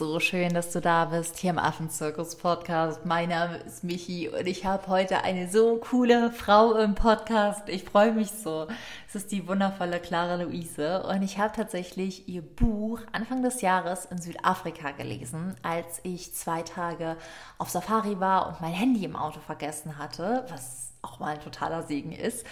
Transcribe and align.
so 0.00 0.18
schön, 0.18 0.54
dass 0.54 0.72
du 0.72 0.80
da 0.80 1.04
bist 1.04 1.36
hier 1.36 1.50
im 1.50 1.58
Affenzirkus 1.58 2.36
Podcast. 2.36 3.04
Mein 3.04 3.28
Name 3.28 3.58
ist 3.58 3.84
Michi 3.84 4.30
und 4.30 4.46
ich 4.46 4.64
habe 4.64 4.86
heute 4.86 5.24
eine 5.24 5.46
so 5.46 5.76
coole 5.76 6.32
Frau 6.32 6.74
im 6.76 6.94
Podcast. 6.94 7.68
Ich 7.68 7.84
freue 7.84 8.10
mich 8.12 8.30
so. 8.30 8.66
Es 9.06 9.14
ist 9.14 9.30
die 9.30 9.46
wundervolle 9.46 10.00
Clara 10.00 10.36
Luise 10.36 11.02
und 11.02 11.20
ich 11.20 11.36
habe 11.36 11.54
tatsächlich 11.54 12.26
ihr 12.30 12.40
Buch 12.40 13.00
Anfang 13.12 13.42
des 13.42 13.60
Jahres 13.60 14.06
in 14.06 14.16
Südafrika 14.16 14.92
gelesen, 14.92 15.54
als 15.62 16.00
ich 16.02 16.34
zwei 16.34 16.62
Tage 16.62 17.18
auf 17.58 17.68
Safari 17.68 18.18
war 18.20 18.48
und 18.48 18.62
mein 18.62 18.72
Handy 18.72 19.04
im 19.04 19.16
Auto 19.16 19.40
vergessen 19.40 19.98
hatte, 19.98 20.46
was 20.48 20.94
auch 21.02 21.18
mal 21.18 21.34
ein 21.34 21.42
totaler 21.42 21.82
Segen 21.82 22.12
ist 22.12 22.46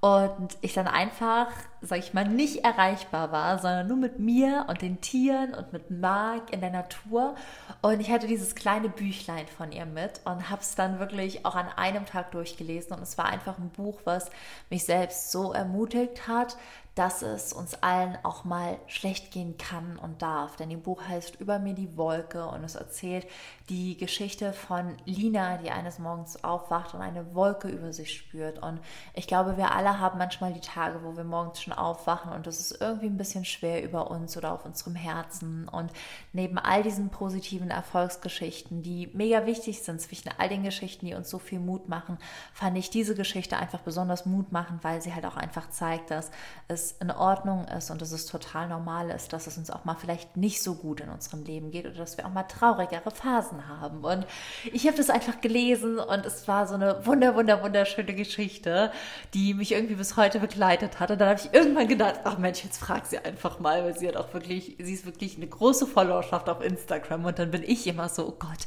und 0.00 0.56
ich 0.62 0.72
dann 0.72 0.88
einfach, 0.88 1.48
sag 1.82 1.98
ich 1.98 2.14
mal, 2.14 2.26
nicht 2.26 2.64
erreichbar 2.64 3.32
war, 3.32 3.58
sondern 3.58 3.86
nur 3.86 3.98
mit 3.98 4.18
mir 4.18 4.64
und 4.66 4.80
den 4.80 5.02
Tieren 5.02 5.52
und 5.54 5.74
mit 5.74 5.90
Mark 5.90 6.54
in 6.54 6.62
der 6.62 6.70
Natur. 6.70 7.34
Und 7.82 8.00
ich 8.00 8.10
hatte 8.10 8.26
dieses 8.26 8.54
kleine 8.54 8.88
Büchlein 8.88 9.46
von 9.46 9.72
ihr 9.72 9.84
mit 9.84 10.22
und 10.24 10.48
habe 10.48 10.62
es 10.62 10.74
dann 10.74 11.00
wirklich 11.00 11.44
auch 11.44 11.54
an 11.54 11.68
einem 11.76 12.06
Tag 12.06 12.30
durchgelesen. 12.30 12.96
Und 12.96 13.02
es 13.02 13.18
war 13.18 13.26
einfach 13.26 13.58
ein 13.58 13.68
Buch, 13.68 14.00
was 14.04 14.30
mich 14.70 14.86
selbst 14.86 15.32
so 15.32 15.52
ermutigt 15.52 16.26
hat, 16.26 16.56
dass 16.94 17.22
es 17.22 17.52
uns 17.52 17.74
allen 17.82 18.18
auch 18.24 18.44
mal 18.44 18.78
schlecht 18.86 19.30
gehen 19.30 19.58
kann 19.58 19.98
und 19.98 20.22
darf. 20.22 20.56
Denn 20.56 20.70
im 20.70 20.82
Buch 20.82 21.02
heißt 21.06 21.40
Über 21.40 21.58
mir 21.58 21.74
die 21.74 21.96
Wolke 21.96 22.46
und 22.46 22.64
es 22.64 22.74
erzählt 22.74 23.26
die 23.70 23.96
Geschichte 23.96 24.52
von 24.52 24.96
Lina, 25.04 25.56
die 25.58 25.70
eines 25.70 26.00
Morgens 26.00 26.42
aufwacht 26.42 26.92
und 26.92 27.00
eine 27.00 27.36
Wolke 27.36 27.68
über 27.68 27.92
sich 27.92 28.12
spürt. 28.12 28.60
Und 28.60 28.80
ich 29.14 29.28
glaube, 29.28 29.56
wir 29.56 29.70
alle 29.70 30.00
haben 30.00 30.18
manchmal 30.18 30.52
die 30.52 30.60
Tage, 30.60 31.04
wo 31.04 31.16
wir 31.16 31.22
morgens 31.22 31.62
schon 31.62 31.72
aufwachen 31.72 32.32
und 32.32 32.48
es 32.48 32.58
ist 32.58 32.80
irgendwie 32.80 33.06
ein 33.06 33.16
bisschen 33.16 33.44
schwer 33.44 33.84
über 33.84 34.10
uns 34.10 34.36
oder 34.36 34.52
auf 34.52 34.64
unserem 34.64 34.96
Herzen. 34.96 35.68
Und 35.68 35.92
neben 36.32 36.58
all 36.58 36.82
diesen 36.82 37.10
positiven 37.10 37.70
Erfolgsgeschichten, 37.70 38.82
die 38.82 39.08
mega 39.12 39.46
wichtig 39.46 39.82
sind 39.82 40.00
zwischen 40.00 40.30
all 40.36 40.48
den 40.48 40.64
Geschichten, 40.64 41.06
die 41.06 41.14
uns 41.14 41.30
so 41.30 41.38
viel 41.38 41.60
Mut 41.60 41.88
machen, 41.88 42.18
fand 42.52 42.76
ich 42.76 42.90
diese 42.90 43.14
Geschichte 43.14 43.56
einfach 43.56 43.80
besonders 43.80 44.26
Mut 44.26 44.50
machen, 44.50 44.80
weil 44.82 45.00
sie 45.00 45.14
halt 45.14 45.26
auch 45.26 45.36
einfach 45.36 45.70
zeigt, 45.70 46.10
dass 46.10 46.32
es 46.66 46.92
in 47.00 47.12
Ordnung 47.12 47.66
ist 47.68 47.90
und 47.92 48.02
dass 48.02 48.10
es 48.10 48.26
total 48.26 48.68
normal 48.68 49.10
ist, 49.10 49.32
dass 49.32 49.46
es 49.46 49.56
uns 49.56 49.70
auch 49.70 49.84
mal 49.84 49.94
vielleicht 49.94 50.36
nicht 50.36 50.60
so 50.60 50.74
gut 50.74 51.00
in 51.00 51.08
unserem 51.08 51.44
Leben 51.44 51.70
geht 51.70 51.86
oder 51.86 51.94
dass 51.94 52.16
wir 52.16 52.26
auch 52.26 52.32
mal 52.32 52.42
traurigere 52.42 53.12
Phasen 53.12 53.59
haben. 53.68 54.04
Und 54.04 54.26
ich 54.72 54.86
habe 54.86 54.96
das 54.96 55.10
einfach 55.10 55.40
gelesen 55.40 55.98
und 55.98 56.26
es 56.26 56.46
war 56.48 56.66
so 56.66 56.74
eine 56.74 57.04
wunder, 57.06 57.34
wunder, 57.34 57.62
wunderschöne 57.62 58.14
Geschichte, 58.14 58.90
die 59.34 59.54
mich 59.54 59.72
irgendwie 59.72 59.94
bis 59.94 60.16
heute 60.16 60.40
begleitet 60.40 61.00
hat. 61.00 61.10
Und 61.10 61.20
dann 61.20 61.28
habe 61.30 61.40
ich 61.40 61.52
irgendwann 61.52 61.88
gedacht, 61.88 62.20
ach 62.24 62.38
Mensch, 62.38 62.64
jetzt 62.64 62.78
frag 62.78 63.06
sie 63.06 63.18
einfach 63.18 63.58
mal, 63.60 63.84
weil 63.84 63.98
sie 63.98 64.08
hat 64.08 64.16
auch 64.16 64.32
wirklich, 64.34 64.76
sie 64.78 64.92
ist 64.92 65.06
wirklich 65.06 65.36
eine 65.36 65.46
große 65.46 65.86
Followerschaft 65.86 66.48
auf 66.48 66.62
Instagram. 66.64 67.24
Und 67.24 67.38
dann 67.38 67.50
bin 67.50 67.62
ich 67.62 67.86
immer 67.86 68.08
so, 68.08 68.28
oh 68.28 68.36
Gott, 68.38 68.66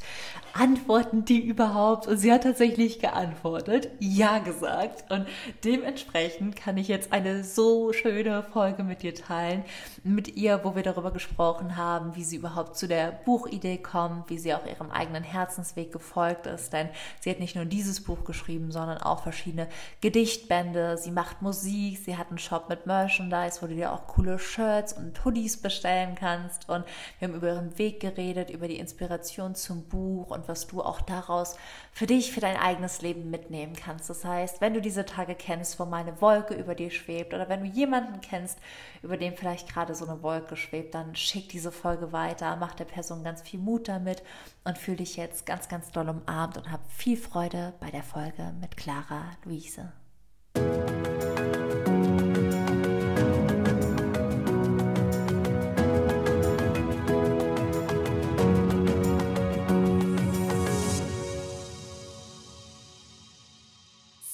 antworten 0.54 1.26
die 1.26 1.40
überhaupt? 1.40 2.08
Und 2.08 2.18
sie 2.18 2.32
hat 2.32 2.44
tatsächlich 2.44 3.00
geantwortet, 3.00 3.90
ja 4.00 4.40
gesagt. 4.40 5.12
Und 5.12 5.28
dementsprechend 5.64 6.56
kann 6.56 6.78
ich 6.78 6.88
jetzt 6.88 7.12
eine 7.12 7.44
so 7.44 7.94
schöne 7.94 8.44
Folge 8.44 8.84
mit 8.84 9.02
dir 9.02 9.16
teilen, 9.16 9.64
mit 10.04 10.36
ihr, 10.36 10.62
wo 10.64 10.76
wir 10.76 10.84
darüber 10.84 11.12
gesprochen 11.12 11.78
haben, 11.78 12.16
wie 12.16 12.24
sie 12.24 12.38
überhaupt 12.38 12.78
zu 12.78 12.88
der 12.88 13.12
Buchidee 13.12 13.78
kommt, 13.78 14.30
wie 14.30 14.38
sie 14.38 14.54
auch 14.54 14.66
ihrem 14.84 14.92
eigenen 14.92 15.24
Herzensweg 15.24 15.92
gefolgt 15.92 16.48
ist. 16.48 16.74
Denn 16.74 16.90
sie 17.20 17.30
hat 17.30 17.40
nicht 17.40 17.56
nur 17.56 17.66
dieses 17.66 18.04
Buch 18.04 18.24
geschrieben, 18.24 18.72
sondern 18.72 19.00
auch 19.00 19.24
verschiedene 19.24 19.68
Gedichtbände. 20.02 20.98
Sie 20.98 21.12
macht 21.12 21.42
Musik, 21.42 22.00
sie 22.00 22.18
hat 22.18 22.30
einen 22.30 22.38
Shop 22.38 22.70
mit 22.70 22.86
Merchandise, 22.86 23.62
wo 23.62 23.68
du 23.68 23.76
dir 23.76 23.92
auch 23.92 24.08
coole 24.08 24.40
Shirts 24.40 24.94
und 24.94 25.24
Hoodies 25.24 25.62
bestellen 25.62 26.16
kannst. 26.16 26.70
Und 26.70 26.86
wir 27.20 27.28
haben 27.28 27.36
über 27.36 27.48
ihren 27.48 27.78
Weg 27.78 28.00
geredet, 28.00 28.50
über 28.50 28.68
die 28.68 28.80
Inspiration 28.80 29.56
zum 29.56 29.84
Buch 29.84 30.32
und 30.32 30.48
was 30.48 30.68
du 30.68 30.82
auch 30.82 31.02
daraus 31.02 31.58
für 31.92 32.08
dich, 32.08 32.32
für 32.32 32.40
dein 32.40 32.58
eigenes 32.58 33.02
Leben 33.02 33.30
mitnehmen 33.30 33.74
kannst. 33.76 34.10
Das 34.10 34.26
heißt, 34.26 34.62
wenn 34.62 34.74
du 34.74 34.82
diese 34.82 35.06
Tage 35.06 35.36
kennst, 35.36 35.80
wo 35.80 35.86
meine 35.86 36.20
Wolke 36.22 36.54
über 36.54 36.76
dir 36.76 36.92
schwebt 36.92 37.34
oder 37.34 37.50
wenn 37.50 37.62
du 37.62 37.68
jemanden 37.68 38.20
kennst, 38.22 38.60
über 39.02 39.18
den 39.18 39.36
vielleicht 39.36 39.70
gerade 39.72 39.96
so 39.96 40.06
eine 40.06 40.24
Wolke 40.24 40.56
schwebt, 40.56 40.96
dann 40.96 41.16
schick 41.16 41.50
diese 41.50 41.72
Folge 41.72 42.12
weiter, 42.12 42.56
mach 42.56 42.74
der 42.74 42.86
Person 42.86 43.24
ganz 43.24 43.42
viel 43.42 43.60
Mut 43.60 43.88
damit 43.88 44.24
und 44.64 44.78
fühle 44.78 44.98
dich 44.98 45.18
jetzt 45.18 45.46
ganz, 45.46 45.68
ganz 45.68 45.92
doll 45.92 46.10
umarmt 46.10 46.58
und 46.58 46.72
hab 46.72 46.90
viel 46.92 47.18
Freude 47.18 47.74
bei 47.80 47.92
der 47.92 48.04
Folge 48.04 48.54
mit 48.60 48.78
Clara 48.78 49.32
Luise. 49.44 49.92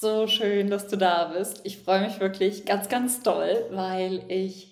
So 0.00 0.26
schön, 0.26 0.70
dass 0.70 0.86
du 0.86 0.96
da 0.96 1.26
bist. 1.26 1.60
Ich 1.64 1.78
freue 1.78 2.00
mich 2.00 2.20
wirklich 2.20 2.64
ganz, 2.64 2.88
ganz 2.88 3.22
doll, 3.22 3.66
weil 3.70 4.24
ich 4.28 4.69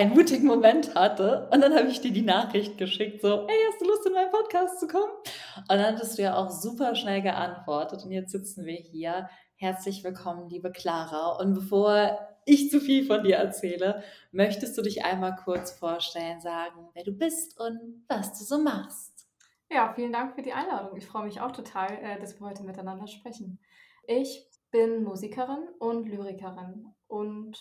einen 0.00 0.14
mutigen 0.14 0.46
Moment 0.46 0.94
hatte 0.94 1.46
und 1.52 1.60
dann 1.60 1.74
habe 1.74 1.88
ich 1.88 2.00
dir 2.00 2.10
die 2.10 2.22
Nachricht 2.22 2.78
geschickt, 2.78 3.20
so, 3.20 3.46
hey, 3.46 3.58
hast 3.68 3.82
du 3.82 3.84
Lust 3.84 4.06
in 4.06 4.14
meinen 4.14 4.30
Podcast 4.30 4.80
zu 4.80 4.86
kommen? 4.86 5.12
Und 5.58 5.68
dann 5.68 5.94
hattest 5.94 6.16
du 6.16 6.22
ja 6.22 6.36
auch 6.36 6.48
super 6.48 6.94
schnell 6.94 7.20
geantwortet 7.20 8.02
und 8.02 8.10
jetzt 8.10 8.32
sitzen 8.32 8.64
wir 8.64 8.76
hier. 8.76 9.28
Herzlich 9.56 10.02
willkommen, 10.02 10.48
liebe 10.48 10.72
Clara. 10.72 11.36
Und 11.38 11.52
bevor 11.52 12.18
ich 12.46 12.70
zu 12.70 12.80
viel 12.80 13.04
von 13.04 13.22
dir 13.22 13.36
erzähle, 13.36 14.02
möchtest 14.32 14.78
du 14.78 14.80
dich 14.80 15.04
einmal 15.04 15.36
kurz 15.36 15.72
vorstellen, 15.72 16.40
sagen, 16.40 16.88
wer 16.94 17.04
du 17.04 17.12
bist 17.12 17.60
und 17.60 18.06
was 18.08 18.38
du 18.38 18.44
so 18.44 18.56
machst? 18.56 19.28
Ja, 19.70 19.92
vielen 19.94 20.14
Dank 20.14 20.34
für 20.34 20.40
die 20.40 20.54
Einladung. 20.54 20.96
Ich 20.96 21.06
freue 21.06 21.26
mich 21.26 21.42
auch 21.42 21.52
total, 21.52 21.92
äh, 22.02 22.18
dass 22.18 22.40
wir 22.40 22.46
heute 22.46 22.62
miteinander 22.62 23.06
sprechen. 23.06 23.60
Ich 24.06 24.48
bin 24.70 25.04
Musikerin 25.04 25.68
und 25.78 26.08
Lyrikerin 26.08 26.86
und 27.06 27.58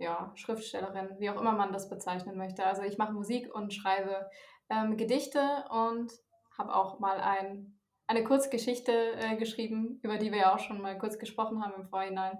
ja, 0.00 0.32
Schriftstellerin, 0.34 1.16
wie 1.18 1.30
auch 1.30 1.40
immer 1.40 1.52
man 1.52 1.72
das 1.72 1.88
bezeichnen 1.88 2.36
möchte. 2.36 2.64
Also 2.64 2.82
ich 2.82 2.98
mache 2.98 3.12
Musik 3.12 3.54
und 3.54 3.72
schreibe 3.72 4.28
ähm, 4.70 4.96
Gedichte 4.96 5.40
und 5.70 6.10
habe 6.58 6.74
auch 6.74 6.98
mal 6.98 7.20
ein, 7.20 7.78
eine 8.06 8.24
Kurzgeschichte 8.24 8.92
äh, 8.92 9.36
geschrieben, 9.36 10.00
über 10.02 10.16
die 10.16 10.32
wir 10.32 10.38
ja 10.38 10.54
auch 10.54 10.58
schon 10.58 10.80
mal 10.80 10.98
kurz 10.98 11.18
gesprochen 11.18 11.62
haben 11.62 11.74
im 11.82 11.88
Vorhinein. 11.88 12.38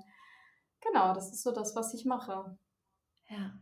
Genau, 0.81 1.12
das 1.12 1.31
ist 1.32 1.43
so 1.43 1.53
das, 1.53 1.76
was 1.76 1.93
ich 1.93 2.06
mache. 2.06 2.56
Ja. 3.28 3.53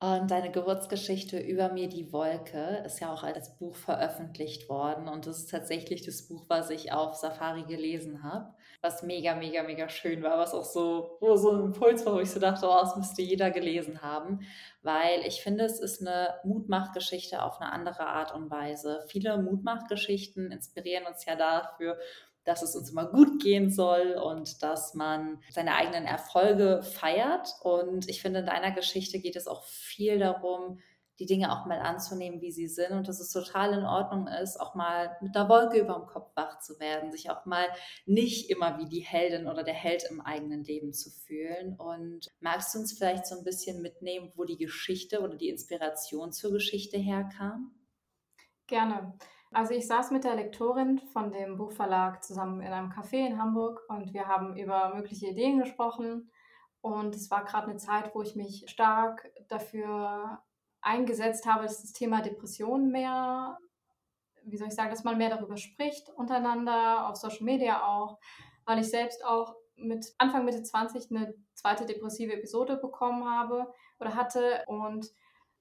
Und 0.00 0.30
deine 0.30 0.50
Geburtsgeschichte 0.50 1.38
über 1.38 1.72
mir 1.72 1.88
die 1.88 2.12
Wolke 2.12 2.82
ist 2.84 2.98
ja 2.98 3.12
auch 3.12 3.22
als 3.22 3.56
Buch 3.58 3.76
veröffentlicht 3.76 4.68
worden. 4.68 5.06
Und 5.06 5.26
das 5.26 5.40
ist 5.40 5.50
tatsächlich 5.50 6.04
das 6.04 6.26
Buch, 6.26 6.46
was 6.48 6.70
ich 6.70 6.92
auf 6.92 7.14
Safari 7.14 7.64
gelesen 7.64 8.24
habe, 8.24 8.52
was 8.82 9.02
mega, 9.04 9.36
mega, 9.36 9.62
mega 9.62 9.88
schön 9.88 10.22
war, 10.22 10.38
was 10.38 10.52
auch 10.52 10.64
so, 10.64 11.16
wo 11.20 11.36
so 11.36 11.52
ein 11.52 11.60
Impuls 11.66 12.04
war, 12.04 12.14
wo 12.14 12.18
ich 12.18 12.30
so 12.30 12.40
dachte, 12.40 12.66
oh, 12.68 12.80
das 12.80 12.96
müsste 12.96 13.22
jeder 13.22 13.52
gelesen 13.52 14.02
haben. 14.02 14.40
Weil 14.82 15.20
ich 15.24 15.40
finde, 15.40 15.64
es 15.64 15.78
ist 15.78 16.00
eine 16.00 16.34
Mutmachgeschichte 16.42 17.42
auf 17.42 17.60
eine 17.60 17.72
andere 17.72 18.06
Art 18.06 18.34
und 18.34 18.50
Weise. 18.50 19.04
Viele 19.06 19.40
Mutmachgeschichten 19.40 20.50
inspirieren 20.50 21.06
uns 21.06 21.24
ja 21.24 21.36
dafür, 21.36 21.96
dass 22.44 22.62
es 22.62 22.74
uns 22.74 22.90
immer 22.90 23.06
gut 23.06 23.40
gehen 23.40 23.70
soll 23.70 24.14
und 24.20 24.64
dass 24.64 24.94
man 24.94 25.40
seine 25.50 25.76
eigenen 25.76 26.04
Erfolge 26.04 26.82
feiert. 26.82 27.54
Und 27.62 28.08
ich 28.08 28.20
finde, 28.20 28.40
in 28.40 28.46
deiner 28.46 28.72
Geschichte 28.72 29.20
geht 29.20 29.36
es 29.36 29.46
auch 29.46 29.62
viel 29.62 30.18
darum, 30.18 30.80
die 31.22 31.26
Dinge 31.26 31.52
auch 31.52 31.66
mal 31.66 31.78
anzunehmen, 31.78 32.40
wie 32.40 32.50
sie 32.50 32.66
sind 32.66 32.90
und 32.90 33.06
dass 33.06 33.20
es 33.20 33.30
total 33.30 33.78
in 33.78 33.84
Ordnung 33.84 34.26
ist, 34.26 34.60
auch 34.60 34.74
mal 34.74 35.16
mit 35.20 35.36
der 35.36 35.48
Wolke 35.48 35.78
über 35.78 35.94
dem 35.94 36.06
Kopf 36.06 36.32
wach 36.34 36.58
zu 36.58 36.80
werden, 36.80 37.12
sich 37.12 37.30
auch 37.30 37.46
mal 37.46 37.66
nicht 38.06 38.50
immer 38.50 38.78
wie 38.78 38.88
die 38.88 39.00
Heldin 39.00 39.46
oder 39.46 39.62
der 39.62 39.74
Held 39.74 40.04
im 40.10 40.20
eigenen 40.20 40.64
Leben 40.64 40.92
zu 40.92 41.10
fühlen. 41.10 41.76
Und 41.78 42.28
magst 42.40 42.74
du 42.74 42.80
uns 42.80 42.92
vielleicht 42.92 43.26
so 43.26 43.38
ein 43.38 43.44
bisschen 43.44 43.82
mitnehmen, 43.82 44.32
wo 44.34 44.44
die 44.44 44.58
Geschichte 44.58 45.20
oder 45.20 45.36
die 45.36 45.48
Inspiration 45.48 46.32
zur 46.32 46.52
Geschichte 46.52 46.98
herkam? 46.98 47.72
Gerne. 48.66 49.16
Also 49.52 49.74
ich 49.74 49.86
saß 49.86 50.10
mit 50.10 50.24
der 50.24 50.34
Lektorin 50.34 50.98
von 51.12 51.30
dem 51.30 51.56
Buchverlag 51.56 52.24
zusammen 52.24 52.62
in 52.62 52.72
einem 52.72 52.90
Café 52.90 53.26
in 53.26 53.40
Hamburg 53.40 53.82
und 53.88 54.12
wir 54.12 54.26
haben 54.26 54.56
über 54.56 54.92
mögliche 54.94 55.28
Ideen 55.28 55.60
gesprochen. 55.60 56.30
Und 56.80 57.14
es 57.14 57.30
war 57.30 57.44
gerade 57.44 57.68
eine 57.68 57.76
Zeit, 57.76 58.12
wo 58.12 58.22
ich 58.22 58.34
mich 58.34 58.64
stark 58.66 59.30
dafür 59.48 60.42
eingesetzt 60.82 61.46
habe, 61.46 61.64
dass 61.64 61.80
das 61.80 61.92
Thema 61.92 62.20
Depression 62.20 62.90
mehr, 62.90 63.58
wie 64.44 64.56
soll 64.56 64.68
ich 64.68 64.74
sagen, 64.74 64.90
dass 64.90 65.04
man 65.04 65.18
mehr 65.18 65.30
darüber 65.30 65.56
spricht 65.56 66.08
untereinander, 66.10 67.08
auf 67.08 67.16
Social 67.16 67.44
Media 67.44 67.86
auch, 67.86 68.18
weil 68.64 68.80
ich 68.80 68.90
selbst 68.90 69.24
auch 69.24 69.54
mit 69.76 70.12
Anfang 70.18 70.44
Mitte 70.44 70.62
20 70.62 71.10
eine 71.10 71.34
zweite 71.54 71.86
depressive 71.86 72.32
Episode 72.34 72.76
bekommen 72.76 73.24
habe 73.28 73.72
oder 73.98 74.14
hatte 74.14 74.64
und 74.66 75.10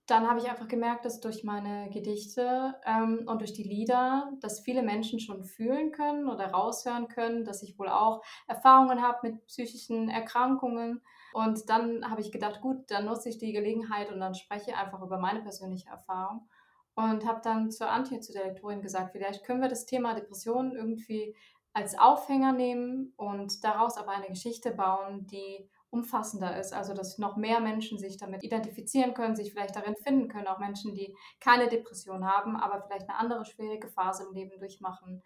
dann 0.07 0.27
habe 0.27 0.39
ich 0.39 0.49
einfach 0.49 0.67
gemerkt, 0.67 1.05
dass 1.05 1.21
durch 1.21 1.43
meine 1.43 1.89
Gedichte 1.89 2.75
ähm, 2.85 3.23
und 3.27 3.39
durch 3.39 3.53
die 3.53 3.63
Lieder, 3.63 4.31
dass 4.41 4.59
viele 4.59 4.83
Menschen 4.83 5.19
schon 5.19 5.43
fühlen 5.43 5.91
können 5.91 6.27
oder 6.27 6.47
raushören 6.47 7.07
können, 7.07 7.45
dass 7.45 7.63
ich 7.63 7.79
wohl 7.79 7.87
auch 7.87 8.21
Erfahrungen 8.47 9.01
habe 9.01 9.19
mit 9.29 9.45
psychischen 9.45 10.09
Erkrankungen. 10.09 11.01
Und 11.33 11.69
dann 11.69 12.09
habe 12.09 12.21
ich 12.21 12.31
gedacht, 12.31 12.61
gut, 12.61 12.89
dann 12.89 13.05
nutze 13.05 13.29
ich 13.29 13.37
die 13.37 13.53
Gelegenheit 13.53 14.11
und 14.11 14.19
dann 14.19 14.35
spreche 14.35 14.75
einfach 14.75 15.01
über 15.01 15.17
meine 15.17 15.41
persönliche 15.41 15.89
Erfahrung. 15.89 16.47
und 16.93 17.25
habe 17.25 17.39
dann 17.41 17.71
zur 17.71 17.89
Antje, 17.89 18.19
zu 18.19 18.33
der 18.33 18.47
Lektorin 18.47 18.81
gesagt, 18.81 19.13
vielleicht 19.13 19.45
können 19.45 19.61
wir 19.61 19.69
das 19.69 19.85
Thema 19.85 20.13
Depressionen 20.13 20.75
irgendwie 20.75 21.35
als 21.73 21.97
Aufhänger 21.97 22.51
nehmen 22.51 23.13
und 23.15 23.63
daraus 23.63 23.97
aber 23.97 24.11
eine 24.11 24.27
Geschichte 24.27 24.71
bauen, 24.71 25.25
die 25.27 25.69
umfassender 25.89 26.57
ist, 26.57 26.73
also 26.73 26.93
dass 26.93 27.17
noch 27.17 27.35
mehr 27.35 27.59
Menschen 27.59 27.97
sich 27.97 28.17
damit 28.17 28.43
identifizieren 28.43 29.13
können, 29.13 29.35
sich 29.35 29.51
vielleicht 29.51 29.75
darin 29.75 29.95
finden 29.97 30.29
können, 30.29 30.47
auch 30.47 30.59
Menschen, 30.59 30.93
die 30.93 31.15
keine 31.39 31.67
Depression 31.67 32.25
haben, 32.25 32.55
aber 32.55 32.81
vielleicht 32.81 33.09
eine 33.09 33.17
andere 33.17 33.45
schwierige 33.45 33.89
Phase 33.89 34.23
im 34.23 34.33
Leben 34.33 34.57
durchmachen. 34.57 35.21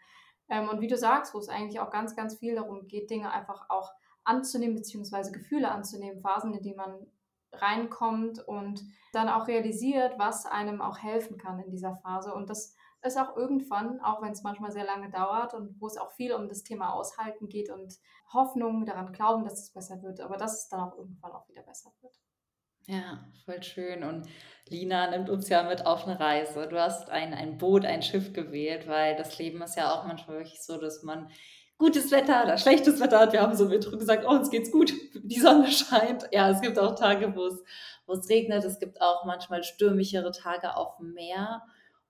Ähm, 0.50 0.70
und 0.70 0.82
wie 0.82 0.88
du 0.88 0.98
sagst, 0.98 1.34
wo 1.34 1.40
es 1.40 1.50
eigentlich 1.50 1.80
auch 1.80 1.92
ganz, 1.92 2.16
ganz 2.16 2.40
viel 2.40 2.56
darum 2.56 2.88
geht, 2.88 3.10
Dinge 3.10 3.32
einfach 3.32 3.70
auch 3.70 3.92
anzunehmen, 4.26 4.76
beziehungsweise 4.76 5.32
Gefühle 5.32 5.72
anzunehmen, 5.72 6.22
Phasen, 6.22 6.54
in 6.54 6.62
die 6.62 6.74
man 6.74 7.08
reinkommt 7.54 8.40
und 8.40 8.84
dann 9.14 9.30
auch 9.30 9.48
realisiert, 9.48 10.18
was 10.18 10.46
einem 10.46 10.82
auch 10.82 10.98
helfen 10.98 11.38
kann 11.38 11.60
in 11.60 11.72
dieser 11.72 11.96
Phase. 11.98 12.34
Und 12.34 12.50
das 12.50 12.76
ist 13.04 13.18
auch 13.18 13.38
irgendwann, 13.38 14.02
auch 14.02 14.22
wenn 14.22 14.32
es 14.32 14.44
manchmal 14.44 14.72
sehr 14.72 14.84
lange 14.84 15.10
dauert 15.10 15.54
und 15.54 15.80
wo 15.80 15.88
es 15.88 15.98
auch 15.98 16.12
viel 16.12 16.34
um 16.34 16.50
das 16.50 16.64
Thema 16.64 16.94
Aushalten 16.94 17.48
geht 17.48 17.70
und 17.70 17.96
Hoffnung, 18.34 18.86
daran 18.86 19.14
glauben, 19.14 19.46
dass 19.46 19.62
es 19.62 19.72
besser 19.72 20.02
wird, 20.02 20.20
aber 20.20 20.38
dass 20.38 20.64
es 20.64 20.70
dann 20.70 20.82
auch 20.82 20.98
irgendwann 20.98 21.32
auch 21.32 21.48
wieder 21.48 21.62
besser 21.62 21.92
wird. 22.02 22.14
Ja, 22.88 23.26
voll 23.46 23.64
schön. 23.64 24.04
Und 24.04 24.28
Lina 24.68 25.10
nimmt 25.10 25.30
uns 25.30 25.50
ja 25.50 25.64
mit 25.64 25.86
auf 25.86 26.06
eine 26.06 26.20
Reise. 26.20 26.68
Du 26.68 26.80
hast 26.80 27.10
ein, 27.10 27.34
ein 27.34 27.58
Boot, 27.58 27.84
ein 27.84 28.04
Schiff 28.04 28.32
gewählt, 28.34 28.88
weil 28.88 29.16
das 29.16 29.40
Leben 29.40 29.62
ist 29.64 29.76
ja 29.76 29.94
auch 29.94 30.06
manchmal 30.06 30.38
wirklich 30.38 30.62
so, 30.62 30.78
dass 30.80 31.02
man 31.02 31.30
gutes 31.78 32.12
Wetter 32.12 32.44
oder 32.44 32.58
schlechtes 32.58 33.00
Wetter 33.00 33.20
hat. 33.20 33.34
Wir 33.34 33.42
haben 33.42 33.56
so 33.56 33.68
Intro 33.68 33.98
gesagt, 33.98 34.26
oh, 34.26 34.32
uns 34.32 34.50
geht's 34.50 34.72
gut, 34.72 34.94
die 35.14 35.40
Sonne 35.40 35.72
scheint. 35.72 36.28
Ja, 36.32 36.50
es 36.50 36.62
gibt 36.62 36.80
auch 36.80 36.96
Tage, 36.96 37.36
wo 37.36 37.48
es, 37.48 37.64
wo 38.06 38.14
es 38.14 38.30
regnet. 38.30 38.64
Es 38.64 38.80
gibt 38.80 39.02
auch 39.02 39.26
manchmal 39.26 39.64
stürmichere 39.64 40.32
Tage 40.32 40.76
auf 40.76 40.98
dem 40.98 41.14
Meer. 41.14 41.64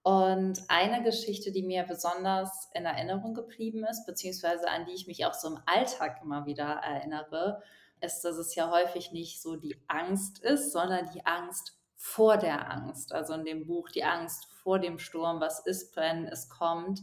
Und 0.03 0.61
eine 0.67 1.03
Geschichte, 1.03 1.51
die 1.51 1.63
mir 1.63 1.83
besonders 1.83 2.69
in 2.75 2.85
Erinnerung 2.85 3.33
geblieben 3.33 3.83
ist, 3.89 4.05
beziehungsweise 4.05 4.69
an 4.69 4.85
die 4.85 4.93
ich 4.93 5.07
mich 5.07 5.25
auch 5.25 5.33
so 5.33 5.47
im 5.47 5.59
Alltag 5.65 6.19
immer 6.21 6.45
wieder 6.45 6.65
erinnere, 6.65 7.63
ist, 8.01 8.21
dass 8.21 8.37
es 8.37 8.53
ja 8.53 8.69
häufig 8.69 9.11
nicht 9.11 9.41
so 9.41 9.55
die 9.55 9.75
Angst 9.87 10.43
ist, 10.43 10.71
sondern 10.71 11.09
die 11.11 11.25
Angst 11.25 11.79
vor 11.95 12.37
der 12.37 12.71
Angst. 12.71 13.13
Also 13.13 13.33
in 13.33 13.45
dem 13.45 13.65
Buch 13.65 13.89
die 13.89 14.03
Angst 14.03 14.45
vor 14.61 14.77
dem 14.77 14.99
Sturm, 14.99 15.39
was 15.39 15.65
ist, 15.65 15.95
wenn 15.95 16.27
es 16.27 16.49
kommt, 16.49 17.01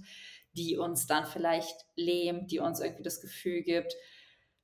die 0.55 0.77
uns 0.77 1.07
dann 1.07 1.27
vielleicht 1.27 1.77
lähmt, 1.97 2.51
die 2.51 2.59
uns 2.59 2.81
irgendwie 2.81 3.03
das 3.03 3.21
Gefühl 3.21 3.63
gibt, 3.63 3.95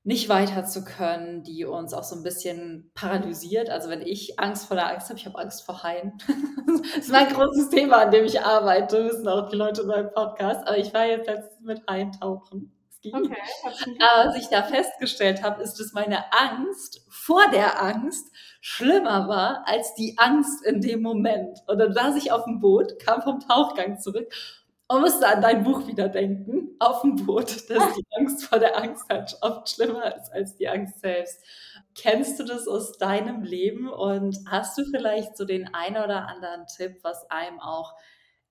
nicht 0.04 0.28
weiter 0.28 0.64
zu 0.64 0.84
können, 0.84 1.42
die 1.42 1.64
uns 1.64 1.92
auch 1.92 2.04
so 2.04 2.16
ein 2.16 2.22
bisschen 2.22 2.90
paralysiert. 2.94 3.68
Also 3.68 3.90
wenn 3.90 4.00
ich 4.00 4.38
Angst 4.40 4.66
vor 4.66 4.76
der 4.76 4.88
Angst 4.88 5.10
habe, 5.10 5.18
ich 5.18 5.26
habe 5.26 5.38
Angst 5.38 5.66
vor 5.66 5.82
Haien. 5.82 6.14
das 6.66 7.04
ist 7.04 7.12
mein 7.12 7.28
großes 7.28 7.68
Thema, 7.68 7.98
an 7.98 8.10
dem 8.10 8.24
ich 8.24 8.40
arbeite, 8.40 9.04
wissen 9.04 9.28
auch 9.28 9.50
die 9.50 9.56
Leute 9.56 9.82
in 9.82 9.88
meinem 9.88 10.10
Podcast. 10.10 10.66
Aber 10.66 10.78
ich 10.78 10.94
war 10.94 11.04
jetzt 11.04 11.26
letztens 11.26 11.60
mit 11.60 11.82
Haien 11.88 12.12
tauchen. 12.12 12.72
Okay, 13.04 13.36
Aber 14.00 14.30
was 14.30 14.36
ich 14.36 14.48
da 14.48 14.62
festgestellt 14.62 15.42
habe, 15.42 15.62
ist, 15.62 15.78
dass 15.78 15.92
meine 15.92 16.24
Angst 16.32 17.04
vor 17.08 17.42
der 17.52 17.80
Angst 17.82 18.26
schlimmer 18.60 19.28
war 19.28 19.62
als 19.66 19.94
die 19.94 20.16
Angst 20.18 20.64
in 20.64 20.80
dem 20.80 21.02
Moment. 21.02 21.58
Und 21.66 21.78
dann 21.78 21.92
saß 21.92 22.16
ich 22.16 22.32
auf 22.32 22.44
dem 22.44 22.60
Boot, 22.60 22.98
kam 22.98 23.22
vom 23.22 23.40
Tauchgang 23.40 24.00
zurück 24.00 24.32
und 24.88 25.02
musste 25.02 25.28
an 25.28 25.42
dein 25.42 25.64
Buch 25.64 25.86
wieder 25.86 26.08
denken, 26.08 26.74
auf 26.78 27.02
dem 27.02 27.16
Boot, 27.16 27.68
dass 27.70 27.94
die 27.94 28.06
Angst 28.16 28.44
vor 28.44 28.58
der 28.58 28.76
Angst 28.76 29.04
halt 29.10 29.36
oft 29.42 29.68
schlimmer 29.68 30.16
ist 30.16 30.32
als 30.32 30.56
die 30.56 30.68
Angst 30.68 31.00
selbst. 31.00 31.44
Kennst 31.94 32.40
du 32.40 32.44
das 32.44 32.66
aus 32.66 32.96
deinem 32.96 33.42
Leben 33.42 33.88
und 33.88 34.38
hast 34.48 34.78
du 34.78 34.84
vielleicht 34.84 35.36
so 35.36 35.44
den 35.44 35.72
einen 35.74 36.02
oder 36.02 36.26
anderen 36.28 36.66
Tipp, 36.66 36.98
was 37.02 37.30
einem 37.30 37.60
auch 37.60 37.94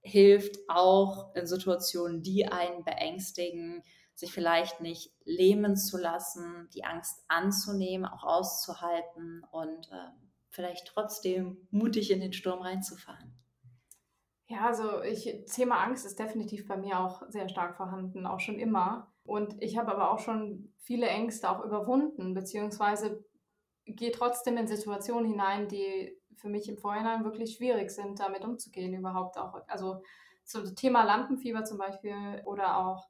hilft, 0.01 0.57
auch 0.69 1.33
in 1.35 1.47
Situationen, 1.47 2.21
die 2.21 2.47
einen 2.47 2.83
beängstigen, 2.83 3.83
sich 4.13 4.31
vielleicht 4.31 4.79
nicht 4.81 5.11
lähmen 5.25 5.75
zu 5.75 5.97
lassen, 5.97 6.69
die 6.73 6.83
Angst 6.83 7.23
anzunehmen, 7.27 8.05
auch 8.05 8.23
auszuhalten 8.23 9.43
und 9.51 9.91
äh, 9.91 10.11
vielleicht 10.49 10.87
trotzdem 10.87 11.67
mutig 11.71 12.11
in 12.11 12.21
den 12.21 12.33
Sturm 12.33 12.61
reinzufahren? 12.61 13.33
Ja, 14.49 14.65
also 14.65 15.01
ich, 15.03 15.43
Thema 15.53 15.83
Angst 15.83 16.05
ist 16.05 16.19
definitiv 16.19 16.67
bei 16.67 16.77
mir 16.77 16.99
auch 16.99 17.21
sehr 17.27 17.49
stark 17.49 17.75
vorhanden, 17.75 18.25
auch 18.25 18.39
schon 18.39 18.59
immer. 18.59 19.11
Und 19.25 19.61
ich 19.61 19.77
habe 19.77 19.91
aber 19.91 20.11
auch 20.11 20.19
schon 20.19 20.73
viele 20.79 21.07
Ängste 21.07 21.49
auch 21.49 21.65
überwunden, 21.65 22.33
beziehungsweise 22.33 23.25
gehe 23.85 24.11
trotzdem 24.11 24.55
in 24.55 24.67
Situationen 24.67 25.29
hinein, 25.29 25.67
die 25.67 26.17
für 26.37 26.47
mich 26.47 26.69
im 26.69 26.77
Vorhinein 26.77 27.25
wirklich 27.25 27.55
schwierig 27.57 27.91
sind, 27.91 28.21
damit 28.21 28.45
umzugehen 28.45 28.93
überhaupt 28.93 29.37
auch. 29.37 29.61
Also 29.67 30.01
zum 30.45 30.75
Thema 30.75 31.03
Lampenfieber 31.03 31.65
zum 31.65 31.77
Beispiel 31.77 32.41
oder 32.45 32.77
auch, 32.77 33.09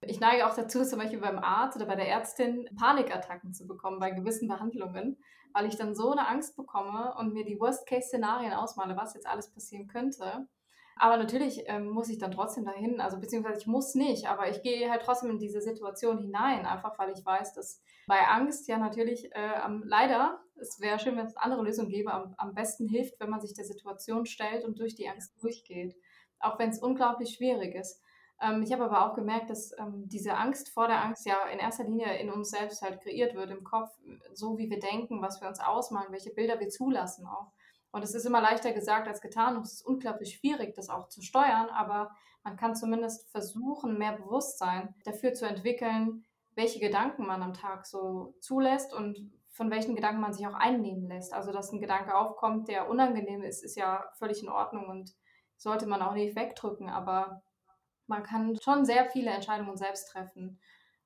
ich 0.00 0.18
neige 0.18 0.48
auch 0.48 0.54
dazu, 0.56 0.84
zum 0.84 0.98
Beispiel 0.98 1.20
beim 1.20 1.38
Arzt 1.38 1.76
oder 1.76 1.86
bei 1.86 1.94
der 1.94 2.08
Ärztin 2.08 2.68
Panikattacken 2.76 3.54
zu 3.54 3.68
bekommen 3.68 4.00
bei 4.00 4.10
gewissen 4.10 4.48
Behandlungen, 4.48 5.16
weil 5.52 5.66
ich 5.66 5.76
dann 5.76 5.94
so 5.94 6.10
eine 6.10 6.26
Angst 6.26 6.56
bekomme 6.56 7.14
und 7.18 7.32
mir 7.32 7.44
die 7.44 7.60
Worst-Case-Szenarien 7.60 8.52
ausmale, 8.52 8.96
was 8.96 9.14
jetzt 9.14 9.28
alles 9.28 9.48
passieren 9.52 9.86
könnte 9.86 10.48
aber 10.96 11.16
natürlich 11.16 11.62
ähm, 11.66 11.88
muss 11.88 12.08
ich 12.08 12.18
dann 12.18 12.32
trotzdem 12.32 12.64
dahin, 12.64 13.00
also 13.00 13.18
beziehungsweise 13.18 13.60
ich 13.60 13.66
muss 13.66 13.94
nicht, 13.94 14.28
aber 14.28 14.48
ich 14.48 14.62
gehe 14.62 14.90
halt 14.90 15.02
trotzdem 15.02 15.30
in 15.30 15.38
diese 15.38 15.60
Situation 15.60 16.18
hinein, 16.18 16.66
einfach 16.66 16.98
weil 16.98 17.10
ich 17.10 17.24
weiß, 17.24 17.54
dass 17.54 17.82
bei 18.06 18.20
Angst 18.26 18.68
ja 18.68 18.78
natürlich 18.78 19.30
äh, 19.34 19.54
am, 19.62 19.82
leider, 19.84 20.40
es 20.56 20.80
wäre 20.80 20.98
schön, 20.98 21.16
wenn 21.16 21.26
es 21.26 21.36
eine 21.36 21.44
andere 21.44 21.64
Lösung 21.64 21.88
gäbe, 21.88 22.12
am, 22.12 22.34
am 22.36 22.54
besten 22.54 22.88
hilft, 22.88 23.18
wenn 23.20 23.30
man 23.30 23.40
sich 23.40 23.54
der 23.54 23.64
Situation 23.64 24.26
stellt 24.26 24.64
und 24.64 24.78
durch 24.78 24.94
die 24.94 25.08
Angst 25.08 25.34
durchgeht, 25.42 25.94
auch 26.40 26.58
wenn 26.58 26.70
es 26.70 26.80
unglaublich 26.80 27.34
schwierig 27.34 27.74
ist. 27.74 28.02
Ähm, 28.42 28.62
ich 28.62 28.72
habe 28.72 28.84
aber 28.84 29.06
auch 29.06 29.14
gemerkt, 29.14 29.50
dass 29.50 29.72
ähm, 29.78 30.08
diese 30.08 30.34
Angst 30.34 30.68
vor 30.70 30.88
der 30.88 31.02
Angst 31.02 31.26
ja 31.26 31.46
in 31.52 31.58
erster 31.58 31.84
Linie 31.84 32.18
in 32.18 32.30
uns 32.30 32.50
selbst 32.50 32.82
halt 32.82 33.00
kreiert 33.00 33.34
wird, 33.34 33.50
im 33.50 33.64
Kopf, 33.64 33.90
so 34.32 34.58
wie 34.58 34.68
wir 34.68 34.80
denken, 34.80 35.22
was 35.22 35.40
wir 35.40 35.48
uns 35.48 35.60
ausmalen, 35.60 36.12
welche 36.12 36.30
Bilder 36.30 36.58
wir 36.58 36.68
zulassen 36.68 37.26
auch. 37.26 37.52
Und 37.92 38.02
es 38.02 38.14
ist 38.14 38.24
immer 38.24 38.40
leichter 38.40 38.72
gesagt 38.72 39.06
als 39.06 39.20
getan 39.20 39.56
und 39.56 39.66
es 39.66 39.74
ist 39.74 39.86
unglaublich 39.86 40.34
schwierig, 40.34 40.74
das 40.74 40.88
auch 40.88 41.08
zu 41.08 41.20
steuern, 41.22 41.68
aber 41.68 42.10
man 42.42 42.56
kann 42.56 42.74
zumindest 42.74 43.30
versuchen, 43.30 43.98
mehr 43.98 44.12
Bewusstsein 44.12 44.94
dafür 45.04 45.34
zu 45.34 45.46
entwickeln, 45.46 46.24
welche 46.54 46.80
Gedanken 46.80 47.26
man 47.26 47.42
am 47.42 47.52
Tag 47.54 47.86
so 47.86 48.34
zulässt 48.40 48.92
und 48.92 49.30
von 49.50 49.70
welchen 49.70 49.94
Gedanken 49.94 50.22
man 50.22 50.32
sich 50.32 50.46
auch 50.46 50.54
einnehmen 50.54 51.06
lässt. 51.06 51.34
Also, 51.34 51.52
dass 51.52 51.70
ein 51.70 51.80
Gedanke 51.80 52.16
aufkommt, 52.16 52.68
der 52.68 52.88
unangenehm 52.88 53.42
ist, 53.42 53.62
ist 53.62 53.76
ja 53.76 54.10
völlig 54.18 54.42
in 54.42 54.48
Ordnung 54.48 54.88
und 54.88 55.14
sollte 55.56 55.86
man 55.86 56.02
auch 56.02 56.14
nicht 56.14 56.34
wegdrücken, 56.34 56.88
aber 56.88 57.42
man 58.06 58.22
kann 58.22 58.58
schon 58.60 58.84
sehr 58.84 59.08
viele 59.10 59.30
Entscheidungen 59.30 59.76
selbst 59.76 60.08
treffen. 60.08 60.58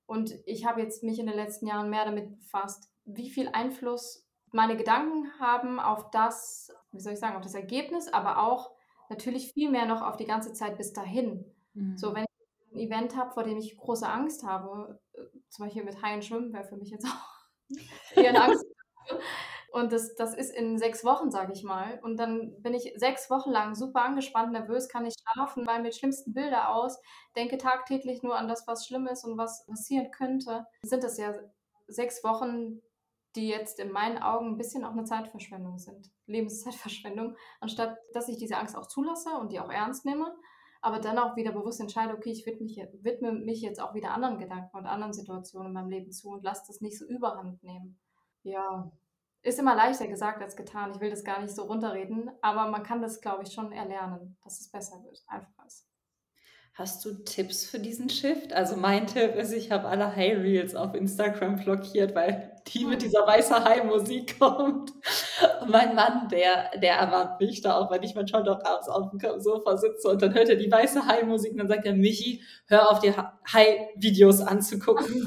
Und 0.07 0.33
ich 0.47 0.65
habe 0.65 0.81
jetzt 0.81 1.03
mich 1.03 1.19
in 1.19 1.27
den 1.27 1.37
letzten 1.37 1.67
Jahren 1.67 1.91
mehr 1.91 2.05
damit 2.05 2.39
befasst, 2.39 2.91
wie 3.05 3.29
viel 3.29 3.49
Einfluss 3.49 4.26
meine 4.57 4.77
Gedanken 4.77 5.31
haben 5.39 5.79
auf 5.79 6.11
das, 6.11 6.73
wie 6.91 7.01
soll 7.01 7.13
ich 7.13 7.19
sagen, 7.19 7.37
auf 7.37 7.43
das 7.43 7.55
Ergebnis, 7.55 8.09
aber 8.13 8.43
auch 8.43 8.73
natürlich 9.09 9.53
viel 9.53 9.71
mehr 9.71 9.87
noch 9.87 10.03
auf 10.03 10.17
die 10.17 10.27
ganze 10.27 10.53
Zeit 10.53 10.79
bis 10.79 10.93
dahin. 10.93 11.45
Mhm. 11.75 11.97
So, 11.97 12.15
wenn 12.15 12.25
ich 12.25 12.73
ein 12.73 12.79
Event 12.79 13.17
habe, 13.17 13.33
vor 13.33 13.45
dem 13.45 13.59
ich 13.59 13.77
große 13.77 14.09
Angst 14.09 14.45
habe, 14.45 14.99
äh, 15.13 15.21
zum 15.51 15.67
Beispiel 15.67 15.85
mit 15.85 16.03
Haien 16.03 16.23
schwimmen 16.23 16.53
wäre 16.53 16.65
für 16.65 16.77
mich 16.77 16.91
jetzt 16.91 17.07
auch 17.07 17.71
eher 18.17 18.31
eine 18.31 18.43
Angst. 18.43 18.65
Und 19.73 19.93
das, 19.93 20.15
das 20.15 20.35
ist 20.35 20.57
in 20.57 20.79
sechs 20.79 21.05
Wochen, 21.05 21.31
sage 21.31 21.53
ich 21.53 21.63
mal. 21.63 22.01
Und 22.03 22.17
dann 22.17 22.63
bin 22.63 22.73
ich 22.73 22.95
sechs 22.97 23.29
Wochen 23.29 23.51
lang 23.51 23.75
super 23.75 24.03
angespannt, 24.03 24.53
nervös, 24.53 24.89
kann 24.89 25.03
nicht 25.03 25.21
schlafen, 25.21 25.67
weil 25.67 25.83
mir 25.83 25.93
schlimmsten 25.93 26.33
Bilder 26.33 26.75
aus, 26.75 26.99
denke 27.37 27.59
tagtäglich 27.59 28.23
nur 28.23 28.37
an 28.37 28.49
das, 28.49 28.67
was 28.67 28.87
schlimm 28.87 29.07
ist 29.07 29.25
und 29.25 29.37
was 29.37 29.67
passieren 29.67 30.11
könnte. 30.11 30.67
Sind 30.81 31.05
das 31.05 31.19
ja 31.19 31.35
sechs 31.89 32.25
Wochen, 32.25 32.81
die 33.37 33.49
jetzt 33.49 33.79
in 33.79 33.93
meinen 33.93 34.19
Augen 34.19 34.49
ein 34.49 34.57
bisschen 34.57 34.85
auch 34.85 34.93
eine 34.93 35.05
Zeitverschwendung 35.05 35.79
sind, 35.79 36.11
Lebenszeitverschwendung, 36.27 37.37
anstatt 37.61 37.99
dass 38.13 38.29
ich 38.29 38.39
diese 38.39 38.57
Angst 38.57 38.77
auch 38.77 38.87
zulasse 38.87 39.31
und 39.39 39.53
die 39.53 39.61
auch 39.61 39.71
ernst 39.71 40.05
nehme, 40.05 40.35
aber 40.81 40.99
dann 40.99 41.19
auch 41.19 41.37
wieder 41.37 41.53
bewusst 41.53 41.81
entscheide, 41.81 42.15
okay, 42.15 42.31
ich 42.31 42.47
widme 42.47 42.65
mich, 42.65 42.77
widme 43.03 43.33
mich 43.33 43.61
jetzt 43.61 43.81
auch 43.81 43.95
wieder 43.95 44.13
anderen 44.13 44.39
Gedanken 44.39 44.77
und 44.77 44.87
anderen 44.87 45.13
Situationen 45.13 45.69
in 45.69 45.75
meinem 45.75 45.91
Leben 45.91 46.13
zu 46.13 46.31
und 46.31 46.45
lasse 46.45 46.65
das 46.67 46.81
nicht 46.81 46.99
so 46.99 47.07
überhand 47.07 47.63
nehmen. 47.63 47.99
Ja, 48.43 48.91
ist 49.43 49.59
immer 49.59 49.75
leichter 49.75 50.09
gesagt 50.09 50.43
als 50.43 50.57
getan. 50.57 50.93
Ich 50.93 51.01
will 51.01 51.11
das 51.11 51.25
gar 51.25 51.41
nicht 51.41 51.55
so 51.55 51.65
runterreden, 51.65 52.31
aber 52.43 52.71
man 52.71 52.83
kann 52.83 53.01
das, 53.01 53.21
glaube 53.21 53.45
ich, 53.45 53.53
schon 53.53 53.73
erlernen, 53.73 54.37
dass 54.43 54.61
es 54.61 54.71
besser 54.71 55.03
wird, 55.05 55.23
einfach 55.29 55.67
ist. 55.67 55.89
Hast 56.79 57.07
du 57.07 57.15
Tipps 57.15 57.65
für 57.65 57.79
diesen 57.79 58.11
Shift? 58.11 58.53
Also 58.53 58.77
mein 58.77 59.07
Tipp 59.07 59.35
ist, 59.35 59.51
ich 59.55 59.73
habe 59.73 59.89
alle 59.89 60.15
High 60.15 60.37
Reels 60.37 60.75
auf 60.75 60.95
Instagram 60.95 61.57
blockiert, 61.57 62.15
weil 62.15 62.53
die 62.67 62.85
mit 62.85 63.01
dieser 63.01 63.27
weißer 63.27 63.65
High 63.65 63.85
Musik 63.85 64.39
kommt. 64.39 64.93
Und 65.63 65.71
mein 65.71 65.95
Mann, 65.95 66.29
der, 66.29 66.79
der 66.79 66.97
erwartet 66.97 67.41
mich 67.41 67.63
da 67.63 67.79
auch, 67.79 67.91
wenn 67.91 68.03
ich 68.03 68.15
manchmal 68.15 68.45
doch 68.45 68.63
abends 68.63 68.91
auf 68.91 69.09
dem 69.09 69.41
Sofa 69.41 69.79
sitze 69.79 70.07
und 70.11 70.21
dann 70.21 70.35
hört 70.35 70.51
er 70.51 70.57
die 70.57 70.71
weiße 70.71 71.07
High 71.07 71.25
Musik 71.25 71.53
und 71.53 71.59
dann 71.59 71.69
sagt 71.69 71.87
er, 71.87 71.95
Michi, 71.95 72.43
hör 72.67 72.91
auf 72.91 72.99
die 72.99 73.15
High 73.15 73.89
Videos 73.97 74.43
anzugucken. 74.43 75.27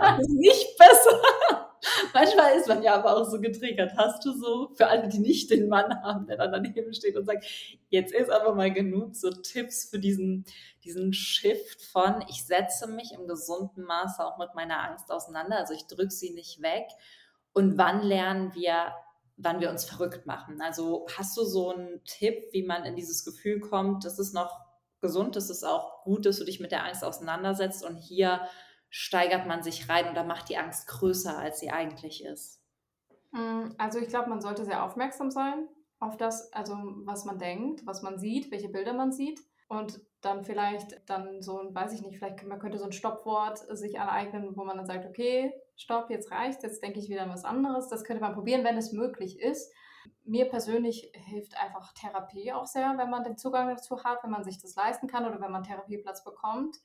Das 0.00 0.20
ist 0.20 0.30
nicht 0.30 0.78
besser. 0.78 1.67
Manchmal 2.14 2.56
ist 2.56 2.68
man 2.68 2.82
ja 2.82 2.94
aber 2.94 3.16
auch 3.16 3.28
so 3.28 3.40
getriggert. 3.40 3.92
Hast 3.96 4.24
du 4.24 4.32
so, 4.32 4.70
für 4.74 4.86
alle, 4.86 5.08
die 5.08 5.18
nicht 5.18 5.50
den 5.50 5.68
Mann 5.68 6.02
haben, 6.02 6.26
der 6.26 6.36
dann 6.36 6.52
daneben 6.52 6.92
steht 6.92 7.16
und 7.16 7.24
sagt, 7.24 7.44
jetzt 7.90 8.12
ist 8.12 8.30
aber 8.30 8.54
mal 8.54 8.72
genug, 8.72 9.14
so 9.14 9.30
Tipps 9.30 9.88
für 9.88 9.98
diesen, 9.98 10.44
diesen 10.84 11.12
Shift 11.12 11.82
von, 11.82 12.24
ich 12.28 12.44
setze 12.44 12.86
mich 12.86 13.12
im 13.12 13.26
gesunden 13.26 13.84
Maße 13.84 14.24
auch 14.24 14.38
mit 14.38 14.54
meiner 14.54 14.82
Angst 14.88 15.10
auseinander, 15.10 15.58
also 15.58 15.74
ich 15.74 15.86
drücke 15.86 16.10
sie 16.10 16.30
nicht 16.30 16.62
weg. 16.62 16.88
Und 17.52 17.78
wann 17.78 18.02
lernen 18.02 18.54
wir, 18.54 18.92
wann 19.36 19.60
wir 19.60 19.70
uns 19.70 19.84
verrückt 19.84 20.26
machen? 20.26 20.60
Also 20.60 21.06
hast 21.16 21.36
du 21.36 21.44
so 21.44 21.72
einen 21.72 22.04
Tipp, 22.04 22.52
wie 22.52 22.62
man 22.62 22.84
in 22.84 22.96
dieses 22.96 23.24
Gefühl 23.24 23.60
kommt, 23.60 24.04
das 24.04 24.18
ist 24.18 24.34
noch 24.34 24.68
gesund, 25.00 25.36
das 25.36 25.50
ist 25.50 25.64
auch 25.64 26.02
gut, 26.02 26.26
dass 26.26 26.38
du 26.38 26.44
dich 26.44 26.60
mit 26.60 26.72
der 26.72 26.84
Angst 26.84 27.04
auseinandersetzt 27.04 27.84
und 27.84 27.96
hier 27.96 28.40
steigert 28.90 29.46
man 29.46 29.62
sich 29.62 29.88
rein 29.88 30.10
oder 30.10 30.24
macht 30.24 30.48
die 30.48 30.56
Angst 30.56 30.86
größer, 30.88 31.38
als 31.38 31.60
sie 31.60 31.70
eigentlich 31.70 32.24
ist? 32.24 32.62
Mm, 33.32 33.70
also 33.78 33.98
ich 33.98 34.08
glaube, 34.08 34.30
man 34.30 34.40
sollte 34.40 34.64
sehr 34.64 34.82
aufmerksam 34.82 35.30
sein 35.30 35.68
auf 36.00 36.16
das, 36.16 36.52
also 36.52 36.76
was 37.04 37.24
man 37.24 37.38
denkt, 37.38 37.84
was 37.84 38.02
man 38.02 38.18
sieht, 38.18 38.50
welche 38.50 38.68
Bilder 38.68 38.92
man 38.92 39.12
sieht 39.12 39.40
und 39.68 40.00
dann 40.20 40.44
vielleicht 40.44 41.08
dann 41.08 41.42
so 41.42 41.60
ein, 41.60 41.74
weiß 41.74 41.92
ich 41.92 42.02
nicht, 42.02 42.18
vielleicht 42.18 42.44
man 42.44 42.58
könnte 42.58 42.78
so 42.78 42.84
ein 42.84 42.92
Stoppwort 42.92 43.58
sich 43.76 44.00
aneignen, 44.00 44.56
wo 44.56 44.64
man 44.64 44.76
dann 44.76 44.86
sagt, 44.86 45.06
okay, 45.06 45.52
stopp, 45.76 46.10
jetzt 46.10 46.30
reicht, 46.30 46.62
jetzt 46.62 46.82
denke 46.82 46.98
ich 46.98 47.08
wieder 47.08 47.22
an 47.22 47.30
was 47.30 47.44
anderes. 47.44 47.88
Das 47.88 48.04
könnte 48.04 48.22
man 48.22 48.34
probieren, 48.34 48.64
wenn 48.64 48.76
es 48.76 48.92
möglich 48.92 49.38
ist. 49.38 49.72
Mir 50.24 50.48
persönlich 50.48 51.12
hilft 51.14 51.56
einfach 51.60 51.92
Therapie 51.92 52.52
auch 52.52 52.66
sehr, 52.66 52.94
wenn 52.96 53.10
man 53.10 53.24
den 53.24 53.36
Zugang 53.36 53.68
dazu 53.68 54.02
hat, 54.02 54.22
wenn 54.22 54.30
man 54.30 54.44
sich 54.44 54.60
das 54.60 54.74
leisten 54.74 55.06
kann 55.06 55.26
oder 55.26 55.40
wenn 55.40 55.52
man 55.52 55.62
Therapieplatz 55.62 56.24
bekommt. 56.24 56.78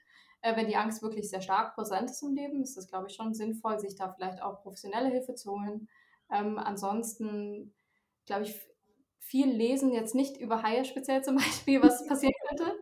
Äh, 0.43 0.57
wenn 0.57 0.67
die 0.67 0.75
Angst 0.75 1.01
wirklich 1.01 1.29
sehr 1.29 1.41
stark 1.41 1.73
präsent 1.73 2.12
ist 2.12 2.21
im 2.21 2.35
Leben, 2.35 2.62
ist 2.62 2.77
es, 2.77 2.88
glaube 2.89 3.07
ich, 3.09 3.15
schon 3.15 3.33
sinnvoll, 3.33 3.79
sich 3.79 3.95
da 3.95 4.09
vielleicht 4.09 4.41
auch 4.43 4.62
professionelle 4.62 5.09
Hilfe 5.09 5.35
zu 5.35 5.51
holen. 5.53 5.88
Ähm, 6.29 6.59
ansonsten, 6.59 7.73
glaube 8.25 8.43
ich, 8.43 8.62
viel 9.19 9.47
lesen, 9.50 9.93
jetzt 9.93 10.15
nicht 10.15 10.38
über 10.38 10.62
Haie 10.62 10.83
speziell 10.83 11.23
zum 11.23 11.35
Beispiel, 11.38 11.81
was 11.81 12.05
passieren 12.07 12.33
könnte, 12.50 12.75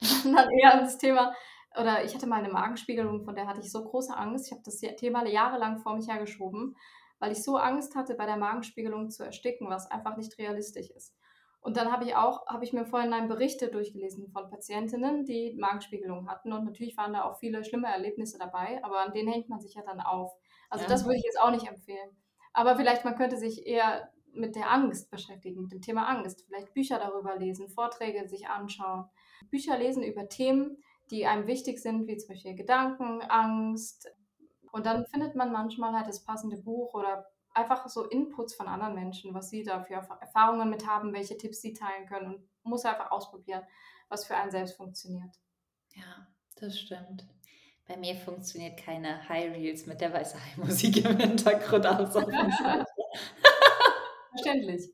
sondern 0.00 0.50
eher 0.50 0.80
das 0.80 0.98
Thema, 0.98 1.32
oder 1.78 2.04
ich 2.04 2.14
hatte 2.14 2.26
mal 2.26 2.42
eine 2.42 2.52
Magenspiegelung, 2.52 3.24
von 3.24 3.36
der 3.36 3.46
hatte 3.46 3.60
ich 3.60 3.70
so 3.70 3.84
große 3.84 4.14
Angst. 4.16 4.46
Ich 4.46 4.52
habe 4.52 4.62
das 4.64 4.78
Thema 4.78 5.26
jahrelang 5.26 5.78
vor 5.78 5.94
mich 5.94 6.08
hergeschoben, 6.08 6.76
weil 7.20 7.32
ich 7.32 7.44
so 7.44 7.56
Angst 7.56 7.94
hatte, 7.94 8.14
bei 8.16 8.26
der 8.26 8.36
Magenspiegelung 8.36 9.08
zu 9.10 9.22
ersticken, 9.22 9.70
was 9.70 9.88
einfach 9.90 10.16
nicht 10.16 10.36
realistisch 10.38 10.90
ist. 10.90 11.14
Und 11.62 11.76
dann 11.76 11.92
habe 11.92 12.04
ich 12.04 12.16
auch, 12.16 12.44
habe 12.48 12.64
ich 12.64 12.72
mir 12.72 12.84
vorhin 12.84 13.28
Berichte 13.28 13.68
durchgelesen 13.68 14.28
von 14.32 14.50
Patientinnen, 14.50 15.24
die 15.24 15.54
Magenspiegelung 15.54 16.28
hatten. 16.28 16.52
Und 16.52 16.64
natürlich 16.64 16.96
waren 16.96 17.12
da 17.12 17.22
auch 17.22 17.38
viele 17.38 17.64
schlimme 17.64 17.86
Erlebnisse 17.86 18.36
dabei, 18.36 18.82
aber 18.82 18.98
an 18.98 19.12
denen 19.12 19.32
hängt 19.32 19.48
man 19.48 19.60
sich 19.60 19.74
ja 19.74 19.82
dann 19.82 20.00
auf. 20.00 20.32
Also 20.68 20.84
ja. 20.84 20.90
das 20.90 21.04
würde 21.04 21.18
ich 21.18 21.24
jetzt 21.24 21.40
auch 21.40 21.52
nicht 21.52 21.68
empfehlen. 21.68 22.10
Aber 22.52 22.76
vielleicht 22.76 23.04
man 23.04 23.16
könnte 23.16 23.36
sich 23.36 23.64
eher 23.64 24.10
mit 24.34 24.56
der 24.56 24.72
Angst 24.72 25.10
beschäftigen, 25.10 25.62
mit 25.62 25.72
dem 25.72 25.82
Thema 25.82 26.08
Angst. 26.08 26.44
Vielleicht 26.46 26.74
Bücher 26.74 26.98
darüber 26.98 27.36
lesen, 27.36 27.68
Vorträge 27.68 28.28
sich 28.28 28.48
anschauen. 28.48 29.04
Bücher 29.50 29.78
lesen 29.78 30.02
über 30.02 30.28
Themen, 30.28 30.82
die 31.10 31.26
einem 31.26 31.46
wichtig 31.46 31.78
sind, 31.78 32.08
wie 32.08 32.16
zum 32.16 32.30
Beispiel 32.30 32.56
Gedanken, 32.56 33.22
Angst. 33.22 34.10
Und 34.72 34.86
dann 34.86 35.06
findet 35.06 35.36
man 35.36 35.52
manchmal 35.52 35.92
halt 35.92 36.08
das 36.08 36.24
passende 36.24 36.56
Buch 36.56 36.94
oder 36.94 37.26
einfach 37.54 37.88
so 37.88 38.04
Inputs 38.04 38.54
von 38.54 38.68
anderen 38.68 38.94
Menschen, 38.94 39.34
was 39.34 39.50
sie 39.50 39.62
da 39.62 39.82
für 39.82 39.94
Erfahrungen 39.94 40.70
mit 40.70 40.86
haben, 40.86 41.12
welche 41.12 41.36
Tipps 41.36 41.60
sie 41.60 41.74
teilen 41.74 42.06
können 42.06 42.34
und 42.34 42.48
muss 42.62 42.84
einfach 42.84 43.10
ausprobieren, 43.10 43.62
was 44.08 44.24
für 44.24 44.36
einen 44.36 44.50
selbst 44.50 44.76
funktioniert. 44.76 45.34
Ja, 45.94 46.26
das 46.56 46.78
stimmt. 46.78 47.26
Bei 47.86 47.96
mir 47.96 48.14
funktioniert 48.14 48.78
keine 48.78 49.28
High 49.28 49.52
Reels 49.52 49.86
mit 49.86 50.00
der 50.00 50.12
weiße 50.12 50.36
High 50.42 50.56
Musik 50.58 51.04
im 51.04 51.16
Hintergrund 51.18 51.86
aus. 51.86 52.12
Verständlich. 54.30 54.90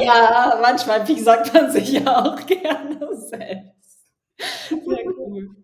ja, 0.00 0.58
manchmal, 0.60 1.06
wie 1.06 1.20
sagt 1.20 1.52
man 1.54 1.70
sich 1.70 1.92
ja 1.92 2.24
auch 2.24 2.44
gerne 2.46 3.16
selbst. 3.16 4.08
Sehr 4.68 5.06
cool. 5.16 5.63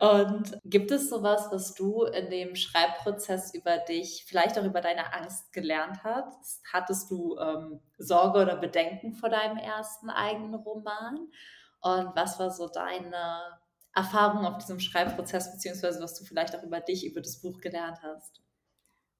Und 0.00 0.58
gibt 0.64 0.90
es 0.90 1.10
sowas, 1.10 1.48
was 1.50 1.74
du 1.74 2.04
in 2.04 2.30
dem 2.30 2.56
Schreibprozess 2.56 3.54
über 3.54 3.78
dich, 3.78 4.24
vielleicht 4.26 4.58
auch 4.58 4.64
über 4.64 4.80
deine 4.80 5.12
Angst 5.12 5.52
gelernt 5.52 6.02
hast? 6.04 6.62
Hattest 6.72 7.10
du 7.10 7.38
ähm, 7.38 7.80
Sorge 7.98 8.40
oder 8.40 8.56
Bedenken 8.56 9.14
vor 9.14 9.28
deinem 9.28 9.58
ersten 9.58 10.10
eigenen 10.10 10.54
Roman? 10.54 11.28
Und 11.80 12.16
was 12.16 12.38
war 12.38 12.50
so 12.50 12.68
deine 12.68 13.40
Erfahrung 13.94 14.44
auf 14.44 14.58
diesem 14.58 14.80
Schreibprozess, 14.80 15.52
beziehungsweise 15.52 16.02
was 16.02 16.18
du 16.18 16.24
vielleicht 16.24 16.56
auch 16.56 16.62
über 16.62 16.80
dich, 16.80 17.06
über 17.06 17.20
das 17.20 17.40
Buch 17.40 17.60
gelernt 17.60 17.98
hast? 18.02 18.42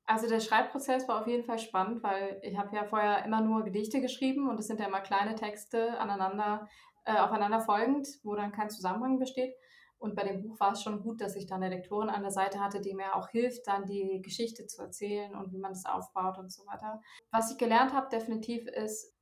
Also 0.05 0.29
der 0.29 0.41
Schreibprozess 0.41 1.09
war 1.09 1.21
auf 1.21 1.27
jeden 1.27 1.45
Fall 1.45 1.59
spannend, 1.59 2.03
weil 2.03 2.39
ich 2.43 2.57
habe 2.57 2.75
ja 2.77 2.85
vorher 2.85 3.25
immer 3.25 3.41
nur 3.41 3.65
Gedichte 3.65 4.01
geschrieben 4.01 4.49
und 4.49 4.61
es 4.61 4.69
sind 4.69 4.79
ja 4.79 4.87
immer 4.87 5.01
kleine 5.01 5.35
Texte 5.35 5.99
aneinander, 5.99 6.69
äh, 7.05 7.17
aufeinander 7.19 7.61
folgend, 7.61 8.07
wo 8.23 8.37
dann 8.37 8.53
kein 8.53 8.71
Zusammenhang 8.71 9.19
besteht. 9.19 9.55
Und 9.99 10.15
bei 10.15 10.25
dem 10.25 10.43
Buch 10.43 10.61
war 10.61 10.73
es 10.73 10.83
schon 10.83 11.03
gut, 11.03 11.21
dass 11.21 11.37
ich 11.37 11.47
dann 11.47 11.63
eine 11.63 11.75
Lektorin 11.75 12.11
an 12.11 12.23
der 12.23 12.31
Seite 12.31 12.61
hatte, 12.61 12.81
die 12.81 12.95
mir 12.95 13.17
auch 13.17 13.29
hilft, 13.29 13.67
dann 13.67 13.87
die 13.87 14.21
Geschichte 14.23 14.67
zu 14.67 14.83
erzählen 14.83 15.35
und 15.35 15.53
wie 15.53 15.59
man 15.59 15.73
das 15.73 15.87
aufbaut 15.87 16.39
und 16.39 16.53
so 16.53 16.67
weiter. 16.67 17.01
Was 17.31 17.51
ich 17.51 17.59
gelernt 17.59 17.93
habe, 17.93 18.09
definitiv 18.11 18.67
ist, 18.67 19.15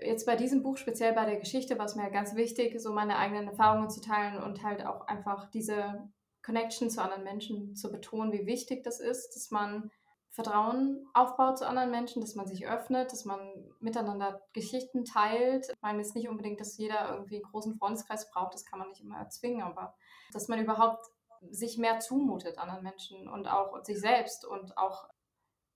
jetzt 0.00 0.26
bei 0.26 0.36
diesem 0.36 0.62
Buch, 0.62 0.76
speziell 0.76 1.12
bei 1.12 1.24
der 1.24 1.36
Geschichte, 1.36 1.78
war 1.78 1.86
es 1.86 1.96
mir 1.96 2.10
ganz 2.10 2.34
wichtig, 2.34 2.80
so 2.80 2.92
meine 2.92 3.16
eigenen 3.16 3.48
Erfahrungen 3.48 3.90
zu 3.90 4.00
teilen 4.00 4.42
und 4.42 4.62
halt 4.62 4.86
auch 4.86 5.06
einfach 5.08 5.50
diese 5.50 6.08
Connection 6.42 6.90
zu 6.90 7.02
anderen 7.02 7.24
Menschen 7.24 7.74
zu 7.76 7.90
betonen, 7.90 8.32
wie 8.32 8.46
wichtig 8.46 8.82
das 8.82 9.00
ist, 9.00 9.36
dass 9.36 9.50
man 9.50 9.90
Vertrauen 10.32 11.08
aufbaut 11.12 11.58
zu 11.58 11.66
anderen 11.66 11.90
Menschen, 11.90 12.20
dass 12.22 12.36
man 12.36 12.46
sich 12.46 12.66
öffnet, 12.66 13.12
dass 13.12 13.24
man 13.24 13.40
miteinander 13.80 14.40
Geschichten 14.52 15.04
teilt. 15.04 15.68
Ich 15.68 15.82
meine 15.82 15.98
jetzt 15.98 16.14
nicht 16.14 16.28
unbedingt, 16.28 16.60
dass 16.60 16.76
jeder 16.76 17.12
irgendwie 17.12 17.36
einen 17.36 17.50
großen 17.50 17.76
Freundeskreis 17.76 18.30
braucht, 18.30 18.54
das 18.54 18.64
kann 18.64 18.78
man 18.78 18.88
nicht 18.88 19.02
immer 19.02 19.18
erzwingen, 19.18 19.62
aber 19.62 19.96
dass 20.32 20.48
man 20.48 20.60
überhaupt 20.60 21.04
sich 21.50 21.78
mehr 21.78 22.00
zumutet 22.00 22.58
anderen 22.58 22.82
Menschen 22.82 23.28
und 23.28 23.46
auch 23.46 23.82
sich 23.84 23.98
selbst 24.00 24.44
und 24.44 24.76
auch 24.76 25.08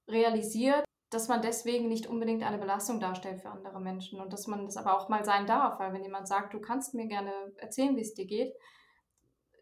realisiert, 0.08 0.84
dass 1.10 1.28
man 1.28 1.42
deswegen 1.42 1.88
nicht 1.88 2.06
unbedingt 2.06 2.42
eine 2.42 2.58
Belastung 2.58 3.00
darstellt 3.00 3.40
für 3.40 3.50
andere 3.50 3.80
Menschen 3.80 4.20
und 4.20 4.32
dass 4.32 4.46
man 4.46 4.64
das 4.64 4.76
aber 4.76 4.96
auch 4.96 5.08
mal 5.08 5.24
sein 5.24 5.46
darf, 5.46 5.78
weil 5.78 5.92
wenn 5.92 6.02
jemand 6.02 6.28
sagt, 6.28 6.52
du 6.54 6.60
kannst 6.60 6.94
mir 6.94 7.06
gerne 7.06 7.32
erzählen, 7.56 7.96
wie 7.96 8.02
es 8.02 8.14
dir 8.14 8.26
geht, 8.26 8.52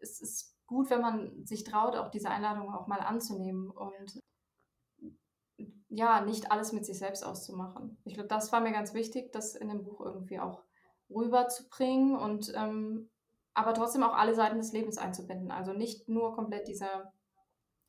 es 0.01 0.19
ist 0.19 0.57
gut, 0.65 0.89
wenn 0.89 1.01
man 1.01 1.45
sich 1.45 1.63
traut, 1.63 1.95
auch 1.95 2.09
diese 2.09 2.29
Einladung 2.29 2.73
auch 2.73 2.87
mal 2.87 2.99
anzunehmen 2.99 3.69
und 3.69 4.19
ja, 5.89 6.21
nicht 6.21 6.51
alles 6.51 6.73
mit 6.73 6.85
sich 6.85 6.97
selbst 6.97 7.23
auszumachen. 7.23 8.01
Ich 8.03 8.15
glaube, 8.15 8.29
das 8.29 8.51
war 8.51 8.61
mir 8.61 8.71
ganz 8.71 8.95
wichtig, 8.95 9.31
das 9.31 9.53
in 9.53 9.69
dem 9.69 9.83
Buch 9.83 10.01
irgendwie 10.01 10.39
auch 10.39 10.63
rüberzubringen 11.09 12.17
und 12.17 12.51
ähm, 12.55 13.11
aber 13.53 13.73
trotzdem 13.73 14.03
auch 14.03 14.15
alle 14.15 14.35
Seiten 14.35 14.57
des 14.57 14.73
Lebens 14.73 14.97
einzubinden. 14.97 15.51
Also 15.51 15.73
nicht 15.73 16.09
nur 16.09 16.33
komplett 16.33 16.67
diese 16.67 17.11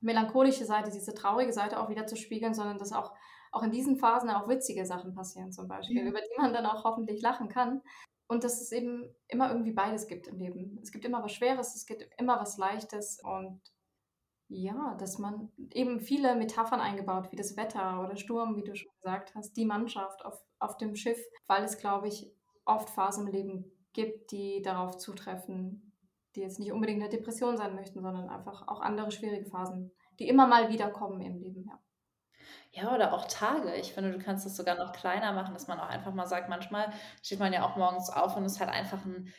melancholische 0.00 0.64
Seite, 0.64 0.90
diese 0.90 1.14
traurige 1.14 1.52
Seite 1.52 1.80
auch 1.80 1.88
wieder 1.88 2.06
zu 2.06 2.16
spiegeln, 2.16 2.54
sondern 2.54 2.78
dass 2.78 2.92
auch, 2.92 3.14
auch 3.52 3.62
in 3.62 3.70
diesen 3.70 3.96
Phasen 3.96 4.30
auch 4.30 4.48
witzige 4.48 4.84
Sachen 4.84 5.14
passieren 5.14 5.52
zum 5.52 5.66
Beispiel, 5.66 5.98
ja. 5.98 6.04
über 6.04 6.20
die 6.20 6.40
man 6.40 6.52
dann 6.52 6.66
auch 6.66 6.84
hoffentlich 6.84 7.22
lachen 7.22 7.48
kann. 7.48 7.82
Und 8.26 8.42
dass 8.42 8.60
es 8.60 8.72
eben 8.72 9.14
immer 9.28 9.50
irgendwie 9.50 9.72
beides 9.72 10.06
gibt 10.06 10.28
im 10.28 10.38
Leben. 10.38 10.78
Es 10.82 10.92
gibt 10.92 11.04
immer 11.04 11.22
was 11.22 11.32
Schweres, 11.32 11.74
es 11.74 11.84
gibt 11.84 12.08
immer 12.18 12.40
was 12.40 12.56
Leichtes 12.56 13.20
und 13.22 13.60
ja, 14.48 14.94
dass 14.98 15.18
man 15.18 15.50
eben 15.72 16.00
viele 16.00 16.34
Metaphern 16.34 16.80
eingebaut, 16.80 17.32
wie 17.32 17.36
das 17.36 17.56
Wetter 17.56 18.02
oder 18.02 18.16
Sturm, 18.16 18.56
wie 18.56 18.64
du 18.64 18.74
schon 18.74 18.92
gesagt 19.02 19.34
hast, 19.34 19.56
die 19.56 19.64
Mannschaft 19.64 20.24
auf, 20.24 20.42
auf 20.58 20.76
dem 20.76 20.96
Schiff, 20.96 21.18
weil 21.46 21.64
es, 21.64 21.78
glaube 21.78 22.08
ich, 22.08 22.30
oft 22.64 22.90
Phasen 22.90 23.26
im 23.26 23.32
Leben 23.32 23.83
gibt, 23.94 24.30
die 24.32 24.60
darauf 24.62 24.98
zutreffen, 24.98 25.92
die 26.36 26.40
jetzt 26.40 26.58
nicht 26.58 26.72
unbedingt 26.72 27.00
eine 27.00 27.10
Depression 27.10 27.56
sein 27.56 27.74
möchten, 27.74 28.02
sondern 28.02 28.28
einfach 28.28 28.68
auch 28.68 28.80
andere 28.80 29.10
schwierige 29.10 29.46
Phasen, 29.46 29.92
die 30.18 30.28
immer 30.28 30.46
mal 30.46 30.68
wieder 30.68 30.90
kommen 30.90 31.20
im 31.20 31.38
Leben, 31.38 31.64
ja. 31.66 31.78
Ja, 32.72 32.92
oder 32.92 33.12
auch 33.12 33.26
Tage. 33.26 33.72
Ich 33.76 33.92
finde, 33.92 34.10
du 34.10 34.18
kannst 34.18 34.44
es 34.44 34.56
sogar 34.56 34.76
noch 34.76 34.92
kleiner 34.92 35.32
machen, 35.32 35.54
dass 35.54 35.68
man 35.68 35.78
auch 35.78 35.88
einfach 35.88 36.12
mal 36.12 36.26
sagt, 36.26 36.48
manchmal 36.48 36.92
steht 37.22 37.38
man 37.38 37.52
ja 37.52 37.64
auch 37.64 37.76
morgens 37.76 38.10
auf 38.10 38.36
und 38.36 38.44
es 38.44 38.54
ist 38.54 38.60
halt 38.60 38.70
einfach 38.70 39.04
ein 39.04 39.32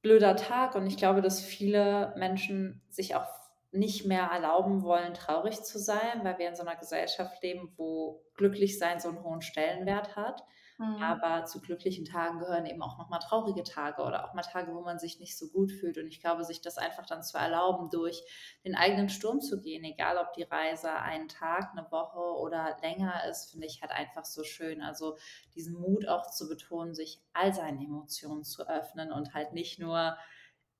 blöder 0.00 0.36
Tag. 0.36 0.74
Und 0.74 0.86
ich 0.86 0.96
glaube, 0.96 1.20
dass 1.20 1.42
viele 1.42 2.14
Menschen 2.16 2.82
sich 2.88 3.14
auch 3.14 3.26
nicht 3.72 4.06
mehr 4.06 4.24
erlauben 4.24 4.82
wollen, 4.82 5.14
traurig 5.14 5.62
zu 5.62 5.78
sein, 5.78 6.22
weil 6.22 6.38
wir 6.38 6.48
in 6.48 6.56
so 6.56 6.62
einer 6.62 6.76
Gesellschaft 6.76 7.42
leben, 7.42 7.72
wo 7.76 8.22
glücklich 8.34 8.78
sein 8.78 9.00
so 9.00 9.08
einen 9.08 9.22
hohen 9.22 9.42
Stellenwert 9.42 10.16
hat. 10.16 10.42
Mhm. 10.82 11.00
Aber 11.00 11.44
zu 11.44 11.60
glücklichen 11.60 12.04
Tagen 12.04 12.40
gehören 12.40 12.66
eben 12.66 12.82
auch 12.82 12.98
nochmal 12.98 13.20
traurige 13.20 13.62
Tage 13.62 14.02
oder 14.02 14.24
auch 14.24 14.34
mal 14.34 14.42
Tage, 14.42 14.74
wo 14.74 14.80
man 14.80 14.98
sich 14.98 15.20
nicht 15.20 15.38
so 15.38 15.48
gut 15.48 15.70
fühlt. 15.70 15.96
Und 15.96 16.08
ich 16.08 16.20
glaube, 16.20 16.44
sich 16.44 16.60
das 16.60 16.76
einfach 16.76 17.06
dann 17.06 17.22
zu 17.22 17.38
erlauben, 17.38 17.88
durch 17.90 18.20
den 18.64 18.74
eigenen 18.74 19.08
Sturm 19.08 19.40
zu 19.40 19.60
gehen, 19.60 19.84
egal 19.84 20.16
ob 20.18 20.32
die 20.32 20.42
Reise 20.42 20.92
einen 20.92 21.28
Tag, 21.28 21.70
eine 21.70 21.88
Woche 21.92 22.18
oder 22.18 22.76
länger 22.82 23.24
ist, 23.30 23.52
finde 23.52 23.68
ich 23.68 23.80
halt 23.80 23.92
einfach 23.92 24.24
so 24.24 24.42
schön. 24.42 24.82
Also 24.82 25.16
diesen 25.54 25.74
Mut 25.74 26.08
auch 26.08 26.28
zu 26.28 26.48
betonen, 26.48 26.94
sich 26.94 27.20
all 27.32 27.54
seinen 27.54 27.80
Emotionen 27.80 28.42
zu 28.42 28.68
öffnen 28.68 29.12
und 29.12 29.34
halt 29.34 29.52
nicht 29.52 29.78
nur 29.78 30.16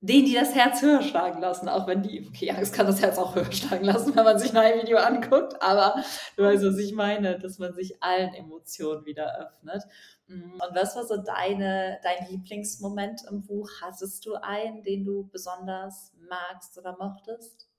denen, 0.03 0.25
die 0.25 0.33
das 0.33 0.53
Herz 0.53 0.81
höher 0.81 1.01
schlagen 1.01 1.39
lassen, 1.39 1.69
auch 1.69 1.87
wenn 1.87 2.03
die, 2.03 2.27
okay, 2.27 2.51
Angst 2.51 2.73
kann 2.73 2.85
das 2.85 3.01
Herz 3.01 3.17
auch 3.17 3.35
höher 3.35 3.49
schlagen 3.53 3.85
lassen, 3.85 4.13
wenn 4.15 4.25
man 4.25 4.37
sich 4.37 4.53
ein 4.53 4.81
Video 4.81 4.97
anguckt, 4.97 5.61
aber 5.61 6.03
du 6.35 6.43
weißt, 6.43 6.65
was 6.65 6.77
ich 6.77 6.93
meine, 6.93 7.39
dass 7.39 7.57
man 7.57 7.73
sich 7.73 8.03
allen 8.03 8.33
Emotionen 8.33 9.05
wieder 9.05 9.39
öffnet. 9.39 9.81
Mm, 10.27 10.55
und 10.55 10.75
was 10.75 10.97
war 10.97 11.05
so 11.05 11.15
deine, 11.23 12.01
dein 12.03 12.27
Lieblingsmoment 12.29 13.21
im 13.29 13.45
Buch? 13.45 13.69
Hattest 13.81 14.25
du 14.25 14.35
einen, 14.35 14.83
den 14.83 15.05
du 15.05 15.29
besonders 15.31 16.11
magst 16.29 16.77
oder 16.77 16.97
mochtest? 16.97 17.69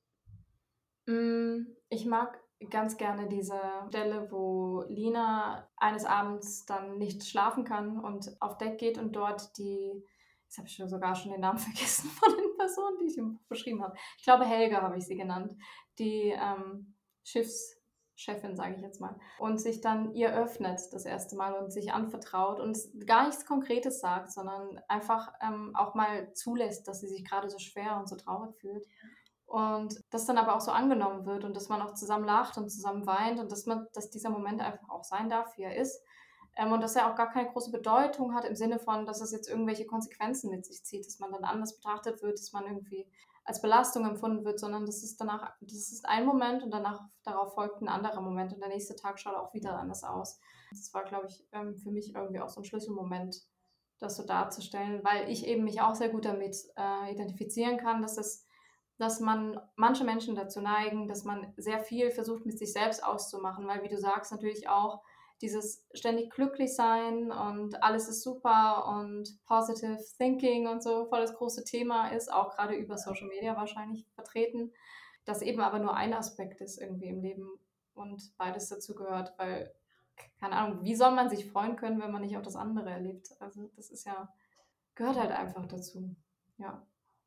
Mm, 1.05 1.67
ich 1.91 2.07
mag 2.07 2.41
ganz 2.71 2.97
gerne 2.97 3.29
diese 3.29 3.61
Stelle, 3.89 4.29
wo 4.31 4.87
Lina 4.89 5.69
eines 5.77 6.07
Abends 6.07 6.65
dann 6.65 6.97
nicht 6.97 7.27
schlafen 7.27 7.65
kann 7.65 8.03
und 8.03 8.35
auf 8.41 8.57
Deck 8.57 8.79
geht 8.79 8.97
und 8.97 9.15
dort 9.15 9.59
die 9.59 10.03
Jetzt 10.55 10.59
habe 10.59 10.69
ich 10.69 10.91
sogar 10.91 11.17
schon 11.17 11.33
den 11.33 11.41
Namen 11.41 11.59
vergessen 11.71 12.09
von 12.11 12.33
den 12.37 12.57
Personen, 12.57 12.99
die 13.01 13.07
ich 13.07 13.17
Buch 13.17 13.49
beschrieben 13.49 13.83
habe. 13.83 13.97
Ich 14.19 14.25
glaube, 14.25 14.45
Helga 14.45 14.83
habe 14.83 14.97
ich 14.97 15.05
sie 15.05 15.17
genannt. 15.17 15.53
Die 15.99 16.33
ähm, 16.33 16.95
Schiffschefin, 17.25 18.55
sage 18.55 18.77
ich 18.77 18.83
jetzt 18.83 19.01
mal. 19.01 19.19
Und 19.39 19.61
sich 19.61 19.81
dann 19.81 20.15
ihr 20.15 20.33
öffnet 20.33 20.81
das 20.93 21.07
erste 21.07 21.35
Mal 21.35 21.55
und 21.55 21.73
sich 21.73 21.93
anvertraut 21.93 22.61
und 22.61 22.79
gar 23.05 23.27
nichts 23.27 23.47
Konkretes 23.47 23.99
sagt, 23.99 24.33
sondern 24.33 24.79
einfach 24.87 25.33
ähm, 25.43 25.75
auch 25.75 25.97
mal 25.97 26.33
zulässt, 26.35 26.87
dass 26.87 27.01
sie 27.01 27.09
sich 27.09 27.25
gerade 27.25 27.49
so 27.51 27.59
schwer 27.59 27.97
und 27.99 28.09
so 28.09 28.15
traurig 28.15 28.55
fühlt. 28.61 28.87
Und 29.47 30.01
das 30.11 30.25
dann 30.25 30.39
aber 30.39 30.55
auch 30.55 30.61
so 30.61 30.71
angenommen 30.71 31.27
wird 31.27 31.45
und 31.45 31.57
dass 31.57 31.69
man 31.69 31.83
auch 31.83 31.95
zusammen 31.95 32.27
lacht 32.27 32.59
und 32.59 32.71
zusammen 32.71 33.07
weint 33.07 33.41
und 33.41 33.51
dass 33.51 33.67
man, 33.67 33.89
dass 33.93 34.11
dieser 34.11 34.31
Moment 34.31 34.61
einfach 34.61 34.89
auch 34.89 35.03
sein 35.03 35.29
darf, 35.29 35.57
wie 35.57 35.63
er 35.63 35.77
ist. 35.77 36.01
Ähm, 36.57 36.73
und 36.73 36.81
dass 36.81 36.97
er 36.97 37.11
auch 37.11 37.17
gar 37.17 37.31
keine 37.31 37.51
große 37.51 37.71
Bedeutung 37.71 38.35
hat 38.35 38.45
im 38.45 38.55
Sinne 38.55 38.79
von, 38.79 39.07
dass 39.07 39.21
es 39.21 39.33
jetzt 39.33 39.49
irgendwelche 39.49 39.87
Konsequenzen 39.87 40.51
mit 40.51 40.65
sich 40.65 40.85
zieht, 40.85 41.07
dass 41.07 41.19
man 41.19 41.33
dann 41.33 41.45
anders 41.45 41.77
betrachtet 41.77 42.23
wird, 42.23 42.39
dass 42.39 42.53
man 42.53 42.67
irgendwie 42.67 43.07
als 43.45 43.61
Belastung 43.61 44.07
empfunden 44.07 44.45
wird, 44.45 44.59
sondern 44.59 44.87
das 44.87 45.03
ist 45.03 45.21
danach, 45.21 45.53
das 45.61 45.93
ist 45.93 46.07
ein 46.07 46.25
Moment 46.25 46.63
und 46.63 46.71
danach 46.71 47.03
darauf 47.25 47.55
folgt 47.55 47.83
ein 47.83 47.89
anderer 47.89 48.23
Moment 48.23 48.53
und 48.55 48.61
der 48.61 48.71
nächste 48.71 48.97
Tag 48.97 49.19
schaut 49.19 49.35
auch 49.35 49.53
wieder 49.53 49.79
anders 49.79 50.03
aus. 50.03 50.41
Das 50.71 50.93
war, 50.95 51.05
glaube 51.05 51.27
ich, 51.27 51.47
ähm, 51.53 51.77
für 51.77 51.91
mich 51.91 52.15
irgendwie 52.15 52.41
auch 52.41 52.49
so 52.49 52.61
ein 52.61 52.65
Schlüsselmoment, 52.65 53.37
das 53.99 54.17
so 54.17 54.25
darzustellen, 54.25 55.05
weil 55.05 55.31
ich 55.31 55.47
eben 55.47 55.65
mich 55.65 55.81
auch 55.81 55.95
sehr 55.95 56.09
gut 56.09 56.25
damit 56.25 56.57
äh, 56.77 57.13
identifizieren 57.13 57.79
kann, 57.79 58.03
dass 58.03 58.17
es 58.17 58.47
dass 58.99 59.21
man 59.21 59.61
manche 59.77 60.05
Menschen 60.05 60.37
dazu 60.37 60.61
neigen, 60.61 61.09
dass 61.09 61.25
man 61.25 61.53
sehr 61.57 61.81
viel 61.81 62.11
versucht, 62.11 62.47
mit 62.47 62.59
sich 62.59 62.73
selbst 62.73 63.05
auszumachen, 63.05 63.67
weil, 63.67 63.83
wie 63.83 63.89
du 63.89 63.99
sagst, 63.99 64.31
natürlich 64.31 64.69
auch 64.69 65.03
dieses 65.45 65.85
ständig 65.93 66.31
glücklich 66.31 66.75
sein 66.75 67.31
und 67.31 67.83
alles 67.83 68.09
ist 68.09 68.23
super 68.23 68.87
und 68.89 69.29
positive 69.45 69.99
thinking 70.17 70.67
und 70.67 70.83
so 70.83 71.05
voll 71.05 71.21
das 71.21 71.35
große 71.35 71.65
Thema 71.65 72.09
ist, 72.09 72.33
auch 72.33 72.57
gerade 72.57 72.75
über 72.75 72.97
Social 72.97 73.29
Media 73.29 73.55
wahrscheinlich 73.55 74.07
vertreten, 74.15 74.73
das 75.27 75.43
eben 75.43 75.61
aber 75.61 75.81
nur 75.81 75.95
ein 75.95 76.15
Aspekt 76.15 76.63
ist 76.63 76.81
irgendwie 76.81 77.09
im 77.09 77.21
Leben 77.21 77.47
und 77.93 78.33
beides 78.39 78.71
dazu 78.71 78.95
gehört, 78.95 79.35
weil, 79.37 79.75
keine 80.41 80.57
Ahnung, 80.57 80.83
wie 80.83 80.95
soll 80.95 81.11
man 81.11 81.29
sich 81.29 81.51
freuen 81.51 81.77
können, 81.77 82.01
wenn 82.01 82.11
man 82.11 82.23
nicht 82.23 82.39
auch 82.39 82.43
das 82.43 82.57
andere 82.57 82.89
erlebt? 82.89 83.29
Also 83.39 83.71
das 83.77 83.91
ist 83.91 84.07
ja, 84.07 84.33
gehört 84.95 85.19
halt 85.19 85.31
einfach 85.31 85.67
dazu, 85.67 86.17
ja. 86.57 86.83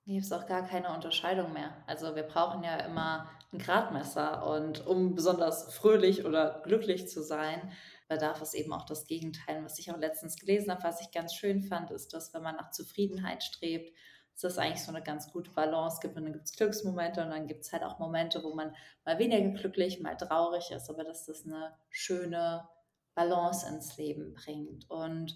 Hier 0.05 0.21
ist 0.21 0.33
auch 0.33 0.47
gar 0.47 0.63
keine 0.63 0.91
Unterscheidung 0.95 1.51
mehr. 1.53 1.83
Also 1.85 2.15
wir 2.15 2.23
brauchen 2.23 2.63
ja 2.63 2.77
immer 2.77 3.29
ein 3.51 3.59
Gradmesser 3.59 4.47
und 4.47 4.87
um 4.87 5.15
besonders 5.15 5.73
fröhlich 5.75 6.25
oder 6.25 6.61
glücklich 6.63 7.09
zu 7.09 7.21
sein, 7.21 7.73
bedarf 8.07 8.41
es 8.41 8.53
eben 8.53 8.73
auch 8.73 8.85
das 8.85 9.05
Gegenteil. 9.05 9.63
Was 9.63 9.79
ich 9.79 9.91
auch 9.91 9.97
letztens 9.97 10.37
gelesen 10.37 10.71
habe, 10.71 10.83
was 10.83 11.01
ich 11.01 11.11
ganz 11.11 11.33
schön 11.33 11.61
fand, 11.61 11.91
ist, 11.91 12.13
dass 12.13 12.33
wenn 12.33 12.43
man 12.43 12.55
nach 12.55 12.71
Zufriedenheit 12.71 13.43
strebt, 13.43 13.93
dass 14.33 14.53
das 14.53 14.57
eigentlich 14.57 14.83
so 14.83 14.91
eine 14.91 15.03
ganz 15.03 15.31
gute 15.31 15.51
Balance 15.51 15.99
gibt. 16.01 16.15
Und 16.15 16.23
dann 16.23 16.33
gibt 16.33 16.45
es 16.45 16.55
Glücksmomente 16.55 17.23
und 17.23 17.31
dann 17.31 17.47
gibt 17.47 17.63
es 17.63 17.73
halt 17.73 17.83
auch 17.83 17.99
Momente, 17.99 18.43
wo 18.43 18.53
man 18.53 18.75
mal 19.03 19.17
weniger 19.19 19.49
glücklich, 19.59 19.99
mal 19.99 20.15
traurig 20.15 20.71
ist, 20.71 20.89
aber 20.89 21.03
dass 21.03 21.25
das 21.25 21.45
eine 21.45 21.75
schöne 21.89 22.67
Balance 23.15 23.67
ins 23.67 23.97
Leben 23.97 24.33
bringt. 24.33 24.89
Und 24.89 25.35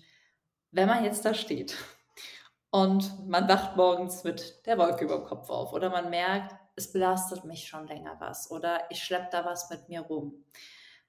wenn 0.72 0.88
man 0.88 1.04
jetzt 1.04 1.26
da 1.26 1.34
steht 1.34 1.76
und 2.70 3.28
man 3.28 3.50
wacht 3.50 3.76
morgens 3.76 4.24
mit 4.24 4.66
der 4.66 4.78
Wolke 4.78 5.06
über 5.06 5.18
dem 5.18 5.26
Kopf 5.26 5.50
auf 5.50 5.74
oder 5.74 5.90
man 5.90 6.10
merkt, 6.10 6.56
es 6.76 6.92
belastet 6.92 7.44
mich 7.44 7.68
schon 7.68 7.88
länger 7.88 8.16
was 8.20 8.50
oder 8.50 8.90
ich 8.90 9.04
schleppe 9.04 9.30
da 9.32 9.44
was 9.44 9.70
mit 9.70 9.90
mir 9.90 10.02
rum 10.02 10.46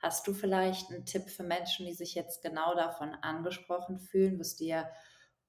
Hast 0.02 0.26
du 0.26 0.34
vielleicht 0.34 0.90
einen 0.90 1.06
Tipp 1.06 1.30
für 1.30 1.44
Menschen, 1.44 1.86
die 1.86 1.94
sich 1.94 2.14
jetzt 2.14 2.42
genau 2.42 2.74
davon 2.74 3.14
angesprochen 3.14 4.00
fühlen, 4.00 4.38
was 4.40 4.56
dir 4.56 4.90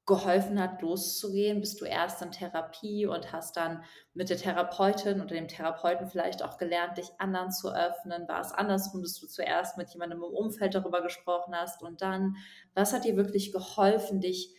geholfen 0.06 0.60
hat, 0.60 0.82
loszugehen? 0.82 1.60
Bist 1.62 1.82
du 1.82 1.86
erst 1.86 2.22
in 2.22 2.32
Therapie 2.32 3.06
und 3.08 3.32
hast 3.32 3.58
dann 3.58 3.84
mit 4.14 4.30
der 4.30 4.38
Therapeutin 4.38 5.22
oder 5.22 5.36
dem 5.36 5.48
Therapeuten 5.48 6.08
vielleicht 6.08 6.44
auch 6.44 6.58
gelernt, 6.58 6.98
dich 6.98 7.10
anderen 7.20 7.52
zu 7.52 7.74
öffnen? 7.74 8.28
War 8.28 8.42
es 8.42 8.52
andersrum, 8.52 9.02
dass 9.02 9.20
du 9.20 9.28
zuerst 9.28 9.78
mit 9.78 9.90
jemandem 9.90 10.20
im 10.20 10.26
Umfeld 10.34 10.76
darüber 10.76 11.02
gesprochen 11.02 11.56
hast 11.56 11.82
und 11.84 12.02
dann, 12.02 12.36
was 12.76 12.94
hat 12.94 13.06
dir 13.06 13.16
wirklich 13.16 13.52
geholfen, 13.54 14.20
dich, 14.22 14.56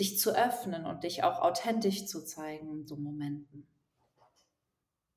dich 0.00 0.18
zu 0.18 0.34
öffnen 0.34 0.86
und 0.86 1.04
dich 1.04 1.22
auch 1.22 1.40
authentisch 1.40 2.06
zu 2.06 2.24
zeigen 2.24 2.70
in 2.72 2.86
so 2.86 2.96
Momenten? 2.96 3.68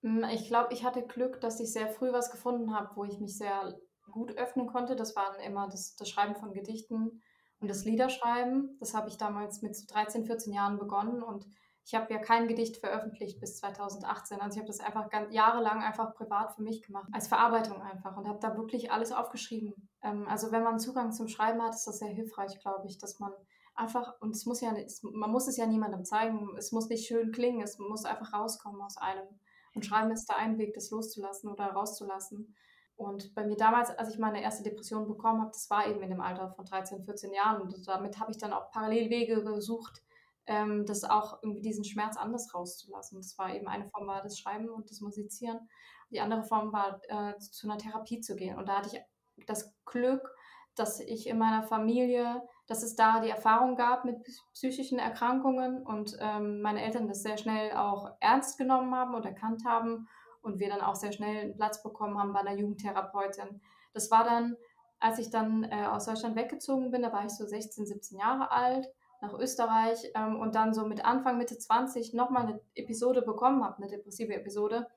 Hm, 0.03 0.23
ich 0.33 0.47
glaube, 0.47 0.73
ich 0.73 0.83
hatte 0.83 1.05
Glück, 1.05 1.39
dass 1.41 1.59
ich 1.59 1.71
sehr 1.71 1.87
früh 1.87 2.11
was 2.11 2.31
gefunden 2.31 2.73
habe, 2.75 2.95
wo 2.95 3.03
ich 3.05 3.19
mich 3.19 3.37
sehr 3.37 3.79
gut 4.09 4.37
öffnen 4.37 4.67
konnte. 4.67 4.95
Das 4.95 5.15
waren 5.15 5.39
immer 5.41 5.67
das, 5.67 5.95
das 5.95 6.09
Schreiben 6.09 6.35
von 6.35 6.53
Gedichten 6.53 7.21
und 7.59 7.69
das 7.69 7.85
Liederschreiben. 7.85 8.77
Das 8.79 8.93
habe 8.93 9.09
ich 9.09 9.17
damals 9.17 9.61
mit 9.61 9.77
13, 9.93 10.25
14 10.25 10.53
Jahren 10.53 10.79
begonnen 10.79 11.21
und 11.21 11.45
ich 11.85 11.95
habe 11.95 12.13
ja 12.13 12.19
kein 12.19 12.47
Gedicht 12.47 12.77
veröffentlicht 12.77 13.39
bis 13.39 13.57
2018. 13.57 14.39
Also 14.39 14.55
ich 14.55 14.59
habe 14.59 14.67
das 14.67 14.79
einfach 14.79 15.09
ganz, 15.09 15.33
jahrelang 15.33 15.81
einfach 15.81 16.13
privat 16.13 16.53
für 16.55 16.61
mich 16.61 16.83
gemacht, 16.83 17.09
als 17.11 17.27
Verarbeitung 17.27 17.81
einfach 17.81 18.15
und 18.17 18.27
habe 18.27 18.39
da 18.39 18.55
wirklich 18.55 18.91
alles 18.91 19.11
aufgeschrieben. 19.11 19.73
Ähm, 20.03 20.27
also 20.27 20.51
wenn 20.51 20.63
man 20.63 20.79
Zugang 20.79 21.11
zum 21.11 21.27
Schreiben 21.27 21.61
hat, 21.61 21.73
ist 21.73 21.85
das 21.85 21.99
sehr 21.99 22.09
hilfreich, 22.09 22.59
glaube 22.59 22.87
ich, 22.87 22.97
dass 22.97 23.19
man 23.19 23.31
einfach, 23.73 24.13
und 24.21 24.35
es 24.35 24.45
muss 24.45 24.61
ja, 24.61 24.73
es, 24.75 25.01
man 25.03 25.31
muss 25.31 25.47
es 25.47 25.57
ja 25.57 25.65
niemandem 25.65 26.05
zeigen, 26.05 26.55
es 26.57 26.71
muss 26.71 26.89
nicht 26.89 27.07
schön 27.07 27.31
klingen, 27.31 27.61
es 27.61 27.79
muss 27.79 28.05
einfach 28.05 28.33
rauskommen 28.33 28.81
aus 28.81 28.97
einem. 28.97 29.27
Und 29.73 29.85
Schreiben 29.85 30.11
ist 30.11 30.29
da 30.29 30.35
ein 30.35 30.57
Weg, 30.57 30.73
das 30.73 30.91
loszulassen 30.91 31.49
oder 31.49 31.65
rauszulassen. 31.67 32.55
Und 33.01 33.33
bei 33.33 33.43
mir 33.43 33.57
damals, 33.57 33.89
als 33.89 34.13
ich 34.13 34.19
meine 34.19 34.43
erste 34.43 34.63
Depression 34.63 35.07
bekommen 35.07 35.41
habe, 35.41 35.51
das 35.51 35.69
war 35.71 35.87
eben 35.87 36.03
in 36.03 36.11
dem 36.11 36.21
Alter 36.21 36.51
von 36.51 36.65
13, 36.65 37.03
14 37.03 37.33
Jahren. 37.33 37.61
Und 37.61 37.87
damit 37.87 38.19
habe 38.19 38.31
ich 38.31 38.37
dann 38.37 38.53
auch 38.53 38.69
Parallelwege 38.69 39.43
gesucht, 39.43 40.03
ähm, 40.45 40.85
das 40.85 41.03
auch 41.03 41.41
irgendwie 41.41 41.61
diesen 41.61 41.83
Schmerz 41.83 42.15
anders 42.15 42.53
rauszulassen. 42.53 43.17
Das 43.17 43.37
war 43.39 43.55
eben 43.55 43.67
eine 43.67 43.87
Form 43.87 44.05
war 44.05 44.21
das 44.21 44.37
Schreiben 44.37 44.69
und 44.69 44.91
das 44.91 45.01
Musizieren. 45.01 45.67
Die 46.11 46.21
andere 46.21 46.43
Form 46.43 46.71
war 46.73 47.01
äh, 47.07 47.37
zu 47.39 47.67
einer 47.67 47.79
Therapie 47.79 48.21
zu 48.21 48.35
gehen. 48.35 48.59
Und 48.59 48.69
da 48.69 48.77
hatte 48.77 48.95
ich 48.95 49.45
das 49.47 49.73
Glück, 49.85 50.35
dass 50.75 50.99
ich 50.99 51.25
in 51.25 51.39
meiner 51.39 51.63
Familie, 51.63 52.43
dass 52.67 52.83
es 52.83 52.95
da 52.95 53.19
die 53.19 53.29
Erfahrung 53.29 53.75
gab 53.75 54.05
mit 54.05 54.17
psychischen 54.53 54.99
Erkrankungen 54.99 55.83
und 55.83 56.15
ähm, 56.19 56.61
meine 56.61 56.83
Eltern 56.83 57.07
das 57.07 57.23
sehr 57.23 57.37
schnell 57.37 57.71
auch 57.73 58.11
ernst 58.19 58.59
genommen 58.59 58.93
haben 58.93 59.15
und 59.15 59.25
erkannt 59.25 59.65
haben 59.65 60.07
und 60.41 60.59
wir 60.59 60.69
dann 60.69 60.81
auch 60.81 60.95
sehr 60.95 61.11
schnell 61.11 61.41
einen 61.41 61.55
Platz 61.55 61.83
bekommen 61.83 62.17
haben 62.17 62.33
bei 62.33 62.39
einer 62.39 62.57
Jugendtherapeutin. 62.57 63.61
Das 63.93 64.11
war 64.11 64.23
dann, 64.23 64.55
als 64.99 65.19
ich 65.19 65.29
dann 65.29 65.63
äh, 65.63 65.85
aus 65.85 66.05
Deutschland 66.05 66.35
weggezogen 66.35 66.91
bin, 66.91 67.01
da 67.01 67.11
war 67.11 67.25
ich 67.25 67.31
so 67.31 67.45
16, 67.45 67.85
17 67.85 68.19
Jahre 68.19 68.51
alt, 68.51 68.87
nach 69.21 69.33
Österreich 69.33 70.11
ähm, 70.15 70.39
und 70.39 70.55
dann 70.55 70.73
so 70.73 70.85
mit 70.85 71.05
Anfang, 71.05 71.37
Mitte 71.37 71.57
20 71.57 72.13
nochmal 72.13 72.43
eine 72.43 72.61
Episode 72.73 73.21
bekommen 73.21 73.63
habe, 73.63 73.77
eine 73.77 73.87
depressive 73.87 74.33
Episode, 74.33 74.87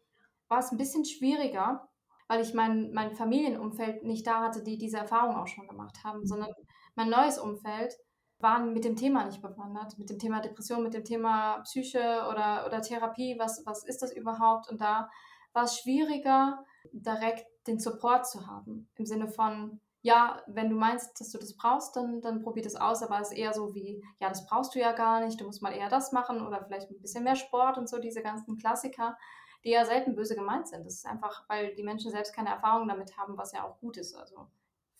war 0.49 0.59
es 0.59 0.73
ein 0.73 0.79
bisschen 0.79 1.05
schwieriger, 1.05 1.89
weil 2.27 2.41
ich 2.41 2.55
mein, 2.55 2.93
mein 2.93 3.15
Familienumfeld 3.15 4.03
nicht 4.03 4.27
da 4.27 4.41
hatte, 4.41 4.63
die 4.63 4.79
diese 4.79 4.97
Erfahrung 4.97 5.37
auch 5.37 5.47
schon 5.47 5.69
gemacht 5.69 6.05
haben, 6.05 6.27
sondern 6.27 6.51
mein 6.95 7.11
neues 7.11 7.39
Umfeld 7.39 7.95
waren 8.39 8.73
mit 8.73 8.85
dem 8.85 8.97
Thema 8.97 9.25
nicht 9.25 9.43
bewandert, 9.43 9.99
mit 9.99 10.11
dem 10.11 10.19
Thema 10.19 10.41
Depression, 10.41 10.83
mit 10.83 10.95
dem 10.95 11.05
Thema 11.05 11.59
Psyche 11.61 12.27
oder, 12.31 12.65
oder 12.67 12.81
Therapie, 12.81 13.37
was, 13.39 13.65
was 13.67 13.85
ist 13.85 14.03
das 14.03 14.13
überhaupt? 14.13 14.71
Und 14.71 14.81
da 14.81 15.11
war 15.55 15.65
es 15.65 15.79
schwieriger, 15.79 16.65
direkt 16.93 17.47
den 17.67 17.79
Support 17.79 18.29
zu 18.29 18.47
haben. 18.47 18.89
Im 18.97 19.07
Sinne 19.07 19.29
von, 19.29 19.81
ja, 20.03 20.43
wenn 20.47 20.69
du 20.69 20.77
meinst, 20.77 21.19
dass 21.19 21.31
du 21.31 21.39
das 21.39 21.57
brauchst, 21.57 21.97
dann, 21.97 22.21
dann 22.21 22.43
probier 22.43 22.63
das 22.63 22.77
aus. 22.77 23.03
Aber 23.03 23.19
es 23.21 23.31
ist 23.31 23.39
eher 23.39 23.55
so 23.55 23.75
wie, 23.75 24.05
ja, 24.21 24.29
das 24.29 24.47
brauchst 24.47 24.75
du 24.75 24.79
ja 24.79 24.93
gar 24.93 25.25
nicht, 25.25 25.41
du 25.41 25.47
musst 25.47 25.63
mal 25.63 25.73
eher 25.73 25.89
das 25.89 26.13
machen 26.13 26.47
oder 26.47 26.63
vielleicht 26.63 26.91
ein 26.91 27.01
bisschen 27.01 27.25
mehr 27.25 27.37
Sport 27.37 27.79
und 27.79 27.89
so, 27.89 27.99
diese 27.99 28.23
ganzen 28.23 28.59
Klassiker, 28.59 29.17
die 29.65 29.71
ja 29.71 29.87
selten 29.87 30.15
böse 30.15 30.35
gemeint 30.35 30.69
sind. 30.69 30.85
Das 30.85 30.95
ist 30.95 31.07
einfach, 31.07 31.49
weil 31.49 31.75
die 31.75 31.83
Menschen 31.83 32.11
selbst 32.11 32.35
keine 32.35 32.51
Erfahrung 32.51 32.87
damit 32.87 33.17
haben, 33.17 33.39
was 33.39 33.53
ja 33.53 33.65
auch 33.65 33.79
gut 33.79 33.97
ist. 33.97 34.15
Also 34.15 34.47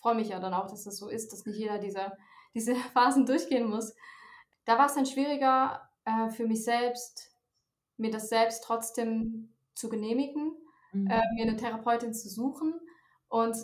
freue 0.05 0.15
mich 0.15 0.29
ja 0.29 0.39
dann 0.39 0.55
auch, 0.55 0.67
dass 0.67 0.85
das 0.85 0.99
so 0.99 1.09
ist, 1.09 1.33
dass 1.33 1.47
nicht 1.47 1.59
jeder 1.59 1.79
diese, 1.79 2.13
diese 2.55 2.75
Phasen 2.75 3.27
durchgehen 3.27 3.69
muss. 3.69 3.95
Da 4.65 4.79
war 4.79 4.87
es 4.87 4.95
dann 4.95 5.07
schwieriger 5.07 5.89
äh, 6.05 6.31
für 6.31 6.47
mich 6.47 6.65
selbst, 6.65 7.31
mir 7.97 8.11
das 8.11 8.29
selbst 8.29 8.65
trotzdem 8.65 9.54
zu 9.75 9.89
genehmigen, 9.89 10.57
mhm. 10.93 11.07
äh, 11.09 11.23
mir 11.35 11.43
eine 11.43 11.57
Therapeutin 11.57 12.15
zu 12.15 12.29
suchen 12.29 12.75
und 13.29 13.57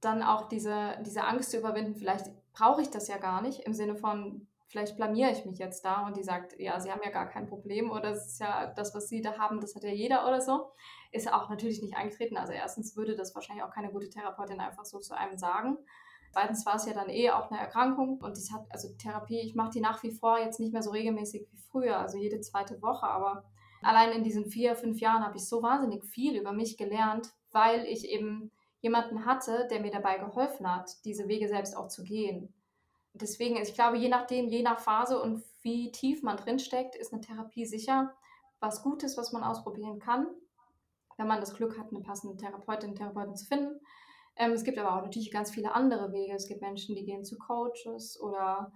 dann 0.00 0.22
auch 0.22 0.48
diese, 0.48 0.98
diese 1.04 1.24
Angst 1.24 1.50
zu 1.50 1.58
überwinden, 1.58 1.94
vielleicht 1.94 2.30
brauche 2.52 2.82
ich 2.82 2.90
das 2.90 3.08
ja 3.08 3.18
gar 3.18 3.42
nicht, 3.42 3.60
im 3.60 3.72
Sinne 3.72 3.96
von, 3.96 4.46
vielleicht 4.66 4.96
blamiere 4.96 5.30
ich 5.30 5.44
mich 5.46 5.58
jetzt 5.58 5.84
da 5.84 6.06
und 6.06 6.16
die 6.16 6.22
sagt, 6.22 6.58
ja, 6.58 6.78
sie 6.80 6.90
haben 6.90 7.00
ja 7.04 7.10
gar 7.10 7.28
kein 7.28 7.46
Problem 7.46 7.90
oder 7.90 8.10
es 8.10 8.26
ist 8.26 8.40
ja 8.40 8.72
das, 8.74 8.94
was 8.94 9.08
sie 9.08 9.22
da 9.22 9.38
haben, 9.38 9.60
das 9.60 9.74
hat 9.74 9.84
ja 9.84 9.90
jeder 9.90 10.26
oder 10.26 10.40
so, 10.40 10.70
ist 11.12 11.32
auch 11.32 11.48
natürlich 11.48 11.80
nicht 11.80 11.96
eingetreten. 11.96 12.36
Also 12.36 12.52
erstens 12.52 12.96
würde 12.96 13.16
das 13.16 13.34
wahrscheinlich 13.34 13.64
auch 13.64 13.70
keine 13.70 13.90
gute 13.90 14.10
Therapeutin 14.10 14.60
einfach 14.60 14.84
so 14.84 14.98
zu 14.98 15.16
einem 15.16 15.38
sagen. 15.38 15.78
Zweitens 16.32 16.66
war 16.66 16.74
es 16.74 16.86
ja 16.86 16.92
dann 16.92 17.08
eh 17.08 17.30
auch 17.30 17.50
eine 17.50 17.60
Erkrankung 17.60 18.18
und 18.18 18.36
das 18.36 18.50
hat, 18.52 18.66
also 18.70 18.88
Therapie, 18.98 19.38
ich 19.38 19.54
mache 19.54 19.70
die 19.70 19.80
nach 19.80 20.02
wie 20.02 20.10
vor 20.10 20.38
jetzt 20.38 20.58
nicht 20.58 20.72
mehr 20.72 20.82
so 20.82 20.90
regelmäßig 20.90 21.46
wie 21.52 21.58
früher, 21.70 21.98
also 21.98 22.18
jede 22.18 22.40
zweite 22.40 22.82
Woche, 22.82 23.06
aber 23.06 23.44
allein 23.84 24.12
in 24.12 24.24
diesen 24.24 24.46
vier, 24.46 24.76
fünf 24.76 25.00
Jahren 25.00 25.24
habe 25.24 25.36
ich 25.36 25.48
so 25.48 25.62
wahnsinnig 25.62 26.04
viel 26.04 26.36
über 26.36 26.52
mich 26.52 26.76
gelernt, 26.76 27.32
weil 27.52 27.84
ich 27.84 28.08
eben 28.08 28.50
jemanden 28.80 29.24
hatte, 29.24 29.66
der 29.70 29.80
mir 29.80 29.90
dabei 29.90 30.18
geholfen 30.18 30.70
hat, 30.70 31.04
diese 31.04 31.28
Wege 31.28 31.48
selbst 31.48 31.76
auch 31.76 31.88
zu 31.88 32.04
gehen. 32.04 32.52
Deswegen, 33.14 33.56
ich 33.56 33.74
glaube, 33.74 33.96
je 33.96 34.08
nachdem, 34.08 34.48
je 34.48 34.62
nach 34.62 34.80
Phase 34.80 35.22
und 35.22 35.42
wie 35.62 35.90
tief 35.92 36.22
man 36.22 36.36
drinsteckt, 36.36 36.96
ist 36.96 37.12
eine 37.12 37.22
Therapie 37.22 37.64
sicher 37.64 38.12
was 38.60 38.82
Gutes, 38.82 39.16
was 39.16 39.32
man 39.32 39.44
ausprobieren 39.44 39.98
kann, 39.98 40.26
wenn 41.16 41.26
man 41.26 41.40
das 41.40 41.54
Glück 41.54 41.78
hat, 41.78 41.90
eine 41.90 42.00
passende 42.00 42.36
Therapeutin, 42.36 42.94
Therapeuten 42.94 43.36
zu 43.36 43.46
finden. 43.46 43.80
Ähm, 44.36 44.52
es 44.52 44.64
gibt 44.64 44.78
aber 44.78 44.96
auch 44.96 45.02
natürlich 45.02 45.30
ganz 45.30 45.50
viele 45.50 45.74
andere 45.74 46.12
Wege. 46.12 46.34
Es 46.34 46.48
gibt 46.48 46.60
Menschen, 46.60 46.94
die 46.96 47.04
gehen 47.04 47.24
zu 47.24 47.38
Coaches 47.38 48.20
oder 48.20 48.72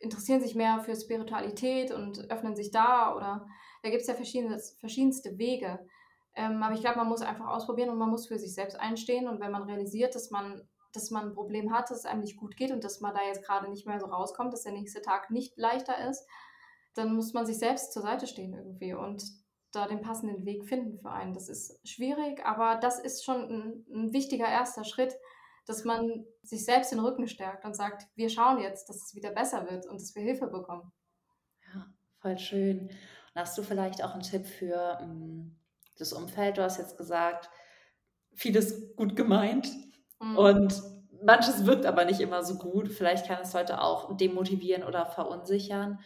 interessieren 0.00 0.40
sich 0.40 0.54
mehr 0.54 0.80
für 0.80 0.96
Spiritualität 0.96 1.92
und 1.92 2.30
öffnen 2.30 2.56
sich 2.56 2.70
da 2.70 3.14
oder 3.14 3.46
da 3.82 3.90
gibt 3.90 4.02
es 4.02 4.08
ja 4.08 4.14
verschiedenste 4.14 5.38
Wege. 5.38 5.78
Ähm, 6.34 6.62
aber 6.62 6.74
ich 6.74 6.80
glaube, 6.80 6.98
man 6.98 7.08
muss 7.08 7.22
einfach 7.22 7.48
ausprobieren 7.48 7.90
und 7.90 7.98
man 7.98 8.10
muss 8.10 8.28
für 8.28 8.38
sich 8.38 8.54
selbst 8.54 8.78
einstehen. 8.78 9.28
Und 9.28 9.40
wenn 9.40 9.50
man 9.50 9.64
realisiert, 9.64 10.14
dass 10.14 10.30
man, 10.30 10.68
dass 10.92 11.10
man 11.10 11.28
ein 11.28 11.34
Problem 11.34 11.72
hat, 11.72 11.90
dass 11.90 11.98
es 11.98 12.04
einem 12.06 12.20
nicht 12.20 12.36
gut 12.36 12.56
geht 12.56 12.70
und 12.70 12.84
dass 12.84 13.00
man 13.00 13.14
da 13.14 13.20
jetzt 13.26 13.44
gerade 13.44 13.70
nicht 13.70 13.86
mehr 13.86 14.00
so 14.00 14.06
rauskommt, 14.06 14.52
dass 14.52 14.62
der 14.62 14.72
nächste 14.72 15.02
Tag 15.02 15.30
nicht 15.30 15.56
leichter 15.56 16.08
ist, 16.08 16.26
dann 16.94 17.14
muss 17.14 17.32
man 17.32 17.46
sich 17.46 17.58
selbst 17.58 17.92
zur 17.92 18.02
Seite 18.02 18.26
stehen 18.26 18.54
irgendwie 18.54 18.94
und 18.94 19.22
da 19.72 19.86
den 19.86 20.00
passenden 20.00 20.44
Weg 20.44 20.64
finden 20.64 20.98
für 20.98 21.10
einen. 21.10 21.32
Das 21.32 21.48
ist 21.48 21.78
schwierig, 21.88 22.44
aber 22.44 22.76
das 22.80 22.98
ist 22.98 23.24
schon 23.24 23.42
ein, 23.42 23.86
ein 23.92 24.12
wichtiger 24.12 24.46
erster 24.46 24.84
Schritt, 24.84 25.14
dass 25.66 25.84
man 25.84 26.24
sich 26.42 26.64
selbst 26.64 26.90
den 26.90 26.98
Rücken 26.98 27.28
stärkt 27.28 27.64
und 27.64 27.74
sagt, 27.74 28.08
wir 28.16 28.28
schauen 28.28 28.60
jetzt, 28.60 28.88
dass 28.88 28.96
es 28.96 29.14
wieder 29.14 29.30
besser 29.30 29.70
wird 29.70 29.86
und 29.86 30.00
dass 30.00 30.14
wir 30.14 30.22
Hilfe 30.22 30.48
bekommen. 30.48 30.92
Ja, 31.72 31.86
voll 32.20 32.38
schön. 32.38 32.90
Und 33.34 33.40
hast 33.40 33.56
du 33.56 33.62
vielleicht 33.62 34.02
auch 34.02 34.12
einen 34.12 34.22
Tipp 34.22 34.46
für 34.46 34.98
ähm, 35.00 35.56
das 35.98 36.12
Umfeld? 36.12 36.58
Du 36.58 36.62
hast 36.62 36.78
jetzt 36.78 36.96
gesagt, 36.96 37.48
vieles 38.34 38.96
gut 38.96 39.16
gemeint 39.16 39.68
mhm. 40.20 40.36
und 40.36 40.82
manches 41.22 41.66
wirkt 41.66 41.86
aber 41.86 42.04
nicht 42.04 42.20
immer 42.20 42.42
so 42.42 42.56
gut. 42.56 42.88
Vielleicht 42.88 43.26
kann 43.26 43.42
es 43.42 43.54
heute 43.54 43.80
auch 43.80 44.16
demotivieren 44.16 44.84
oder 44.84 45.06
verunsichern. 45.06 46.00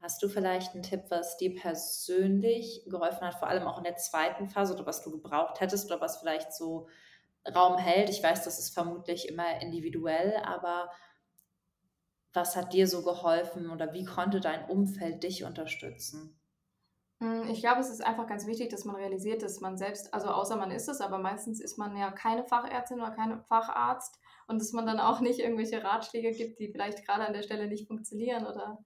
Hast 0.00 0.22
du 0.22 0.28
vielleicht 0.28 0.74
einen 0.74 0.82
Tipp, 0.82 1.04
was 1.08 1.38
dir 1.38 1.54
persönlich 1.54 2.84
geholfen 2.86 3.26
hat, 3.26 3.36
vor 3.36 3.48
allem 3.48 3.66
auch 3.66 3.78
in 3.78 3.84
der 3.84 3.96
zweiten 3.96 4.48
Phase 4.48 4.74
oder 4.74 4.86
was 4.86 5.02
du 5.02 5.10
gebraucht 5.10 5.60
hättest 5.60 5.86
oder 5.90 6.00
was 6.00 6.18
vielleicht 6.18 6.52
so 6.52 6.88
Raum 7.54 7.78
hält? 7.78 8.10
Ich 8.10 8.22
weiß, 8.22 8.44
das 8.44 8.58
ist 8.58 8.74
vermutlich 8.74 9.28
immer 9.28 9.60
individuell, 9.60 10.36
aber 10.44 10.90
was 12.34 12.56
hat 12.56 12.72
dir 12.72 12.86
so 12.86 13.02
geholfen 13.02 13.70
oder 13.70 13.92
wie 13.94 14.04
konnte 14.04 14.40
dein 14.40 14.68
Umfeld 14.68 15.22
dich 15.22 15.44
unterstützen? 15.44 16.38
Hm, 17.20 17.48
ich 17.50 17.60
glaube, 17.60 17.80
es 17.80 17.90
ist 17.90 18.04
einfach 18.04 18.26
ganz 18.26 18.46
wichtig, 18.46 18.70
dass 18.70 18.84
man 18.84 18.96
realisiert, 18.96 19.42
dass 19.42 19.60
man 19.60 19.76
selbst, 19.78 20.12
also 20.12 20.28
außer 20.28 20.56
man 20.56 20.70
ist 20.70 20.88
es, 20.88 21.00
aber 21.00 21.18
meistens 21.18 21.60
ist 21.60 21.78
man 21.78 21.96
ja 21.96 22.10
keine 22.10 22.44
Fachärztin 22.44 23.00
oder 23.00 23.12
kein 23.12 23.42
Facharzt 23.44 24.18
und 24.48 24.60
dass 24.60 24.72
man 24.72 24.86
dann 24.86 25.00
auch 25.00 25.20
nicht 25.20 25.38
irgendwelche 25.38 25.82
Ratschläge 25.82 26.32
gibt, 26.32 26.58
die 26.58 26.70
vielleicht 26.70 27.06
gerade 27.06 27.26
an 27.26 27.32
der 27.32 27.42
Stelle 27.42 27.68
nicht 27.68 27.86
funktionieren 27.86 28.46
oder 28.46 28.78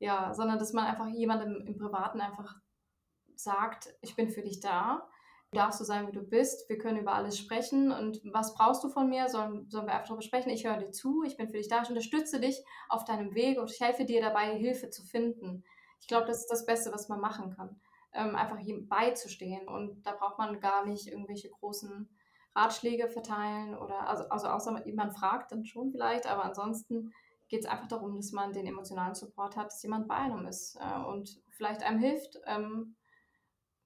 ja, 0.00 0.32
sondern 0.34 0.58
dass 0.58 0.72
man 0.72 0.86
einfach 0.86 1.08
jemandem 1.08 1.66
im 1.66 1.76
Privaten 1.78 2.20
einfach 2.20 2.56
sagt, 3.36 3.94
ich 4.02 4.16
bin 4.16 4.30
für 4.30 4.42
dich 4.42 4.60
da. 4.60 5.08
Du 5.50 5.58
darfst 5.58 5.78
so 5.78 5.84
sein, 5.84 6.06
wie 6.06 6.12
du 6.12 6.22
bist. 6.22 6.68
Wir 6.68 6.78
können 6.78 6.98
über 6.98 7.14
alles 7.14 7.38
sprechen. 7.38 7.90
Und 7.90 8.20
was 8.32 8.54
brauchst 8.54 8.84
du 8.84 8.90
von 8.90 9.08
mir? 9.08 9.28
Sollen, 9.28 9.68
sollen 9.70 9.86
wir 9.86 9.94
einfach 9.94 10.08
darüber 10.08 10.22
sprechen? 10.22 10.50
Ich 10.50 10.66
höre 10.66 10.76
dir 10.76 10.90
zu. 10.90 11.22
Ich 11.24 11.36
bin 11.36 11.48
für 11.48 11.56
dich 11.56 11.68
da. 11.68 11.82
Ich 11.82 11.88
unterstütze 11.88 12.38
dich 12.38 12.62
auf 12.88 13.04
deinem 13.04 13.34
Weg 13.34 13.58
und 13.58 13.70
ich 13.70 13.80
helfe 13.80 14.04
dir 14.04 14.20
dabei, 14.20 14.56
Hilfe 14.56 14.90
zu 14.90 15.04
finden. 15.04 15.64
Ich 16.00 16.06
glaube, 16.06 16.26
das 16.26 16.40
ist 16.40 16.50
das 16.50 16.66
Beste, 16.66 16.92
was 16.92 17.08
man 17.08 17.20
machen 17.20 17.54
kann. 17.54 17.80
Ähm, 18.12 18.34
einfach 18.36 18.58
ihm 18.58 18.88
beizustehen. 18.88 19.68
Und 19.68 20.02
da 20.06 20.12
braucht 20.12 20.38
man 20.38 20.60
gar 20.60 20.84
nicht 20.86 21.06
irgendwelche 21.06 21.50
großen 21.50 22.08
Ratschläge 22.54 23.08
verteilen 23.08 23.76
oder, 23.76 24.08
also, 24.08 24.24
also 24.28 24.48
außer 24.48 24.86
jemand 24.86 25.16
fragt, 25.16 25.52
dann 25.52 25.64
schon 25.64 25.90
vielleicht. 25.90 26.26
Aber 26.26 26.44
ansonsten 26.44 27.12
geht 27.48 27.60
es 27.60 27.66
einfach 27.66 27.88
darum, 27.88 28.16
dass 28.16 28.32
man 28.32 28.52
den 28.52 28.66
emotionalen 28.66 29.14
Support 29.14 29.56
hat, 29.56 29.66
dass 29.66 29.82
jemand 29.82 30.08
bei 30.08 30.16
einem 30.16 30.46
ist 30.46 30.76
äh, 30.80 31.00
und 31.04 31.40
vielleicht 31.50 31.82
einem 31.82 31.98
hilft. 31.98 32.38
Ähm, 32.46 32.96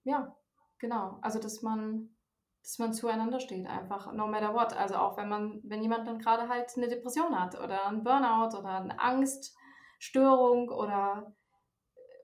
ja, 0.04 0.36
genau. 0.78 1.18
Also 1.22 1.38
dass 1.38 1.62
man, 1.62 2.16
dass 2.62 2.78
man 2.78 2.92
zueinander 2.92 3.40
steht, 3.40 3.66
einfach 3.66 4.12
no 4.12 4.26
matter 4.26 4.54
what. 4.54 4.72
Also 4.74 4.96
auch 4.96 5.16
wenn 5.16 5.28
man, 5.28 5.60
wenn 5.64 5.82
jemand 5.82 6.08
dann 6.08 6.18
gerade 6.18 6.48
halt 6.48 6.72
eine 6.76 6.88
Depression 6.88 7.38
hat 7.38 7.58
oder 7.60 7.86
ein 7.86 8.02
Burnout 8.02 8.56
oder 8.58 8.80
eine 8.80 8.98
Angststörung 8.98 10.68
oder 10.70 11.34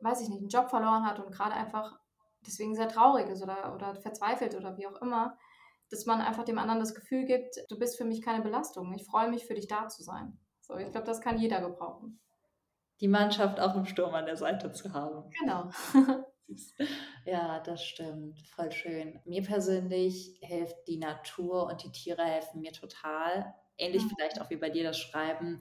weiß 0.01 0.21
ich 0.23 0.29
nicht, 0.29 0.41
einen 0.41 0.49
Job 0.49 0.71
verloren 0.71 1.05
hat 1.07 1.19
und 1.19 1.33
gerade 1.33 1.55
einfach 1.55 1.99
deswegen 2.47 2.75
sehr 2.75 2.89
traurig 2.89 3.29
ist 3.29 3.43
oder, 3.43 3.75
oder 3.75 3.95
verzweifelt 3.97 4.55
oder 4.55 4.77
wie 4.77 4.87
auch 4.87 5.01
immer, 5.03 5.37
dass 5.91 6.07
man 6.07 6.21
einfach 6.21 6.45
dem 6.45 6.59
anderen 6.59 6.81
das 6.81 6.95
Gefühl 6.95 7.25
gibt, 7.25 7.57
du 7.69 7.79
bist 7.79 7.97
für 7.97 8.05
mich 8.05 8.23
keine 8.23 8.43
Belastung. 8.43 8.93
Ich 8.95 9.07
freue 9.07 9.31
mich, 9.31 9.47
für 9.47 9.55
dich 9.55 9.69
da 9.69 9.89
zu 9.89 10.03
sein. 10.03 10.39
So, 10.61 10.77
ich 10.77 10.91
glaube, 10.93 11.07
das 11.07 11.21
kann 11.21 11.39
jeder 11.39 11.61
gebrauchen. 11.61 12.21
Die 13.01 13.09
Mannschaft 13.09 13.61
auch 13.61 13.75
im 13.75 13.87
Sturm 13.87 14.15
an 14.15 14.27
der 14.27 14.37
Seite 14.37 14.73
zu 14.73 14.93
haben. 14.93 15.31
Genau. 15.41 15.71
ja, 17.25 17.61
das 17.61 17.85
stimmt. 17.85 18.41
Voll 18.55 18.73
schön. 18.73 19.21
Mir 19.25 19.43
persönlich 19.43 20.39
hilft 20.41 20.77
die 20.87 20.99
Natur 20.99 21.67
und 21.67 21.83
die 21.85 21.93
Tiere 21.93 22.25
helfen 22.25 22.61
mir 22.61 22.73
total. 22.73 23.55
Ähnlich 23.77 24.05
mhm. 24.05 24.13
vielleicht 24.17 24.41
auch 24.41 24.51
wie 24.51 24.57
bei 24.57 24.71
dir 24.71 24.85
das 24.85 24.99
Schreiben, 24.99 25.61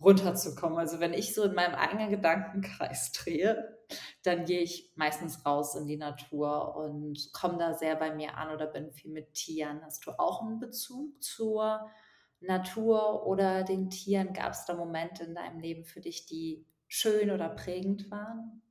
runterzukommen. 0.00 0.78
Also 0.78 1.00
wenn 1.00 1.12
ich 1.12 1.34
so 1.34 1.44
in 1.44 1.54
meinem 1.54 1.74
eigenen 1.74 2.10
Gedankenkreis 2.10 3.12
drehe, 3.24 3.78
dann 4.22 4.44
gehe 4.44 4.60
ich 4.60 4.92
meistens 4.94 5.44
raus 5.44 5.74
in 5.74 5.86
die 5.86 5.96
Natur 5.96 6.76
und 6.76 7.32
komme 7.32 7.58
da 7.58 7.74
sehr 7.74 7.96
bei 7.96 8.14
mir 8.14 8.36
an 8.36 8.50
oder 8.52 8.66
bin 8.66 8.92
viel 8.92 9.10
mit 9.10 9.34
Tieren. 9.34 9.82
Hast 9.84 10.06
du 10.06 10.12
auch 10.12 10.42
einen 10.42 10.58
Bezug 10.58 11.22
zur 11.22 11.90
Natur 12.40 13.26
oder 13.26 13.62
den 13.64 13.90
Tieren? 13.90 14.32
Gab 14.32 14.52
es 14.52 14.64
da 14.64 14.74
Momente 14.74 15.24
in 15.24 15.34
deinem 15.34 15.60
Leben 15.60 15.84
für 15.84 16.00
dich, 16.00 16.26
die 16.26 16.66
schön 16.88 17.30
oder 17.30 17.48
prägend 17.48 18.10
waren? 18.10 18.62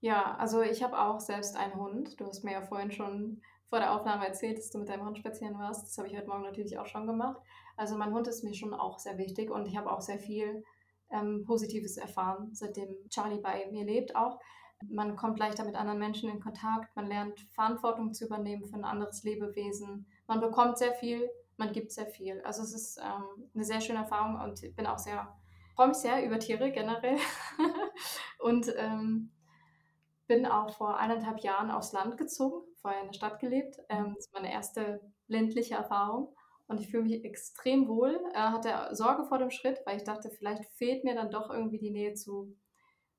Ja, 0.00 0.36
also 0.36 0.62
ich 0.62 0.82
habe 0.82 0.98
auch 0.98 1.20
selbst 1.20 1.56
einen 1.56 1.76
Hund. 1.76 2.20
Du 2.20 2.26
hast 2.26 2.42
mir 2.42 2.52
ja 2.52 2.62
vorhin 2.62 2.90
schon 2.90 3.40
vor 3.72 3.78
der 3.78 3.94
Aufnahme 3.94 4.26
erzählt, 4.26 4.58
dass 4.58 4.68
du 4.68 4.78
mit 4.78 4.90
deinem 4.90 5.06
Hund 5.06 5.16
spazieren 5.16 5.58
warst. 5.58 5.86
Das 5.86 5.96
habe 5.96 6.06
ich 6.06 6.14
heute 6.14 6.26
Morgen 6.26 6.42
natürlich 6.42 6.78
auch 6.78 6.84
schon 6.84 7.06
gemacht. 7.06 7.40
Also 7.74 7.96
mein 7.96 8.12
Hund 8.12 8.28
ist 8.28 8.44
mir 8.44 8.52
schon 8.52 8.74
auch 8.74 8.98
sehr 8.98 9.16
wichtig 9.16 9.50
und 9.50 9.66
ich 9.66 9.78
habe 9.78 9.90
auch 9.90 10.02
sehr 10.02 10.18
viel 10.18 10.62
ähm, 11.10 11.44
Positives 11.46 11.96
erfahren, 11.96 12.50
seitdem 12.52 12.94
Charlie 13.08 13.40
bei 13.40 13.66
mir 13.70 13.86
lebt 13.86 14.14
auch. 14.14 14.38
Man 14.90 15.16
kommt 15.16 15.38
leichter 15.38 15.64
mit 15.64 15.74
anderen 15.74 15.98
Menschen 15.98 16.28
in 16.28 16.40
Kontakt, 16.40 16.94
man 16.96 17.06
lernt 17.06 17.40
Verantwortung 17.54 18.12
zu 18.12 18.26
übernehmen 18.26 18.66
für 18.66 18.76
ein 18.76 18.84
anderes 18.84 19.22
Lebewesen, 19.22 20.06
man 20.26 20.40
bekommt 20.40 20.76
sehr 20.76 20.92
viel 20.92 21.30
man 21.56 21.72
gibt 21.72 21.92
sehr 21.92 22.06
viel. 22.06 22.40
Also 22.42 22.62
es 22.62 22.74
ist 22.74 22.98
ähm, 22.98 23.48
eine 23.54 23.64
sehr 23.64 23.80
schöne 23.80 24.00
Erfahrung 24.00 24.40
und 24.40 24.62
ich 24.62 24.74
bin 24.74 24.86
auch 24.86 24.98
sehr, 24.98 25.32
freue 25.76 25.88
mich 25.88 25.98
sehr 25.98 26.24
über 26.24 26.38
Tiere 26.38 26.72
generell. 26.72 27.16
und 28.38 28.72
ähm, 28.76 29.30
bin 30.32 30.46
auch 30.46 30.74
vor 30.74 30.96
eineinhalb 30.96 31.40
Jahren 31.40 31.70
aufs 31.70 31.92
Land 31.92 32.16
gezogen, 32.16 32.66
vorher 32.80 33.02
in 33.02 33.08
der 33.08 33.12
Stadt 33.12 33.38
gelebt. 33.38 33.76
Ähm, 33.90 34.14
das 34.14 34.26
ist 34.26 34.32
meine 34.32 34.50
erste 34.50 35.00
ländliche 35.26 35.74
Erfahrung. 35.74 36.34
Und 36.66 36.80
ich 36.80 36.88
fühle 36.88 37.02
mich 37.02 37.22
extrem 37.22 37.86
wohl. 37.86 38.18
Er 38.32 38.50
hatte 38.50 38.94
Sorge 38.94 39.24
vor 39.24 39.36
dem 39.36 39.50
Schritt, 39.50 39.82
weil 39.84 39.98
ich 39.98 40.04
dachte, 40.04 40.30
vielleicht 40.30 40.64
fehlt 40.76 41.04
mir 41.04 41.14
dann 41.14 41.30
doch 41.30 41.50
irgendwie 41.50 41.78
die 41.78 41.90
Nähe 41.90 42.14
zu, 42.14 42.56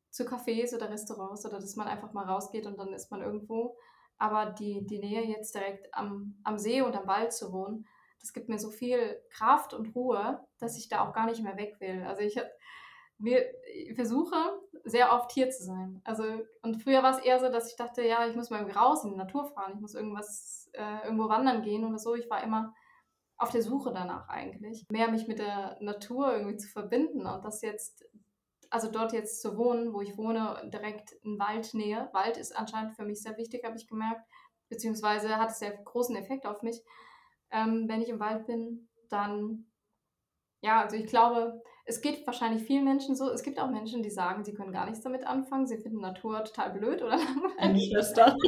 zu 0.10 0.24
Cafés 0.24 0.76
oder 0.76 0.90
Restaurants 0.90 1.46
oder 1.46 1.60
dass 1.60 1.76
man 1.76 1.88
einfach 1.88 2.14
mal 2.14 2.26
rausgeht 2.26 2.66
und 2.66 2.80
dann 2.80 2.94
ist 2.94 3.12
man 3.12 3.22
irgendwo. 3.22 3.78
Aber 4.18 4.48
die, 4.48 4.84
die 4.88 4.98
Nähe 4.98 5.24
jetzt 5.24 5.54
direkt 5.54 5.94
am, 5.94 6.40
am 6.44 6.58
See 6.58 6.82
und 6.82 6.96
am 6.96 7.06
Wald 7.06 7.32
zu 7.32 7.54
wohnen, 7.54 7.86
das 8.22 8.34
gibt 8.34 8.50
mir 8.50 8.58
so 8.58 8.72
viel 8.72 9.22
Kraft 9.30 9.76
und 9.76 9.94
Ruhe, 9.94 10.44
dass 10.58 10.80
ich 10.80 10.90
da 10.90 11.08
auch 11.08 11.14
gar 11.14 11.28
nicht 11.28 11.44
mehr 11.44 11.58
weg 11.58 11.76
will. 11.80 12.04
Also 12.08 12.24
ich, 12.24 12.42
mir, 13.24 13.44
versuche 13.96 14.36
sehr 14.84 15.14
oft 15.14 15.32
hier 15.32 15.50
zu 15.50 15.64
sein. 15.64 16.02
Also 16.04 16.24
und 16.62 16.82
früher 16.82 17.04
war 17.04 17.18
es 17.18 17.24
eher 17.24 17.40
so, 17.40 17.50
dass 17.50 17.70
ich 17.70 17.78
dachte, 17.78 18.04
ja, 18.06 18.28
ich 18.28 18.36
muss 18.36 18.50
mal 18.50 18.70
raus 18.70 19.04
in 19.04 19.12
die 19.12 19.18
Natur 19.18 19.46
fahren, 19.46 19.74
ich 19.76 19.82
muss 19.82 19.96
irgendwas 19.96 20.70
äh, 20.74 21.06
irgendwo 21.06 21.30
wandern 21.30 21.62
gehen 21.62 21.86
oder 21.86 21.98
so. 21.98 22.16
Ich 22.16 22.30
war 22.30 22.44
immer 22.44 22.74
auf 23.38 23.50
der 23.50 23.62
Suche 23.62 23.92
danach 23.94 24.30
eigentlich, 24.30 24.86
mehr 24.90 25.10
mich 25.10 25.28
mit 25.28 25.40
der 25.40 25.78
Natur 25.82 26.34
irgendwie 26.34 26.58
zu 26.58 26.70
verbinden 26.70 27.26
und 27.26 27.44
das 27.44 27.62
jetzt 27.62 28.06
also 28.70 28.90
dort 28.90 29.14
jetzt 29.14 29.42
zu 29.42 29.56
wohnen, 29.56 29.94
wo 29.94 30.02
ich 30.02 30.18
wohne, 30.18 30.70
direkt 30.74 31.12
in 31.24 31.38
Waldnähe. 31.38 32.10
Wald 32.12 32.38
ist 32.38 32.58
anscheinend 32.58 32.96
für 32.96 33.06
mich 33.06 33.22
sehr 33.22 33.38
wichtig, 33.38 33.64
habe 33.66 33.76
ich 33.76 33.88
gemerkt, 33.88 34.26
beziehungsweise 34.68 35.38
hat 35.38 35.52
es 35.52 35.60
sehr 35.60 35.78
großen 35.78 36.16
Effekt 36.16 36.48
auf 36.48 36.64
mich 36.64 36.82
ähm, 37.54 37.88
wenn 37.88 38.02
ich 38.02 38.10
im 38.10 38.20
Wald 38.20 38.48
bin, 38.48 38.90
dann, 39.10 39.66
ja, 40.62 40.82
also 40.82 40.98
ich 40.98 41.06
glaube, 41.06 41.62
es 41.86 42.02
geht 42.02 42.26
wahrscheinlich 42.26 42.64
vielen 42.64 42.86
Menschen 42.86 43.16
so. 43.16 43.30
Es 43.30 43.44
gibt 43.44 43.60
auch 43.60 43.70
Menschen, 43.70 44.04
die 44.04 44.10
sagen, 44.10 44.44
sie 44.46 44.54
können 44.54 44.72
gar 44.72 44.86
nichts 44.86 45.02
damit 45.02 45.26
anfangen. 45.28 45.68
Sie 45.68 45.78
finden 45.78 46.00
Natur 46.00 46.44
total 46.44 46.72
blöd 46.72 47.02
oder 47.02 47.18
langweilig. 47.18 47.90
Schwester. 47.92 48.36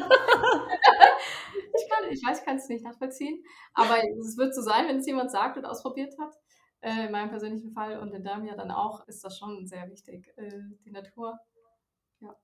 ich, 1.73 1.89
kann, 1.89 2.09
ich 2.09 2.21
weiß, 2.25 2.39
ich 2.39 2.45
kann 2.45 2.55
es 2.57 2.69
nicht 2.69 2.85
nachvollziehen. 2.85 3.43
Aber 3.73 3.97
es 4.19 4.37
wird 4.37 4.55
so 4.55 4.61
sein, 4.61 4.87
wenn 4.87 4.97
es 4.97 5.07
jemand 5.07 5.31
sagt 5.31 5.57
und 5.57 5.65
ausprobiert 5.65 6.13
hat. 6.17 6.33
Äh, 6.81 7.07
in 7.07 7.11
meinem 7.11 7.29
persönlichen 7.29 7.71
Fall 7.71 7.99
und 7.99 8.13
in 8.13 8.23
deinem 8.23 8.45
ja 8.45 8.55
dann 8.55 8.71
auch, 8.71 9.07
ist 9.07 9.23
das 9.23 9.37
schon 9.37 9.65
sehr 9.65 9.89
wichtig, 9.89 10.31
äh, 10.37 10.61
die 10.85 10.91
Natur. 10.91 11.37
Ja. 12.19 12.35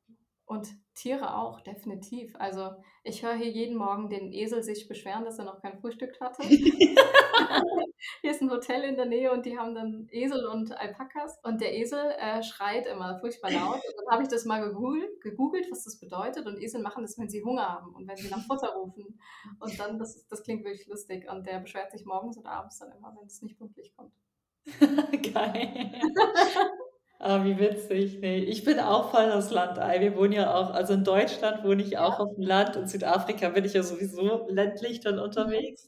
Und 0.52 0.68
Tiere 0.96 1.38
auch, 1.38 1.62
definitiv. 1.62 2.36
Also 2.38 2.72
ich 3.06 3.24
höre 3.24 3.36
hier 3.36 3.50
jeden 3.50 3.78
Morgen 3.78 4.10
den 4.10 4.34
Esel 4.34 4.64
sich 4.64 4.86
beschweren, 4.86 5.24
dass 5.24 5.40
er 5.40 5.46
noch 5.46 5.62
kein 5.62 5.80
Frühstück 5.80 6.20
hatte. 6.20 6.44
hier 8.22 8.32
ist 8.32 8.42
ein 8.42 8.52
Hotel 8.52 8.84
in 8.84 8.98
der 8.98 9.06
Nähe 9.06 9.32
und 9.32 9.46
die 9.46 9.58
haben 9.58 9.74
dann 9.74 10.10
Esel 10.12 10.46
und 10.48 10.78
Alpakas. 10.78 11.40
Und 11.44 11.62
der 11.62 11.74
Esel 11.78 12.02
äh, 12.20 12.44
schreit 12.44 12.86
immer 12.86 13.18
furchtbar 13.22 13.50
laut. 13.50 13.76
Und 13.76 13.96
dann 13.98 14.12
habe 14.12 14.24
ich 14.24 14.28
das 14.28 14.44
mal 14.44 14.62
gegoogelt, 14.62 15.22
gegoogelt, 15.22 15.72
was 15.72 15.86
das 15.86 15.98
bedeutet. 16.02 16.46
Und 16.46 16.62
Esel 16.62 16.82
machen 16.82 17.04
das, 17.04 17.18
wenn 17.18 17.30
sie 17.30 17.46
Hunger 17.46 17.70
haben 17.70 17.96
und 17.96 18.06
wenn 18.06 18.18
sie 18.18 18.30
nach 18.30 18.46
Futter 18.46 18.74
rufen. 18.74 19.22
Und 19.62 19.80
dann, 19.80 20.00
das, 20.00 20.28
das 20.28 20.44
klingt 20.44 20.66
wirklich 20.66 20.86
lustig. 20.90 21.32
Und 21.32 21.48
der 21.48 21.60
beschwert 21.60 21.94
sich 21.94 22.04
morgens 22.04 22.36
und 22.36 22.46
abends 22.46 22.78
dann 22.78 22.92
immer, 22.92 23.16
wenn 23.18 23.26
es 23.26 23.42
nicht 23.42 23.58
pünktlich 23.58 23.96
kommt. 23.96 24.12
Geil. 25.34 26.02
Ah, 27.24 27.44
wie 27.44 27.60
witzig. 27.60 28.18
Nee, 28.20 28.40
ich 28.40 28.64
bin 28.64 28.80
auch 28.80 29.12
voll 29.12 29.28
das 29.28 29.52
Landei. 29.52 30.00
Wir 30.00 30.16
wohnen 30.16 30.34
ja 30.34 30.56
auch, 30.56 30.72
also 30.72 30.94
in 30.94 31.04
Deutschland 31.04 31.64
wohne 31.64 31.84
ich 31.84 32.00
auch 32.00 32.20
auf 32.20 32.34
dem 32.34 32.44
Land. 32.44 32.76
In 32.76 32.88
Südafrika 32.88 33.50
bin 33.50 33.64
ich 33.64 33.74
ja 33.74 33.84
sowieso 33.84 34.48
ländlich 34.50 35.02
dann 35.02 35.18
mhm. 35.18 35.22
unterwegs. 35.22 35.88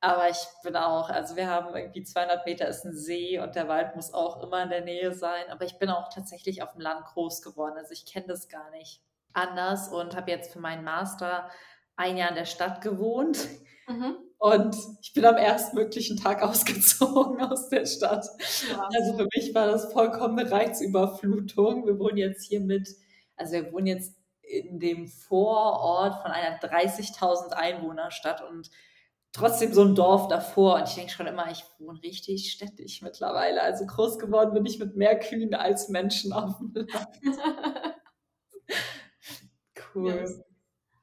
Aber 0.00 0.28
ich 0.28 0.38
bin 0.64 0.74
auch, 0.74 1.08
also 1.08 1.36
wir 1.36 1.46
haben 1.46 1.72
irgendwie 1.76 2.02
200 2.02 2.44
Meter 2.46 2.66
ist 2.66 2.84
ein 2.84 2.96
See 2.96 3.38
und 3.38 3.54
der 3.54 3.68
Wald 3.68 3.94
muss 3.94 4.12
auch 4.12 4.42
immer 4.42 4.60
in 4.64 4.70
der 4.70 4.80
Nähe 4.80 5.14
sein. 5.14 5.44
Aber 5.50 5.64
ich 5.64 5.78
bin 5.78 5.88
auch 5.88 6.08
tatsächlich 6.12 6.64
auf 6.64 6.72
dem 6.72 6.80
Land 6.80 7.04
groß 7.04 7.42
geworden. 7.42 7.76
Also 7.78 7.92
ich 7.92 8.04
kenne 8.04 8.26
das 8.26 8.48
gar 8.48 8.68
nicht 8.70 9.00
anders 9.34 9.88
und 9.88 10.16
habe 10.16 10.32
jetzt 10.32 10.52
für 10.52 10.58
meinen 10.58 10.82
Master 10.82 11.48
ein 11.94 12.16
Jahr 12.16 12.30
in 12.30 12.34
der 12.34 12.44
Stadt 12.44 12.80
gewohnt. 12.80 13.38
Mhm. 13.86 14.16
Und 14.46 14.76
ich 15.02 15.12
bin 15.12 15.24
am 15.24 15.38
erstmöglichen 15.38 16.16
Tag 16.16 16.40
ausgezogen 16.42 17.42
aus 17.42 17.68
der 17.68 17.84
Stadt. 17.84 18.24
Ja. 18.70 18.88
Also 18.94 19.16
für 19.16 19.26
mich 19.34 19.52
war 19.52 19.66
das 19.66 19.92
vollkommene 19.92 20.48
Reizüberflutung. 20.48 21.84
Wir 21.84 21.98
wohnen 21.98 22.16
jetzt 22.16 22.44
hier 22.44 22.60
mit, 22.60 22.88
also 23.34 23.54
wir 23.54 23.72
wohnen 23.72 23.88
jetzt 23.88 24.14
in 24.42 24.78
dem 24.78 25.08
Vorort 25.08 26.22
von 26.22 26.30
einer 26.30 26.60
30.000 26.60 27.54
Einwohnerstadt 27.54 28.48
und 28.48 28.70
trotzdem 29.32 29.72
so 29.72 29.82
ein 29.82 29.96
Dorf 29.96 30.28
davor. 30.28 30.76
Und 30.76 30.86
ich 30.86 30.94
denke 30.94 31.10
schon 31.10 31.26
immer, 31.26 31.50
ich 31.50 31.64
wohne 31.80 32.00
richtig 32.04 32.52
städtisch 32.52 33.02
mittlerweile. 33.02 33.62
Also 33.62 33.84
groß 33.84 34.20
geworden 34.20 34.54
bin 34.54 34.64
ich 34.64 34.78
mit 34.78 34.94
mehr 34.94 35.18
Kühen 35.18 35.54
als 35.54 35.88
Menschen 35.88 36.32
auf 36.32 36.56
dem 36.58 36.72
Land. 36.72 37.08
cool. 39.96 40.14
Yes. 40.14 40.45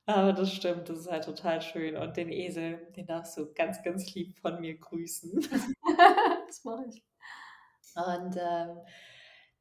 Aber 0.06 0.34
das 0.34 0.52
stimmt, 0.52 0.90
das 0.90 1.00
ist 1.00 1.12
halt 1.12 1.24
total 1.24 1.62
schön. 1.62 1.96
Und 1.96 2.18
den 2.18 2.30
Esel, 2.30 2.92
den 2.96 3.06
darfst 3.06 3.38
du 3.38 3.54
ganz, 3.54 3.82
ganz 3.84 4.14
lieb 4.14 4.38
von 4.40 4.60
mir 4.60 4.78
grüßen. 4.78 5.40
das 6.48 6.64
mache 6.66 6.86
ich. 6.90 7.04
Und 7.96 8.36
ähm, 8.38 8.82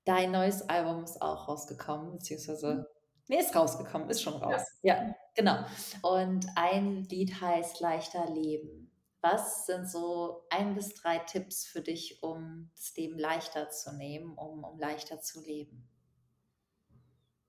dein 0.05 0.33
neues 0.33 0.69
Album 0.69 1.05
ist 1.05 1.21
auch 1.23 1.49
rausgekommen, 1.49 2.13
beziehungsweise, 2.13 2.75
mhm. 2.75 2.87
nee, 3.29 3.39
ist 3.39 3.55
rausgekommen, 3.55 4.11
ist 4.11 4.23
schon 4.23 4.35
raus. 4.35 4.63
Ja. 4.83 4.97
ja, 4.97 5.15
genau. 5.37 5.65
Und 6.03 6.47
ein 6.57 7.05
Lied 7.05 7.41
heißt 7.41 7.81
Leichter 7.81 8.29
Leben. 8.29 8.91
Was 9.21 9.67
sind 9.67 9.89
so 9.89 10.43
ein 10.51 10.75
bis 10.75 10.95
drei 10.95 11.19
Tipps 11.19 11.65
für 11.65 11.81
dich, 11.81 12.21
um 12.25 12.71
das 12.75 12.97
Leben 12.97 13.17
leichter 13.17 13.71
zu 13.71 13.95
nehmen, 13.95 14.37
um, 14.37 14.65
um 14.65 14.77
leichter 14.81 15.21
zu 15.21 15.41
leben? 15.41 15.89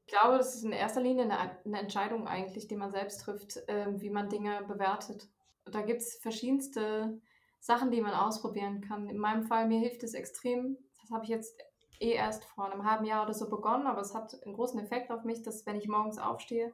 Ich 0.05 0.13
glaube, 0.13 0.37
das 0.37 0.55
ist 0.55 0.63
in 0.63 0.71
erster 0.71 1.01
Linie 1.01 1.23
eine, 1.23 1.57
eine 1.65 1.79
Entscheidung 1.79 2.27
eigentlich, 2.27 2.67
die 2.67 2.75
man 2.75 2.91
selbst 2.91 3.21
trifft, 3.21 3.57
äh, 3.67 3.87
wie 4.01 4.09
man 4.09 4.29
Dinge 4.29 4.63
bewertet. 4.67 5.27
Da 5.65 5.81
gibt 5.81 6.01
es 6.01 6.15
verschiedenste 6.15 7.21
Sachen, 7.59 7.91
die 7.91 8.01
man 8.01 8.13
ausprobieren 8.13 8.81
kann. 8.81 9.09
In 9.09 9.17
meinem 9.17 9.43
Fall, 9.43 9.67
mir 9.67 9.79
hilft 9.79 10.03
es 10.03 10.13
extrem. 10.13 10.77
Das 11.01 11.11
habe 11.11 11.23
ich 11.23 11.29
jetzt 11.29 11.57
eh 11.99 12.11
erst 12.11 12.43
vor 12.45 12.71
einem 12.71 12.89
halben 12.89 13.05
Jahr 13.05 13.23
oder 13.23 13.33
so 13.33 13.49
begonnen, 13.49 13.87
aber 13.87 14.01
es 14.01 14.13
hat 14.13 14.35
einen 14.43 14.55
großen 14.55 14.79
Effekt 14.79 15.09
auf 15.11 15.23
mich, 15.23 15.41
dass 15.41 15.65
wenn 15.65 15.77
ich 15.77 15.87
morgens 15.87 16.17
aufstehe, 16.17 16.73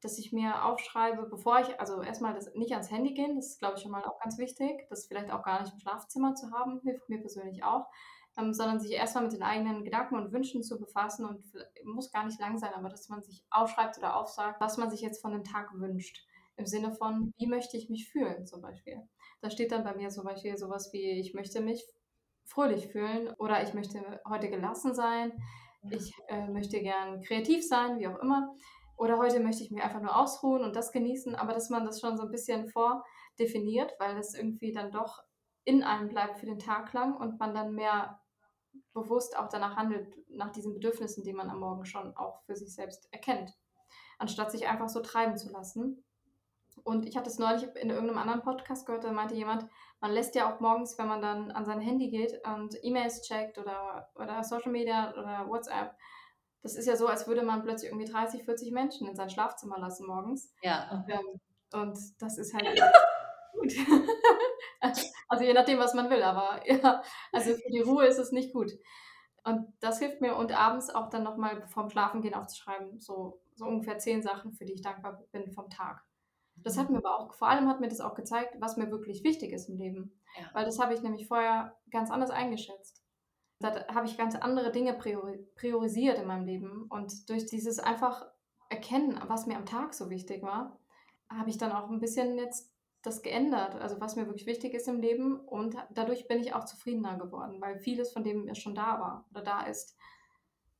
dass 0.00 0.18
ich 0.18 0.32
mir 0.32 0.64
aufschreibe, 0.64 1.24
bevor 1.24 1.60
ich, 1.60 1.78
also 1.78 2.02
erstmal 2.02 2.34
das 2.34 2.52
nicht 2.54 2.72
ans 2.72 2.90
Handy 2.90 3.12
gehen, 3.12 3.36
das 3.36 3.48
ist 3.48 3.58
glaube 3.58 3.76
ich 3.76 3.82
schon 3.82 3.92
mal 3.92 4.04
auch 4.04 4.18
ganz 4.18 4.38
wichtig, 4.38 4.86
das 4.88 5.06
vielleicht 5.06 5.30
auch 5.30 5.42
gar 5.42 5.60
nicht 5.60 5.72
im 5.72 5.78
Schlafzimmer 5.78 6.34
zu 6.34 6.50
haben, 6.50 6.80
hilft 6.80 7.08
mir 7.08 7.20
persönlich 7.20 7.62
auch 7.62 7.86
ähm, 8.38 8.54
sondern 8.54 8.80
sich 8.80 8.92
erstmal 8.92 9.24
mit 9.24 9.32
den 9.32 9.42
eigenen 9.42 9.84
Gedanken 9.84 10.16
und 10.16 10.32
Wünschen 10.32 10.62
zu 10.62 10.78
befassen 10.78 11.26
und 11.26 11.44
muss 11.84 12.10
gar 12.10 12.24
nicht 12.24 12.40
lang 12.40 12.58
sein, 12.58 12.72
aber 12.74 12.88
dass 12.88 13.08
man 13.08 13.22
sich 13.22 13.44
aufschreibt 13.50 13.98
oder 13.98 14.16
aufsagt, 14.16 14.60
was 14.60 14.78
man 14.78 14.90
sich 14.90 15.00
jetzt 15.00 15.20
von 15.20 15.32
dem 15.32 15.44
Tag 15.44 15.70
wünscht. 15.74 16.26
Im 16.56 16.66
Sinne 16.66 16.92
von, 16.92 17.32
wie 17.38 17.46
möchte 17.46 17.76
ich 17.76 17.88
mich 17.88 18.10
fühlen 18.10 18.46
zum 18.46 18.60
Beispiel. 18.60 19.02
Da 19.40 19.50
steht 19.50 19.72
dann 19.72 19.84
bei 19.84 19.94
mir 19.94 20.10
zum 20.10 20.24
Beispiel 20.24 20.56
sowas 20.56 20.92
wie, 20.92 21.18
ich 21.18 21.34
möchte 21.34 21.60
mich 21.60 21.84
fröhlich 22.44 22.88
fühlen 22.88 23.32
oder 23.38 23.62
ich 23.62 23.74
möchte 23.74 24.20
heute 24.28 24.50
gelassen 24.50 24.94
sein, 24.94 25.32
ich 25.90 26.12
äh, 26.28 26.48
möchte 26.48 26.80
gern 26.80 27.22
kreativ 27.22 27.66
sein, 27.66 27.98
wie 27.98 28.06
auch 28.06 28.18
immer. 28.20 28.54
Oder 28.96 29.18
heute 29.18 29.40
möchte 29.40 29.64
ich 29.64 29.70
mich 29.70 29.82
einfach 29.82 30.00
nur 30.00 30.16
ausruhen 30.16 30.62
und 30.62 30.76
das 30.76 30.92
genießen, 30.92 31.34
aber 31.34 31.54
dass 31.54 31.70
man 31.70 31.84
das 31.84 32.00
schon 32.00 32.16
so 32.16 32.24
ein 32.24 32.30
bisschen 32.30 32.68
vordefiniert, 32.68 33.92
weil 33.98 34.16
es 34.18 34.34
irgendwie 34.34 34.72
dann 34.72 34.92
doch 34.92 35.24
in 35.64 35.82
einem 35.82 36.08
bleibt 36.08 36.38
für 36.38 36.46
den 36.46 36.58
Tag 36.58 36.92
lang 36.92 37.16
und 37.16 37.38
man 37.40 37.54
dann 37.54 37.74
mehr 37.74 38.20
bewusst 38.92 39.36
auch 39.36 39.48
danach 39.48 39.76
handelt, 39.76 40.14
nach 40.28 40.50
diesen 40.50 40.74
Bedürfnissen, 40.74 41.24
die 41.24 41.32
man 41.32 41.50
am 41.50 41.60
Morgen 41.60 41.84
schon 41.84 42.16
auch 42.16 42.42
für 42.44 42.56
sich 42.56 42.74
selbst 42.74 43.08
erkennt, 43.12 43.52
anstatt 44.18 44.50
sich 44.50 44.68
einfach 44.68 44.88
so 44.88 45.00
treiben 45.00 45.36
zu 45.36 45.50
lassen. 45.50 46.04
Und 46.84 47.06
ich 47.06 47.16
hatte 47.16 47.28
es 47.28 47.38
neulich 47.38 47.64
in 47.76 47.90
irgendeinem 47.90 48.18
anderen 48.18 48.42
Podcast 48.42 48.86
gehört, 48.86 49.04
da 49.04 49.12
meinte 49.12 49.34
jemand, 49.34 49.66
man 50.00 50.12
lässt 50.12 50.34
ja 50.34 50.52
auch 50.52 50.60
morgens, 50.60 50.98
wenn 50.98 51.06
man 51.06 51.22
dann 51.22 51.50
an 51.50 51.64
sein 51.64 51.80
Handy 51.80 52.10
geht 52.10 52.40
und 52.46 52.76
E-Mails 52.82 53.22
checkt 53.22 53.58
oder, 53.58 54.10
oder 54.14 54.42
Social 54.42 54.72
Media 54.72 55.12
oder 55.12 55.48
WhatsApp, 55.48 55.94
das 56.62 56.76
ist 56.76 56.86
ja 56.86 56.96
so, 56.96 57.08
als 57.08 57.26
würde 57.26 57.42
man 57.42 57.62
plötzlich 57.62 57.90
irgendwie 57.90 58.10
30, 58.10 58.44
40 58.44 58.72
Menschen 58.72 59.08
in 59.08 59.16
sein 59.16 59.30
Schlafzimmer 59.30 59.78
lassen 59.78 60.06
morgens. 60.06 60.54
Ja. 60.62 61.04
Ähm, 61.08 61.40
und 61.72 61.98
das 62.20 62.38
ist 62.38 62.54
halt 62.54 62.66
gut. 63.52 63.72
Also 65.32 65.44
je 65.44 65.54
nachdem, 65.54 65.78
was 65.78 65.94
man 65.94 66.10
will, 66.10 66.22
aber 66.22 66.60
ja, 66.66 67.02
also 67.32 67.54
für 67.54 67.70
die 67.70 67.80
Ruhe 67.80 68.04
ist 68.04 68.18
es 68.18 68.32
nicht 68.32 68.52
gut. 68.52 68.70
Und 69.44 69.72
das 69.80 69.98
hilft 69.98 70.20
mir 70.20 70.36
und 70.36 70.52
abends 70.52 70.94
auch 70.94 71.08
dann 71.08 71.22
nochmal 71.22 71.66
vorm 71.68 71.88
Schlafengehen 71.88 72.34
aufzuschreiben, 72.34 73.00
so, 73.00 73.40
so 73.54 73.64
ungefähr 73.64 73.96
zehn 73.96 74.22
Sachen, 74.22 74.52
für 74.52 74.66
die 74.66 74.74
ich 74.74 74.82
dankbar 74.82 75.24
bin 75.32 75.50
vom 75.50 75.70
Tag. 75.70 76.04
Das 76.56 76.76
hat 76.76 76.90
mir 76.90 76.98
aber 76.98 77.18
auch, 77.18 77.32
vor 77.32 77.48
allem 77.48 77.66
hat 77.66 77.80
mir 77.80 77.88
das 77.88 78.02
auch 78.02 78.14
gezeigt, 78.14 78.56
was 78.60 78.76
mir 78.76 78.90
wirklich 78.90 79.24
wichtig 79.24 79.52
ist 79.52 79.70
im 79.70 79.78
Leben. 79.78 80.20
Ja. 80.38 80.50
Weil 80.52 80.66
das 80.66 80.78
habe 80.78 80.92
ich 80.92 81.00
nämlich 81.00 81.26
vorher 81.26 81.78
ganz 81.90 82.10
anders 82.10 82.30
eingeschätzt. 82.30 83.02
Da 83.58 83.86
habe 83.88 84.04
ich 84.04 84.18
ganz 84.18 84.36
andere 84.36 84.70
Dinge 84.70 84.92
priori 84.92 85.38
priorisiert 85.56 86.18
in 86.18 86.26
meinem 86.26 86.44
Leben. 86.44 86.88
Und 86.90 87.30
durch 87.30 87.46
dieses 87.46 87.78
einfach 87.78 88.26
Erkennen, 88.68 89.18
was 89.28 89.46
mir 89.46 89.56
am 89.56 89.64
Tag 89.64 89.94
so 89.94 90.10
wichtig 90.10 90.42
war, 90.42 90.78
habe 91.30 91.48
ich 91.48 91.56
dann 91.56 91.72
auch 91.72 91.88
ein 91.88 92.00
bisschen 92.00 92.36
jetzt 92.36 92.71
das 93.02 93.22
geändert, 93.22 93.74
also 93.74 94.00
was 94.00 94.16
mir 94.16 94.26
wirklich 94.26 94.46
wichtig 94.46 94.74
ist 94.74 94.88
im 94.88 95.00
Leben 95.00 95.40
und 95.40 95.76
dadurch 95.90 96.28
bin 96.28 96.40
ich 96.40 96.54
auch 96.54 96.64
zufriedener 96.64 97.18
geworden, 97.18 97.60
weil 97.60 97.78
vieles 97.78 98.12
von 98.12 98.22
dem 98.22 98.54
schon 98.54 98.74
da 98.74 99.00
war 99.00 99.26
oder 99.30 99.42
da 99.42 99.62
ist. 99.62 99.96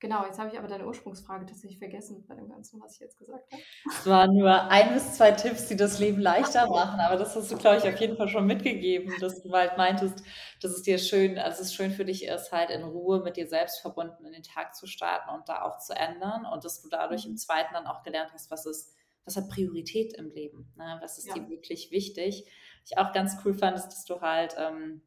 Genau, 0.02 0.24
jetzt 0.26 0.36
habe 0.40 0.48
ich 0.50 0.58
aber 0.58 0.66
deine 0.66 0.84
Ursprungsfrage 0.84 1.46
tatsächlich 1.46 1.78
vergessen 1.78 2.24
bei 2.26 2.34
dem 2.34 2.48
Ganzen, 2.48 2.80
was 2.80 2.94
ich 2.94 3.00
jetzt 3.00 3.16
gesagt 3.20 3.52
habe. 3.52 3.62
Es 3.86 4.04
waren 4.04 4.36
nur 4.36 4.52
ein 4.68 4.94
bis 4.94 5.14
zwei 5.14 5.30
Tipps, 5.30 5.68
die 5.68 5.76
das 5.76 6.00
Leben 6.00 6.20
leichter 6.20 6.68
machen, 6.68 6.98
aber 6.98 7.16
das 7.16 7.36
hast 7.36 7.52
du, 7.52 7.56
glaube 7.56 7.76
ich, 7.76 7.84
auf 7.84 8.00
jeden 8.00 8.16
Fall 8.16 8.26
schon 8.26 8.46
mitgegeben, 8.46 9.14
dass 9.20 9.40
du 9.42 9.52
halt 9.52 9.76
meintest, 9.76 10.24
dass 10.60 10.72
es 10.72 10.82
dir 10.82 10.98
schön, 10.98 11.38
also 11.38 11.62
es 11.62 11.72
schön 11.72 11.92
für 11.92 12.04
dich 12.04 12.24
ist, 12.26 12.50
halt 12.50 12.70
in 12.70 12.82
Ruhe 12.82 13.20
mit 13.20 13.36
dir 13.36 13.46
selbst 13.46 13.80
verbunden 13.80 14.24
in 14.24 14.32
den 14.32 14.42
Tag 14.42 14.74
zu 14.74 14.88
starten 14.88 15.30
und 15.30 15.48
da 15.48 15.62
auch 15.62 15.78
zu 15.78 15.94
ändern 15.94 16.46
und 16.52 16.64
dass 16.64 16.82
du 16.82 16.88
dadurch 16.88 17.24
im 17.24 17.32
mhm. 17.32 17.36
zweiten 17.36 17.72
dann 17.72 17.86
auch 17.86 18.02
gelernt 18.02 18.32
hast, 18.34 18.50
was 18.50 18.66
ist 18.66 18.92
was 19.24 19.36
hat 19.36 19.48
Priorität 19.48 20.14
im 20.14 20.30
Leben? 20.30 20.72
Ne? 20.76 20.98
Was 21.00 21.18
ist 21.18 21.28
ja. 21.28 21.34
dir 21.34 21.48
wirklich 21.48 21.90
wichtig? 21.90 22.46
Ich 22.84 22.98
auch 22.98 23.12
ganz 23.12 23.36
cool 23.44 23.54
fand, 23.54 23.76
ist, 23.76 23.88
dass 23.88 24.04
du 24.04 24.20
halt 24.20 24.56
ähm, 24.58 25.02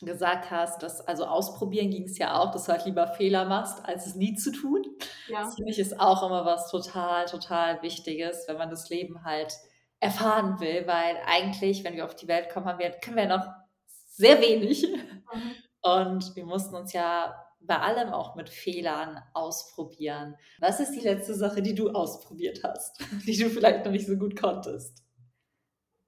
gesagt 0.00 0.50
hast, 0.50 0.82
dass 0.82 1.00
also 1.00 1.24
ausprobieren 1.24 1.90
ging 1.90 2.04
es 2.04 2.18
ja 2.18 2.38
auch, 2.38 2.50
dass 2.50 2.64
du 2.64 2.72
halt 2.72 2.84
lieber 2.84 3.06
Fehler 3.06 3.44
machst, 3.44 3.84
als 3.84 4.06
es 4.06 4.14
nie 4.16 4.34
zu 4.34 4.50
tun. 4.52 4.84
Ja. 5.28 5.44
Das 5.44 5.54
finde 5.54 5.70
ich 5.70 5.78
ist 5.78 6.00
auch 6.00 6.26
immer 6.26 6.44
was 6.44 6.70
total, 6.70 7.26
total 7.26 7.82
Wichtiges, 7.82 8.44
wenn 8.48 8.58
man 8.58 8.70
das 8.70 8.90
Leben 8.90 9.24
halt 9.24 9.54
erfahren 10.00 10.58
will, 10.58 10.86
weil 10.86 11.16
eigentlich, 11.26 11.84
wenn 11.84 11.94
wir 11.94 12.04
auf 12.04 12.16
die 12.16 12.26
Welt 12.26 12.48
kommen, 12.50 12.66
haben 12.66 12.80
wir, 12.80 12.90
können 12.90 13.16
wir 13.16 13.28
noch 13.28 13.46
sehr 13.86 14.40
wenig. 14.40 14.84
Mhm. 14.84 15.52
Und 15.82 16.36
wir 16.36 16.44
mussten 16.44 16.74
uns 16.74 16.92
ja 16.92 17.34
bei 17.66 17.78
allem 17.78 18.10
auch 18.10 18.34
mit 18.34 18.50
Fehlern 18.50 19.20
ausprobieren. 19.34 20.36
Was 20.58 20.80
ist 20.80 20.92
die 20.92 21.00
letzte 21.00 21.34
Sache, 21.34 21.62
die 21.62 21.74
du 21.74 21.90
ausprobiert 21.90 22.60
hast, 22.64 23.00
die 23.26 23.36
du 23.36 23.48
vielleicht 23.48 23.84
noch 23.84 23.92
nicht 23.92 24.06
so 24.06 24.16
gut 24.16 24.38
konntest? 24.38 25.04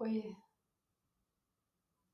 Ui. 0.00 0.36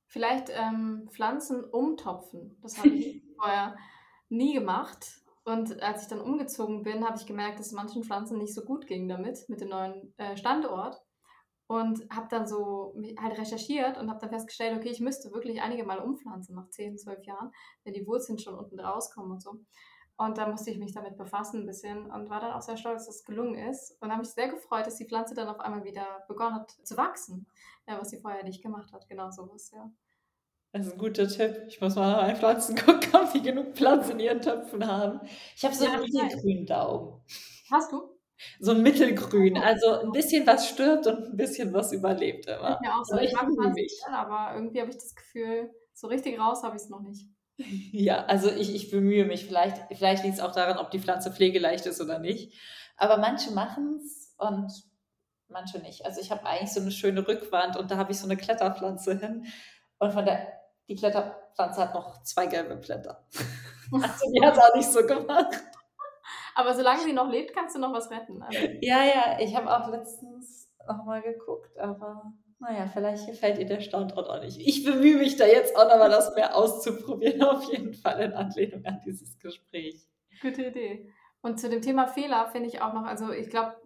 Vielleicht 0.07 0.51
ähm, 0.51 1.09
Pflanzen 1.13 1.65
umtopfen. 1.65 2.59
Das 2.63 2.79
habe 2.79 2.89
ich 2.89 3.23
vorher 3.39 3.77
nie 4.29 4.55
gemacht. 4.55 5.07
Und 5.45 5.81
als 5.83 6.03
ich 6.03 6.09
dann 6.09 6.21
umgezogen 6.21 6.83
bin, 6.83 7.05
habe 7.05 7.17
ich 7.17 7.27
gemerkt, 7.27 7.61
dass 7.61 7.73
manchen 7.73 8.05
Pflanzen 8.05 8.39
nicht 8.39 8.55
so 8.55 8.63
gut 8.63 8.87
ging 8.87 9.09
damit, 9.09 9.49
mit 9.49 9.61
dem 9.61 9.71
neuen 9.71 10.13
äh, 10.19 10.37
Standort. 10.37 11.01
Und 11.71 12.05
habe 12.11 12.27
dann 12.29 12.49
so 12.49 12.97
halt 13.23 13.39
recherchiert 13.39 13.97
und 13.97 14.11
habe 14.11 14.19
dann 14.19 14.31
festgestellt, 14.31 14.77
okay, 14.77 14.89
ich 14.89 14.99
müsste 14.99 15.31
wirklich 15.31 15.63
einige 15.63 15.85
Mal 15.85 16.01
umpflanzen 16.01 16.57
nach 16.57 16.69
10, 16.69 16.99
12 16.99 17.25
Jahren, 17.25 17.53
wenn 17.85 17.95
die 17.95 18.05
Wurzeln 18.09 18.41
schon 18.41 18.57
unten 18.57 18.81
rauskommen 18.81 19.31
und 19.31 19.41
so. 19.41 19.55
Und 20.17 20.37
da 20.37 20.49
musste 20.49 20.73
ich 20.73 20.79
mich 20.79 20.93
damit 20.93 21.17
befassen 21.17 21.61
ein 21.61 21.67
bisschen 21.67 22.11
und 22.11 22.29
war 22.29 22.41
dann 22.41 22.55
auch 22.55 22.61
sehr 22.61 22.77
stolz, 22.77 23.07
dass 23.07 23.19
es 23.19 23.25
gelungen 23.25 23.55
ist. 23.55 23.97
Und 24.01 24.11
habe 24.11 24.23
mich 24.23 24.31
sehr 24.31 24.49
gefreut, 24.49 24.85
dass 24.85 24.97
die 24.97 25.07
Pflanze 25.07 25.37
dann 25.37 25.47
auf 25.47 25.61
einmal 25.61 25.85
wieder 25.85 26.25
begonnen 26.27 26.57
hat 26.57 26.73
zu 26.83 26.97
wachsen, 26.97 27.47
ja, 27.87 28.01
was 28.01 28.11
sie 28.11 28.19
vorher 28.19 28.43
nicht 28.43 28.65
gemacht 28.65 28.93
hat. 28.93 29.09
Genau 29.09 29.31
sowas, 29.31 29.71
ja. 29.73 29.89
Das 30.73 30.89
ist 30.89 30.95
ein 30.95 30.99
guter 30.99 31.29
Tipp. 31.29 31.67
Ich 31.69 31.81
muss 31.81 31.95
mal 31.95 32.11
nach 32.11 32.23
meinen 32.23 32.37
Pflanzen 32.37 32.75
gucken, 32.85 33.15
ob 33.15 33.33
die 33.33 33.43
genug 33.43 33.75
Platz 33.75 34.11
in 34.11 34.19
ihren 34.19 34.43
Töpfen 34.43 34.85
haben. 34.85 35.21
Ich 35.55 35.65
habe 35.65 35.75
so 35.77 35.85
ja, 35.85 35.93
einen 35.93 36.03
mittelgrünen 36.03 36.67
Daumen. 36.67 37.23
Hast 37.71 37.93
du? 37.93 38.10
So 38.59 38.73
ein 38.73 38.83
mittelgrün. 38.83 39.57
Also 39.59 40.01
ein 40.01 40.13
bisschen 40.13 40.47
was 40.47 40.69
stirbt 40.69 41.07
und 41.07 41.25
ein 41.25 41.37
bisschen 41.37 41.73
was 41.73 41.93
überlebt 41.93 42.47
immer. 42.47 42.81
Ja, 42.83 42.99
auch 42.99 43.05
so. 43.05 43.17
Ich, 43.19 43.29
ich 43.29 43.33
mag 43.35 43.49
Pflanzen, 43.53 44.15
aber 44.15 44.55
irgendwie 44.57 44.81
habe 44.81 44.91
ich 44.91 44.97
das 44.97 45.15
Gefühl, 45.15 45.71
so 45.95 46.07
richtig 46.07 46.39
raus 46.39 46.63
habe 46.63 46.77
ich 46.77 46.83
es 46.83 46.89
noch 46.89 47.03
nicht. 47.03 47.29
Ja, 47.93 48.25
also 48.25 48.51
ich, 48.51 48.75
ich 48.75 48.91
bemühe 48.91 49.27
mich. 49.27 49.45
Vielleicht, 49.45 49.77
vielleicht 49.93 50.25
liegt 50.25 50.37
es 50.37 50.41
auch 50.41 50.53
daran, 50.53 50.79
ob 50.79 50.91
die 50.91 50.99
Pflanze 50.99 51.31
pflegeleicht 51.31 51.85
ist 51.85 52.01
oder 52.01 52.19
nicht. 52.19 52.55
Aber 52.97 53.19
manche 53.19 53.51
machen 53.53 54.01
es 54.03 54.35
und 54.39 54.73
manche 55.49 55.79
nicht. 55.79 56.07
Also 56.07 56.21
ich 56.21 56.31
habe 56.31 56.47
eigentlich 56.47 56.73
so 56.73 56.81
eine 56.81 56.91
schöne 56.91 57.27
Rückwand 57.27 57.77
und 57.77 57.91
da 57.91 57.97
habe 57.97 58.13
ich 58.13 58.19
so 58.19 58.25
eine 58.25 58.37
Kletterpflanze 58.37 59.19
hin. 59.19 59.47
Und 59.99 60.13
von 60.13 60.25
der, 60.25 60.47
die 60.89 60.95
Kletterpflanze 60.95 61.81
hat 61.81 61.95
noch 61.95 62.23
zwei 62.23 62.47
gelbe 62.47 62.77
Blätter. 62.77 63.27
Also 63.93 64.31
die 64.33 64.41
hat 64.47 64.57
es 64.57 64.63
auch 64.63 64.75
nicht 64.77 64.89
so 64.89 65.05
gemacht. 65.05 65.61
Aber 66.55 66.75
solange 66.75 67.01
sie 67.01 67.13
noch 67.13 67.31
lebt, 67.31 67.55
kannst 67.55 67.77
du 67.77 67.81
noch 67.81 67.93
was 67.93 68.11
retten. 68.11 68.43
Also. 68.43 68.59
Ja, 68.81 69.05
ja, 69.05 69.39
ich 69.41 69.57
habe 69.57 69.71
auch 69.71 69.89
letztens 69.89 70.73
nochmal 70.87 71.23
geguckt, 71.23 71.79
aber 71.79 72.33
naja, 72.59 72.87
vielleicht 72.93 73.27
gefällt 73.27 73.59
ihr 73.59 73.67
der 73.67 73.81
Standort 73.81 74.29
auch 74.29 74.41
nicht. 74.41 74.61
Ich 74.61 74.85
bemühe 74.85 75.17
mich 75.17 75.37
da 75.37 75.47
jetzt 75.47 75.77
auch 75.77 75.89
nochmal, 75.89 76.11
das 76.11 76.35
mehr 76.35 76.55
auszuprobieren, 76.55 77.43
auf 77.43 77.65
jeden 77.73 77.95
Fall 77.95 78.21
in 78.21 78.33
Anlehnung 78.35 78.85
an 78.85 79.01
dieses 79.05 79.39
Gespräch. 79.39 80.07
Gute 80.43 80.67
Idee. 80.67 81.11
Und 81.43 81.59
zu 81.59 81.71
dem 81.71 81.81
Thema 81.81 82.07
Fehler 82.07 82.49
finde 82.49 82.69
ich 82.69 82.83
auch 82.83 82.93
noch, 82.93 83.05
also 83.05 83.33
ich 83.33 83.49
glaube, 83.49 83.77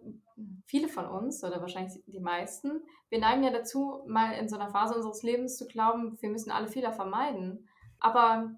viele 0.65 0.89
von 0.89 1.05
uns 1.05 1.41
oder 1.43 1.61
wahrscheinlich 1.61 2.03
die 2.05 2.19
meisten, 2.19 2.83
wir 3.09 3.19
neigen 3.19 3.43
ja 3.43 3.51
dazu, 3.51 4.03
mal 4.07 4.33
in 4.33 4.49
so 4.49 4.57
einer 4.57 4.69
Phase 4.69 4.95
unseres 4.95 5.23
Lebens 5.23 5.57
zu 5.57 5.67
glauben, 5.67 6.17
wir 6.19 6.29
müssen 6.29 6.51
alle 6.51 6.67
Fehler 6.67 6.91
vermeiden. 6.91 7.69
Aber, 7.99 8.51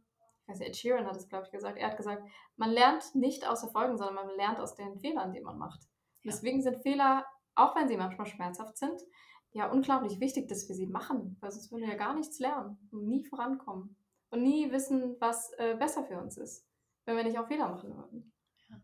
ich 0.48 0.52
weiß 0.54 0.60
nicht, 0.60 0.70
Ed 0.70 0.78
Sheeran 0.78 1.06
hat 1.06 1.18
es, 1.18 1.28
glaube 1.28 1.46
ich, 1.46 1.52
gesagt, 1.52 1.78
er 1.78 1.90
hat 1.90 1.98
gesagt, 1.98 2.24
man 2.56 2.70
lernt 2.70 3.14
nicht 3.16 3.46
aus 3.46 3.64
Erfolgen, 3.64 3.98
sondern 3.98 4.16
man 4.16 4.36
lernt 4.38 4.60
aus 4.60 4.76
den 4.76 4.98
Fehlern, 4.98 5.34
die 5.34 5.42
man 5.42 5.58
macht. 5.58 5.84
Ja. 6.24 6.32
Deswegen 6.32 6.62
sind 6.62 6.82
Fehler, 6.82 7.26
auch 7.56 7.76
wenn 7.76 7.90
sie 7.90 7.98
manchmal 7.98 8.28
schmerzhaft 8.28 8.78
sind, 8.78 9.02
ja 9.52 9.70
unglaublich 9.70 10.22
wichtig, 10.22 10.48
dass 10.48 10.70
wir 10.70 10.76
sie 10.76 10.88
machen, 10.88 11.36
weil 11.42 11.52
sonst 11.52 11.70
würden 11.70 11.82
wir 11.82 11.90
ja 11.90 11.98
gar 11.98 12.14
nichts 12.14 12.40
lernen 12.40 12.78
und 12.92 13.08
nie 13.08 13.26
vorankommen 13.26 13.98
und 14.30 14.42
nie 14.42 14.72
wissen, 14.72 15.18
was 15.20 15.52
äh, 15.58 15.76
besser 15.76 16.06
für 16.06 16.18
uns 16.18 16.38
ist, 16.38 16.66
wenn 17.06 17.18
wir 17.18 17.26
nicht 17.26 17.38
auch 17.38 17.48
Fehler 17.48 17.68
machen 17.68 17.94
würden. 17.94 18.32
Ja, 18.70 18.78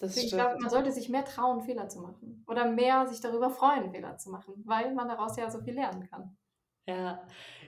Deswegen, 0.00 0.26
ich 0.26 0.32
glaube, 0.32 0.60
man 0.60 0.70
sollte 0.70 0.92
sich 0.92 1.10
mehr 1.10 1.26
trauen, 1.26 1.60
Fehler 1.60 1.90
zu 1.90 2.00
machen 2.00 2.42
oder 2.46 2.70
mehr 2.70 3.06
sich 3.06 3.20
darüber 3.20 3.50
freuen, 3.50 3.90
Fehler 3.90 4.16
zu 4.16 4.30
machen, 4.30 4.54
weil 4.64 4.94
man 4.94 5.08
daraus 5.08 5.36
ja 5.36 5.50
so 5.50 5.60
viel 5.60 5.74
lernen 5.74 6.08
kann. 6.08 6.38
Ja, 6.86 7.22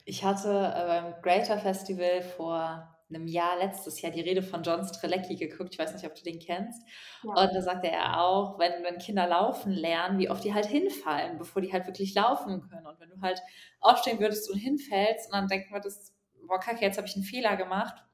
ich 0.06 0.24
hatte 0.24 0.48
äh, 0.48 0.86
beim 0.86 1.22
Greater 1.22 1.58
Festival 1.58 2.22
vor 2.22 2.93
einem 3.08 3.26
Jahr, 3.26 3.58
letztes 3.58 4.00
Jahr, 4.00 4.12
die 4.12 4.20
Rede 4.20 4.42
von 4.42 4.62
John 4.62 4.84
Strelecki 4.84 5.36
geguckt. 5.36 5.70
Ich 5.72 5.78
weiß 5.78 5.92
nicht, 5.94 6.06
ob 6.06 6.14
du 6.14 6.22
den 6.22 6.38
kennst. 6.38 6.82
Ja. 7.22 7.30
Und 7.30 7.54
da 7.54 7.62
sagte 7.62 7.88
er 7.88 8.20
auch, 8.20 8.58
wenn, 8.58 8.82
wenn 8.82 8.98
Kinder 8.98 9.26
laufen 9.26 9.72
lernen, 9.72 10.18
wie 10.18 10.30
oft 10.30 10.42
die 10.44 10.54
halt 10.54 10.66
hinfallen, 10.66 11.38
bevor 11.38 11.62
die 11.62 11.72
halt 11.72 11.86
wirklich 11.86 12.14
laufen 12.14 12.62
können. 12.62 12.86
Und 12.86 13.00
wenn 13.00 13.10
du 13.10 13.20
halt 13.20 13.40
aufstehen 13.80 14.20
würdest 14.20 14.50
und 14.50 14.58
hinfällst 14.58 15.26
und 15.26 15.32
dann 15.32 15.48
denken 15.48 15.72
würdest, 15.72 16.14
boah, 16.46 16.58
kacke, 16.58 16.82
jetzt 16.82 16.96
habe 16.96 17.06
ich 17.06 17.14
einen 17.14 17.24
Fehler 17.24 17.56
gemacht, 17.56 18.04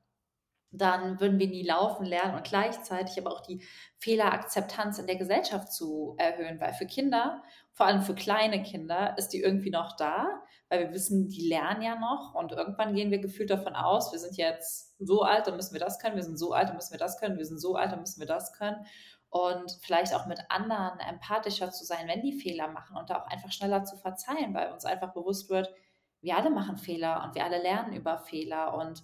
dann 0.73 1.21
würden 1.21 1.39
wir 1.39 1.49
nie 1.49 1.67
laufen 1.67 2.05
lernen 2.05 2.37
und 2.37 2.45
gleichzeitig 2.45 3.19
aber 3.19 3.33
auch 3.33 3.41
die 3.41 3.65
Fehlerakzeptanz 3.99 4.99
in 4.99 5.07
der 5.07 5.17
Gesellschaft 5.17 5.73
zu 5.73 6.15
erhöhen, 6.19 6.61
weil 6.61 6.75
für 6.75 6.87
Kinder, 6.87 7.43
vor 7.73 7.87
allem 7.87 8.03
für 8.03 8.15
kleine 8.15 8.63
Kinder, 8.63 9.17
ist 9.19 9.29
die 9.29 9.41
irgendwie 9.41 9.71
noch 9.71 9.97
da, 9.97 10.43
weil 10.69 10.81
wir 10.81 10.93
wissen, 10.93 11.29
die 11.29 11.49
lernen 11.49 11.83
ja 11.83 11.97
noch 11.97 12.35
und 12.35 12.53
irgendwann 12.53 12.95
gehen 12.95 13.11
wir 13.11 13.19
gefühlt 13.19 13.51
davon 13.51 13.75
aus, 13.75 14.13
wir 14.13 14.21
sind 14.21 14.37
jetzt 14.37 14.95
so 15.01 15.23
alt, 15.23 15.47
dann 15.47 15.57
müssen 15.57 15.75
wir 15.75 15.81
das 15.81 15.99
können, 15.99 16.17
wir 16.17 16.23
sind 16.23 16.39
so 16.39 16.53
alt, 16.53 16.69
dann 16.69 16.77
müssen 16.77 16.93
wir 16.93 16.99
das 16.99 17.19
können, 17.19 17.39
wir 17.39 17.45
sind 17.45 17.61
so 17.61 17.75
alt, 17.75 17.91
dann 17.91 18.01
müssen 18.01 18.21
wir 18.21 18.29
das 18.29 18.53
können. 18.53 18.87
Und 19.31 19.79
vielleicht 19.81 20.15
auch 20.15 20.27
mit 20.27 20.41
anderen 20.49 20.99
empathischer 20.99 21.71
zu 21.71 21.85
sein, 21.85 22.09
wenn 22.09 22.21
die 22.21 22.33
Fehler 22.33 22.69
machen 22.69 22.97
und 22.97 23.11
da 23.11 23.21
auch 23.21 23.27
einfach 23.29 23.53
schneller 23.53 23.85
zu 23.85 23.97
verzeihen, 23.97 24.55
weil 24.55 24.73
uns 24.73 24.85
einfach 24.85 25.13
bewusst 25.13 25.49
wird, 25.51 25.73
wir 26.21 26.37
alle 26.37 26.51
machen 26.51 26.77
Fehler 26.77 27.23
und 27.25 27.35
wir 27.35 27.45
alle 27.45 27.63
lernen 27.63 27.95
über 27.95 28.19
Fehler 28.19 28.75
und 28.75 29.03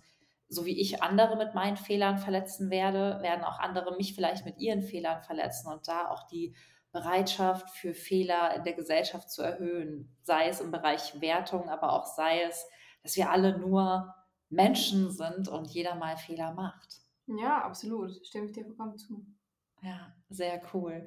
so 0.48 0.64
wie 0.64 0.80
ich 0.80 1.02
andere 1.02 1.36
mit 1.36 1.54
meinen 1.54 1.76
Fehlern 1.76 2.18
verletzen 2.18 2.70
werde, 2.70 3.18
werden 3.22 3.44
auch 3.44 3.58
andere 3.58 3.96
mich 3.96 4.14
vielleicht 4.14 4.44
mit 4.44 4.58
ihren 4.58 4.82
Fehlern 4.82 5.22
verletzen 5.22 5.72
und 5.72 5.88
da 5.88 6.08
auch 6.08 6.26
die 6.28 6.54
Bereitschaft 6.92 7.70
für 7.70 7.94
Fehler 7.94 8.54
in 8.54 8.64
der 8.64 8.72
Gesellschaft 8.72 9.30
zu 9.30 9.42
erhöhen, 9.42 10.16
sei 10.22 10.48
es 10.48 10.60
im 10.60 10.70
Bereich 10.70 11.20
Wertung, 11.20 11.68
aber 11.68 11.92
auch 11.92 12.06
sei 12.06 12.42
es, 12.42 12.66
dass 13.02 13.16
wir 13.16 13.30
alle 13.30 13.58
nur 13.58 14.14
Menschen 14.48 15.10
sind 15.10 15.48
und 15.48 15.68
jeder 15.68 15.96
mal 15.96 16.16
Fehler 16.16 16.54
macht. 16.54 17.00
Ja, 17.26 17.62
absolut. 17.62 18.24
Stimme 18.24 18.46
ich 18.46 18.52
dir 18.52 18.64
vollkommen 18.64 18.96
zu. 18.96 19.26
Ja, 19.82 20.14
sehr 20.30 20.62
cool. 20.72 21.06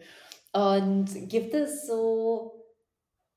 Und 0.54 1.08
gibt 1.30 1.54
es 1.54 1.88
so 1.88 2.65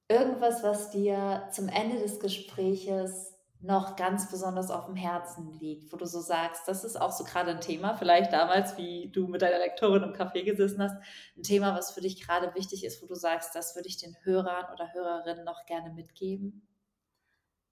irgendwas, 0.08 0.62
was 0.62 0.90
dir 0.90 1.48
zum 1.52 1.68
Ende 1.68 1.98
des 1.98 2.20
Gespräches 2.20 3.32
noch 3.62 3.94
ganz 3.94 4.29
besonders 4.31 4.70
auf 4.70 4.87
dem 4.87 4.96
Herzen 4.96 5.53
liegt, 5.61 5.92
wo 5.92 5.96
du 5.96 6.05
so 6.05 6.20
sagst, 6.20 6.66
das 6.66 6.83
ist 6.83 7.01
auch 7.01 7.12
so 7.12 7.22
gerade 7.22 7.53
ein 7.53 7.61
Thema, 7.61 7.94
vielleicht 7.94 8.33
damals, 8.33 8.77
wie 8.77 9.09
du 9.12 9.29
mit 9.29 9.40
deiner 9.40 9.59
Lektorin 9.59 10.03
im 10.03 10.12
Café 10.12 10.44
gesessen 10.44 10.83
hast, 10.83 10.96
ein 11.37 11.44
Thema, 11.44 11.77
was 11.77 11.92
für 11.92 12.01
dich 12.01 12.20
gerade 12.20 12.55
wichtig 12.57 12.85
ist, 12.85 13.01
wo 13.03 13.07
du 13.07 13.14
sagst, 13.14 13.55
das 13.55 13.77
würde 13.77 13.88
ich 13.88 13.98
den 13.98 14.16
Hörern 14.22 14.72
oder 14.72 14.92
Hörerinnen 14.92 15.44
noch 15.44 15.64
gerne 15.66 15.92
mitgeben? 15.92 16.66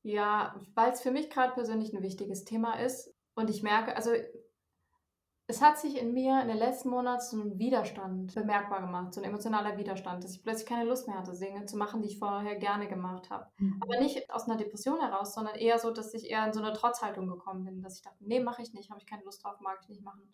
Ja, 0.03 0.55
weil 0.75 0.93
es 0.93 1.03
für 1.03 1.11
mich 1.11 1.29
gerade 1.29 1.53
persönlich 1.53 1.93
ein 1.93 2.03
wichtiges 2.03 2.45
Thema 2.45 2.79
ist 2.81 3.13
und 3.35 3.51
ich 3.51 3.63
merke, 3.63 3.97
also 3.97 4.13
es 5.51 5.61
hat 5.61 5.79
sich 5.79 6.01
in 6.01 6.15
mir 6.15 6.41
in 6.41 6.49
den 6.49 6.57
letzten 6.57 6.91
Monaten 6.91 7.21
so 7.21 7.37
ein 7.37 7.59
Widerstand 7.59 8.33
bemerkbar 8.37 8.81
gemacht, 8.83 9.13
so 9.13 9.21
ein 9.21 9.29
emotionaler 9.29 9.77
Widerstand, 9.77 10.23
dass 10.23 10.37
ich 10.37 10.45
plötzlich 10.45 10.69
keine 10.69 10.89
Lust 10.89 11.09
mehr 11.09 11.19
hatte, 11.19 11.37
Dinge 11.37 11.67
zu 11.67 11.77
machen, 11.77 12.03
die 12.03 12.09
ich 12.09 12.21
vorher 12.21 12.55
gerne 12.55 12.87
gemacht 12.87 13.31
habe. 13.31 13.49
Mhm. 13.59 13.81
Aber 13.81 13.99
nicht 13.99 14.31
aus 14.31 14.49
einer 14.49 14.57
Depression 14.57 15.01
heraus, 15.01 15.35
sondern 15.35 15.57
eher 15.57 15.81
so, 15.81 15.91
dass 15.91 16.15
ich 16.15 16.31
eher 16.31 16.47
in 16.47 16.53
so 16.53 16.63
eine 16.63 16.73
Trotzhaltung 16.73 17.27
gekommen 17.27 17.65
bin, 17.65 17.83
dass 17.83 17.97
ich 17.97 18.03
dachte, 18.03 18.25
nee, 18.25 18.39
mache 18.39 18.63
ich 18.63 18.73
nicht, 18.75 18.91
habe 18.91 19.01
ich 19.01 19.07
keine 19.07 19.25
Lust 19.25 19.45
drauf, 19.45 19.59
mag 19.61 19.79
ich 19.83 19.89
nicht 19.89 20.05
machen. 20.05 20.33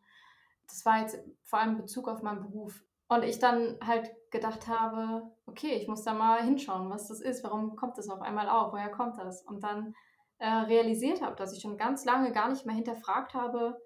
Das 0.68 0.84
war 0.84 1.00
jetzt 1.00 1.18
vor 1.42 1.60
allem 1.60 1.76
in 1.76 1.78
Bezug 1.78 2.08
auf 2.08 2.22
meinen 2.22 2.42
Beruf. 2.42 2.84
Und 3.08 3.22
ich 3.22 3.38
dann 3.38 3.78
halt 3.82 4.10
gedacht 4.30 4.68
habe, 4.68 5.22
okay, 5.46 5.76
ich 5.76 5.88
muss 5.88 6.02
da 6.02 6.12
mal 6.12 6.42
hinschauen, 6.42 6.90
was 6.90 7.08
das 7.08 7.22
ist, 7.22 7.42
warum 7.42 7.74
kommt 7.74 7.96
das 7.96 8.10
auf 8.10 8.20
einmal 8.20 8.50
auf, 8.50 8.72
woher 8.72 8.90
kommt 8.90 9.16
das? 9.16 9.42
Und 9.42 9.62
dann 9.62 9.94
äh, 10.38 10.46
realisiert 10.46 11.22
habe, 11.22 11.36
dass 11.36 11.54
ich 11.54 11.62
schon 11.62 11.78
ganz 11.78 12.04
lange 12.04 12.32
gar 12.32 12.50
nicht 12.50 12.66
mehr 12.66 12.74
hinterfragt 12.74 13.32
habe, 13.32 13.80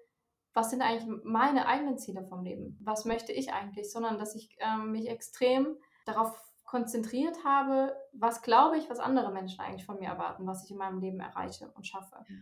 was 0.53 0.69
sind 0.69 0.81
eigentlich 0.81 1.07
meine 1.23 1.67
eigenen 1.67 1.97
Ziele 1.97 2.23
vom 2.25 2.43
Leben? 2.43 2.77
Was 2.83 3.05
möchte 3.05 3.31
ich 3.31 3.53
eigentlich? 3.53 3.91
Sondern 3.91 4.17
dass 4.17 4.35
ich 4.35 4.57
ähm, 4.59 4.91
mich 4.91 5.09
extrem 5.09 5.77
darauf 6.05 6.35
konzentriert 6.65 7.43
habe, 7.43 7.95
was 8.13 8.41
glaube 8.41 8.77
ich, 8.77 8.89
was 8.89 8.99
andere 8.99 9.31
Menschen 9.31 9.59
eigentlich 9.59 9.85
von 9.85 9.99
mir 9.99 10.07
erwarten, 10.07 10.47
was 10.47 10.63
ich 10.63 10.71
in 10.71 10.77
meinem 10.77 10.99
Leben 10.99 11.19
erreiche 11.19 11.69
und 11.75 11.85
schaffe. 11.85 12.23
Ja. 12.27 12.35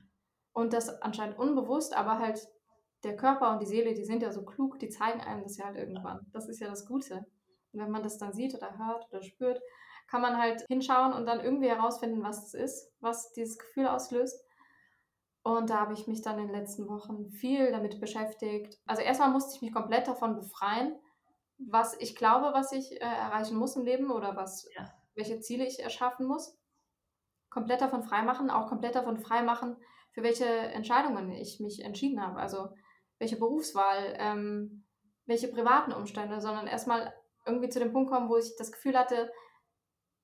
Und 0.54 0.74
das 0.74 1.02
anscheinend 1.02 1.38
unbewusst, 1.38 1.96
aber 1.96 2.20
halt 2.20 2.48
der 3.04 3.16
Körper 3.16 3.52
und 3.52 3.62
die 3.62 3.66
Seele, 3.66 3.94
die 3.94 4.04
sind 4.04 4.22
ja 4.22 4.32
so 4.32 4.44
klug, 4.44 4.78
die 4.80 4.90
zeigen 4.90 5.22
einem 5.22 5.44
das 5.44 5.58
ja 5.58 5.66
halt 5.66 5.78
irgendwann. 5.78 6.28
Das 6.32 6.48
ist 6.48 6.60
ja 6.60 6.68
das 6.68 6.86
Gute. 6.86 7.26
Und 7.72 7.80
wenn 7.80 7.92
man 7.92 8.04
das 8.04 8.18
dann 8.18 8.34
sieht 8.34 8.56
oder 8.56 8.78
hört 8.78 9.08
oder 9.12 9.24
spürt, 9.24 9.62
kann 10.08 10.22
man 10.22 10.38
halt 10.38 10.64
hinschauen 10.68 11.14
und 11.14 11.26
dann 11.26 11.40
irgendwie 11.40 11.70
herausfinden, 11.70 12.24
was 12.24 12.48
es 12.48 12.54
ist, 12.54 12.94
was 13.00 13.32
dieses 13.34 13.58
Gefühl 13.58 13.88
auslöst 13.88 14.44
und 15.44 15.70
da 15.70 15.80
habe 15.80 15.94
ich 15.94 16.08
mich 16.08 16.22
dann 16.22 16.38
in 16.40 16.48
den 16.48 16.56
letzten 16.56 16.88
Wochen 16.88 17.30
viel 17.30 17.72
damit 17.72 18.00
beschäftigt. 18.00 18.78
Also 18.86 19.02
erstmal 19.02 19.32
musste 19.32 19.56
ich 19.56 19.62
mich 19.62 19.74
komplett 19.74 20.08
davon 20.08 20.36
befreien, 20.36 21.00
was 21.58 21.96
ich 22.00 22.16
glaube, 22.16 22.54
was 22.54 22.72
ich 22.72 22.92
äh, 22.94 23.06
erreichen 23.06 23.58
muss 23.58 23.76
im 23.76 23.86
Leben 23.86 24.12
oder 24.12 24.36
was, 24.36 24.68
ja. 24.76 24.90
welche 25.16 25.40
Ziele 25.40 25.66
ich 25.66 25.80
erschaffen 25.80 26.26
muss. 26.26 26.58
Komplett 27.50 27.82
davon 27.82 28.04
freimachen, 28.04 28.50
auch 28.50 28.68
komplett 28.68 28.96
davon 28.96 29.18
freimachen, 29.18 29.78
für 30.12 30.24
welche 30.24 30.46
Entscheidungen 30.46 31.32
ich 31.32 31.60
mich 31.60 31.84
entschieden 31.84 32.22
habe. 32.22 32.40
Also 32.40 32.70
welche 33.18 33.38
Berufswahl, 33.38 34.16
ähm, 34.18 34.86
welche 35.26 35.48
privaten 35.48 35.94
Umstände, 35.94 36.42
sondern 36.42 36.68
erstmal 36.68 37.14
irgendwie 37.46 37.70
zu 37.70 37.80
dem 37.80 37.92
Punkt 37.92 38.12
kommen, 38.12 38.30
wo 38.30 38.38
ich 38.38 38.56
das 38.58 38.72
Gefühl 38.72 38.98
hatte, 38.98 39.32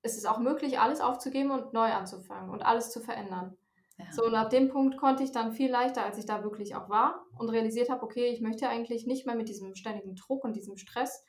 es 0.02 0.16
ist 0.16 0.26
auch 0.26 0.38
möglich, 0.38 0.78
alles 0.78 1.00
aufzugeben 1.00 1.50
und 1.50 1.72
neu 1.72 1.92
anzufangen 1.92 2.50
und 2.50 2.62
alles 2.62 2.90
zu 2.90 3.00
verändern. 3.00 3.56
Ja. 3.98 4.12
So, 4.12 4.24
und 4.24 4.34
ab 4.34 4.50
dem 4.50 4.68
Punkt 4.68 4.98
konnte 4.98 5.22
ich 5.22 5.32
dann 5.32 5.52
viel 5.52 5.70
leichter, 5.70 6.04
als 6.04 6.18
ich 6.18 6.26
da 6.26 6.42
wirklich 6.44 6.74
auch 6.76 6.88
war 6.88 7.24
und 7.38 7.48
realisiert 7.48 7.88
habe, 7.88 8.02
okay, 8.02 8.26
ich 8.26 8.40
möchte 8.40 8.68
eigentlich 8.68 9.06
nicht 9.06 9.26
mehr 9.26 9.36
mit 9.36 9.48
diesem 9.48 9.74
ständigen 9.74 10.16
Druck 10.16 10.44
und 10.44 10.54
diesem 10.54 10.76
Stress 10.76 11.24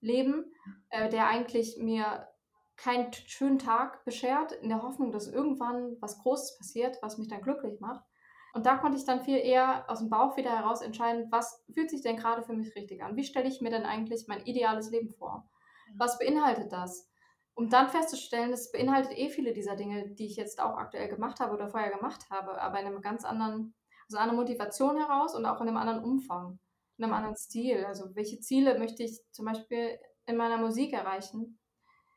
leben, 0.00 0.52
äh, 0.90 1.08
der 1.08 1.28
eigentlich 1.28 1.78
mir 1.78 2.28
keinen 2.76 3.12
schönen 3.12 3.58
Tag 3.58 4.04
beschert, 4.04 4.52
in 4.52 4.70
der 4.70 4.82
Hoffnung, 4.82 5.12
dass 5.12 5.28
irgendwann 5.28 5.96
was 6.00 6.18
Großes 6.18 6.56
passiert, 6.56 6.98
was 7.02 7.18
mich 7.18 7.28
dann 7.28 7.42
glücklich 7.42 7.78
macht. 7.80 8.04
Und 8.52 8.66
da 8.66 8.78
konnte 8.78 8.98
ich 8.98 9.04
dann 9.04 9.22
viel 9.22 9.36
eher 9.36 9.88
aus 9.88 10.00
dem 10.00 10.10
Bauch 10.10 10.36
wieder 10.36 10.50
heraus 10.50 10.80
entscheiden, 10.80 11.28
was 11.30 11.64
fühlt 11.72 11.90
sich 11.90 12.02
denn 12.02 12.16
gerade 12.16 12.42
für 12.42 12.54
mich 12.54 12.74
richtig 12.74 13.02
an? 13.02 13.16
Wie 13.16 13.24
stelle 13.24 13.48
ich 13.48 13.60
mir 13.60 13.70
denn 13.70 13.84
eigentlich 13.84 14.26
mein 14.28 14.44
ideales 14.44 14.90
Leben 14.90 15.10
vor? 15.10 15.48
Was 15.96 16.18
beinhaltet 16.18 16.72
das? 16.72 17.09
Um 17.54 17.68
dann 17.68 17.88
festzustellen, 17.88 18.50
das 18.50 18.72
beinhaltet 18.72 19.16
eh 19.16 19.28
viele 19.28 19.52
dieser 19.52 19.76
Dinge, 19.76 20.10
die 20.10 20.26
ich 20.26 20.36
jetzt 20.36 20.60
auch 20.60 20.76
aktuell 20.76 21.08
gemacht 21.08 21.40
habe 21.40 21.54
oder 21.54 21.68
vorher 21.68 21.90
gemacht 21.90 22.30
habe, 22.30 22.60
aber 22.60 22.80
in 22.80 22.86
einem 22.86 23.02
ganz 23.02 23.24
anderen, 23.24 23.74
also 24.08 24.18
einer 24.18 24.32
Motivation 24.32 24.96
heraus 24.96 25.34
und 25.34 25.44
auch 25.44 25.60
in 25.60 25.68
einem 25.68 25.76
anderen 25.76 26.04
Umfang, 26.04 26.58
in 26.96 27.04
einem 27.04 27.14
anderen 27.14 27.36
Stil. 27.36 27.84
Also 27.84 28.14
welche 28.14 28.40
Ziele 28.40 28.78
möchte 28.78 29.02
ich 29.02 29.20
zum 29.32 29.44
Beispiel 29.44 29.98
in 30.26 30.36
meiner 30.36 30.58
Musik 30.58 30.92
erreichen? 30.92 31.58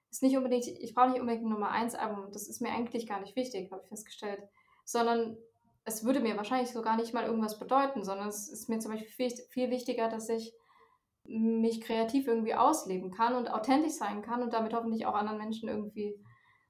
Ist 0.10 0.24
nicht 0.24 0.38
unbedingt, 0.38 0.68
ich 0.68 0.94
brauche 0.94 1.10
nicht 1.10 1.20
unbedingt 1.20 1.46
ein 1.46 1.50
Nummer 1.50 1.72
1 1.72 1.96
Album, 1.96 2.32
das 2.32 2.48
ist 2.48 2.62
mir 2.62 2.72
eigentlich 2.72 3.08
gar 3.08 3.20
nicht 3.20 3.36
wichtig, 3.36 3.72
habe 3.72 3.82
ich 3.84 3.90
festgestellt, 3.90 4.42
sondern 4.86 5.38
es 5.86 6.06
würde 6.06 6.20
mir 6.20 6.38
wahrscheinlich 6.38 6.72
so 6.72 6.82
gar 6.82 6.96
nicht 6.96 7.14
mal 7.14 7.26
irgendwas 7.26 7.60
bedeuten, 7.60 8.04
sondern 8.04 8.30
es 8.30 8.48
ist 8.48 8.70
mir 8.70 8.80
zum 8.80 8.92
Beispiel 8.92 9.10
viel, 9.10 9.32
viel 9.50 9.70
wichtiger, 9.70 10.08
dass 10.08 10.30
ich 10.30 10.54
mich 11.26 11.82
kreativ 11.82 12.28
irgendwie 12.28 12.56
ausleben 12.56 13.12
kann 13.12 13.36
und 13.36 13.48
authentisch 13.48 13.94
sein 13.94 14.22
kann 14.22 14.44
und 14.44 14.54
damit 14.54 14.74
hoffentlich 14.74 15.06
auch 15.06 15.16
anderen 15.16 15.38
Menschen 15.38 15.70
irgendwie 15.70 16.20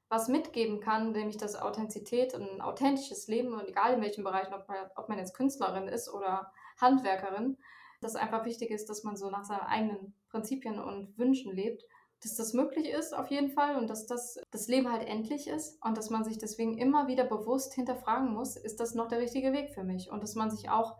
was 0.09 0.27
mitgeben 0.27 0.79
kann, 0.79 1.11
nämlich 1.11 1.37
dass 1.37 1.55
Authentizität 1.55 2.35
und 2.35 2.43
ein 2.43 2.61
authentisches 2.61 3.27
Leben 3.27 3.53
und 3.53 3.67
egal 3.67 3.95
in 3.95 4.01
welchen 4.01 4.23
Bereichen, 4.23 4.53
ob 4.53 4.67
man, 4.67 4.77
ob 4.95 5.09
man 5.09 5.17
jetzt 5.17 5.33
Künstlerin 5.33 5.87
ist 5.87 6.07
oder 6.13 6.51
Handwerkerin, 6.79 7.57
dass 7.99 8.15
einfach 8.15 8.45
wichtig 8.45 8.69
ist, 8.69 8.89
dass 8.89 9.03
man 9.03 9.17
so 9.17 9.31
nach 9.31 9.43
seinen 9.43 9.61
eigenen 9.61 10.13
Prinzipien 10.29 10.79
und 10.79 11.17
Wünschen 11.17 11.51
lebt, 11.51 11.83
dass 12.21 12.35
das 12.35 12.53
möglich 12.53 12.89
ist 12.89 13.13
auf 13.13 13.27
jeden 13.27 13.49
Fall 13.49 13.75
und 13.75 13.89
dass 13.89 14.05
das, 14.05 14.39
das 14.51 14.67
Leben 14.67 14.91
halt 14.91 15.07
endlich 15.07 15.47
ist 15.47 15.83
und 15.83 15.97
dass 15.97 16.09
man 16.09 16.23
sich 16.23 16.37
deswegen 16.37 16.77
immer 16.77 17.07
wieder 17.07 17.25
bewusst 17.25 17.73
hinterfragen 17.73 18.31
muss, 18.33 18.55
ist 18.55 18.79
das 18.79 18.93
noch 18.93 19.07
der 19.07 19.19
richtige 19.19 19.51
Weg 19.51 19.73
für 19.73 19.83
mich? 19.83 20.09
Und 20.09 20.23
dass 20.23 20.35
man 20.35 20.49
sich 20.49 20.69
auch 20.69 20.97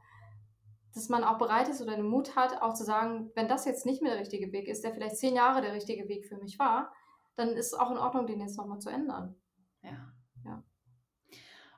dass 0.94 1.10
man 1.10 1.24
auch 1.24 1.38
bereit 1.38 1.70
ist 1.70 1.82
oder 1.82 1.96
den 1.96 2.08
Mut 2.08 2.36
hat, 2.36 2.62
auch 2.62 2.74
zu 2.74 2.84
sagen, 2.84 3.32
wenn 3.36 3.48
das 3.48 3.66
jetzt 3.66 3.86
nicht 3.86 4.02
mehr 4.02 4.12
der 4.12 4.22
richtige 4.22 4.52
Weg 4.52 4.68
ist, 4.68 4.84
der 4.84 4.94
vielleicht 4.94 5.18
zehn 5.18 5.36
Jahre 5.36 5.62
der 5.62 5.74
richtige 5.74 6.08
Weg 6.08 6.26
für 6.26 6.38
mich 6.38 6.60
war, 6.60 6.94
dann 7.36 7.50
ist 7.50 7.68
es 7.68 7.74
auch 7.74 7.92
in 7.92 7.98
Ordnung, 7.98 8.28
den 8.28 8.42
jetzt 8.42 8.58
nochmal 8.58 8.80
zu 8.80 8.90
ändern. 8.90 9.36
Ja. 9.82 10.14
ja. 10.46 10.64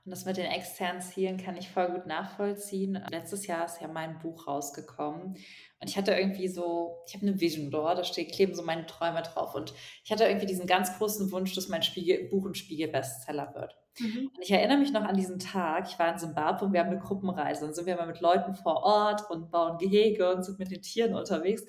Und 0.03 0.11
das 0.11 0.25
mit 0.25 0.37
den 0.37 0.45
externen 0.45 1.01
Zielen 1.01 1.37
kann 1.37 1.57
ich 1.57 1.69
voll 1.69 1.89
gut 1.89 2.05
nachvollziehen. 2.05 3.01
Letztes 3.09 3.47
Jahr 3.47 3.65
ist 3.65 3.81
ja 3.81 3.87
mein 3.87 4.19
Buch 4.19 4.47
rausgekommen 4.47 5.35
und 5.79 5.89
ich 5.89 5.97
hatte 5.97 6.13
irgendwie 6.13 6.47
so, 6.47 6.97
ich 7.07 7.15
habe 7.15 7.25
eine 7.25 7.39
Vision 7.39 7.71
dort, 7.71 7.97
da 7.97 8.03
steht, 8.03 8.33
kleben 8.33 8.53
so 8.53 8.63
meine 8.63 8.85
Träume 8.85 9.23
drauf 9.23 9.55
und 9.55 9.73
ich 10.03 10.11
hatte 10.11 10.25
irgendwie 10.25 10.45
diesen 10.45 10.67
ganz 10.67 10.97
großen 10.97 11.31
Wunsch, 11.31 11.55
dass 11.55 11.69
mein 11.69 11.83
Spiegel, 11.83 12.29
Buch 12.29 12.45
ein 12.45 12.53
Spiegel-Bestseller 12.53 13.55
wird. 13.55 13.75
Mhm. 13.99 14.31
Und 14.35 14.41
ich 14.41 14.51
erinnere 14.51 14.77
mich 14.77 14.91
noch 14.91 15.03
an 15.03 15.15
diesen 15.15 15.39
Tag, 15.39 15.87
ich 15.89 15.97
war 15.97 16.11
in 16.11 16.17
Zimbabwe 16.17 16.65
und 16.65 16.73
wir 16.73 16.81
haben 16.81 16.89
eine 16.89 16.99
Gruppenreise. 16.99 17.65
Dann 17.65 17.73
sind 17.73 17.85
wir 17.85 17.95
mal 17.95 18.07
mit 18.07 18.19
Leuten 18.19 18.53
vor 18.53 18.83
Ort 18.83 19.29
und 19.29 19.51
bauen 19.51 19.77
Gehege 19.77 20.33
und 20.33 20.43
sind 20.43 20.59
mit 20.59 20.71
den 20.71 20.81
Tieren 20.81 21.15
unterwegs. 21.15 21.63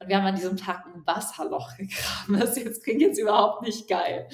Und 0.00 0.08
wir 0.08 0.16
haben 0.16 0.26
an 0.26 0.36
diesem 0.36 0.56
Tag 0.56 0.84
ein 0.86 1.06
Wasserloch 1.06 1.70
gegraben. 1.76 2.40
Das 2.40 2.56
jetzt, 2.56 2.84
klingt 2.84 3.02
jetzt 3.02 3.18
überhaupt 3.18 3.62
nicht 3.62 3.88
geil. 3.88 4.28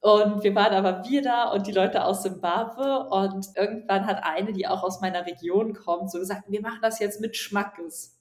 Und 0.00 0.42
wir 0.42 0.54
waren 0.54 0.74
aber 0.74 1.08
wir 1.08 1.22
da 1.22 1.50
und 1.50 1.66
die 1.66 1.72
Leute 1.72 2.04
aus 2.04 2.22
Zimbabwe. 2.22 3.08
Und 3.08 3.48
irgendwann 3.56 4.06
hat 4.06 4.22
eine, 4.22 4.52
die 4.52 4.66
auch 4.66 4.82
aus 4.82 5.00
meiner 5.00 5.26
Region 5.26 5.72
kommt, 5.74 6.10
so 6.10 6.18
gesagt, 6.18 6.44
wir 6.48 6.60
machen 6.60 6.80
das 6.82 6.98
jetzt 6.98 7.20
mit 7.20 7.36
Schmackes. 7.36 8.20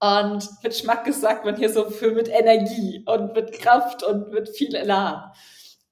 Und 0.00 0.48
mit 0.64 0.74
Schmackes 0.76 1.20
sagt 1.20 1.44
man 1.44 1.54
hier 1.54 1.68
so 1.68 1.88
für 1.88 2.12
mit 2.12 2.28
Energie 2.28 3.04
und 3.06 3.34
mit 3.34 3.52
Kraft 3.52 4.02
und 4.02 4.30
mit 4.32 4.48
viel 4.48 4.74
Elan. 4.74 5.30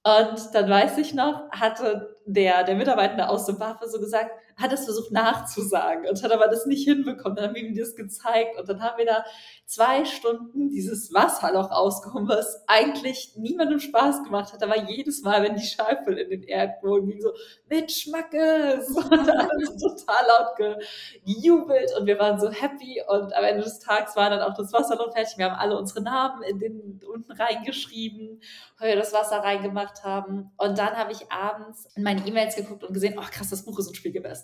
Und 0.02 0.54
dann 0.54 0.70
weiß 0.70 0.96
ich 0.98 1.12
noch, 1.12 1.50
hatte 1.50 2.16
der, 2.24 2.64
der 2.64 2.74
Mitarbeiter 2.74 3.28
aus 3.28 3.44
Zimbabwe 3.44 3.88
so 3.88 4.00
gesagt, 4.00 4.30
hat 4.60 4.72
es 4.72 4.84
versucht 4.84 5.10
nachzusagen 5.10 6.08
und 6.08 6.22
hat 6.22 6.32
aber 6.32 6.48
das 6.48 6.66
nicht 6.66 6.84
hinbekommen. 6.84 7.36
Dann 7.36 7.46
haben 7.46 7.54
wir 7.54 7.62
ihm 7.62 7.76
das 7.76 7.96
gezeigt 7.96 8.58
und 8.58 8.68
dann 8.68 8.82
haben 8.82 8.98
wir 8.98 9.06
da 9.06 9.24
zwei 9.64 10.04
Stunden 10.04 10.68
dieses 10.68 11.14
Wasserloch 11.14 11.70
ausgehoben, 11.70 12.28
was 12.28 12.62
eigentlich 12.66 13.34
niemandem 13.36 13.80
Spaß 13.80 14.24
gemacht 14.24 14.52
hat. 14.52 14.62
Aber 14.62 14.76
jedes 14.76 15.22
Mal, 15.22 15.42
wenn 15.42 15.56
die 15.56 15.66
Scheibe 15.66 16.12
in 16.12 16.30
den 16.30 16.42
Erdboden 16.42 17.08
ging, 17.08 17.20
so 17.20 17.32
mit 17.68 17.90
Schmackes 17.90 18.90
und 18.96 19.30
alles 19.30 19.76
total 19.76 20.24
laut 20.26 20.84
gejubelt 21.24 21.92
und 21.98 22.06
wir 22.06 22.18
waren 22.18 22.38
so 22.40 22.50
happy 22.50 23.02
und 23.06 23.34
am 23.34 23.44
Ende 23.44 23.62
des 23.62 23.78
Tages 23.78 24.16
war 24.16 24.30
dann 24.30 24.40
auch 24.40 24.54
das 24.54 24.72
Wasserloch 24.72 25.12
fertig. 25.12 25.38
Wir 25.38 25.46
haben 25.46 25.58
alle 25.58 25.78
unsere 25.78 26.02
Namen 26.02 26.42
in 26.42 26.58
den 26.58 27.00
unten 27.12 27.32
reingeschrieben, 27.32 28.40
weil 28.78 28.90
wir 28.90 28.96
das 28.96 29.12
Wasser 29.12 29.38
reingemacht 29.38 30.04
haben. 30.04 30.50
Und 30.56 30.78
dann 30.78 30.96
habe 30.96 31.12
ich 31.12 31.30
abends 31.30 31.86
in 31.94 32.02
meine 32.02 32.26
E-Mails 32.26 32.56
geguckt 32.56 32.84
und 32.84 32.92
gesehen, 32.92 33.16
ach 33.18 33.30
krass, 33.30 33.50
das 33.50 33.64
Buch 33.64 33.78
ist 33.78 33.88
ein 33.88 33.94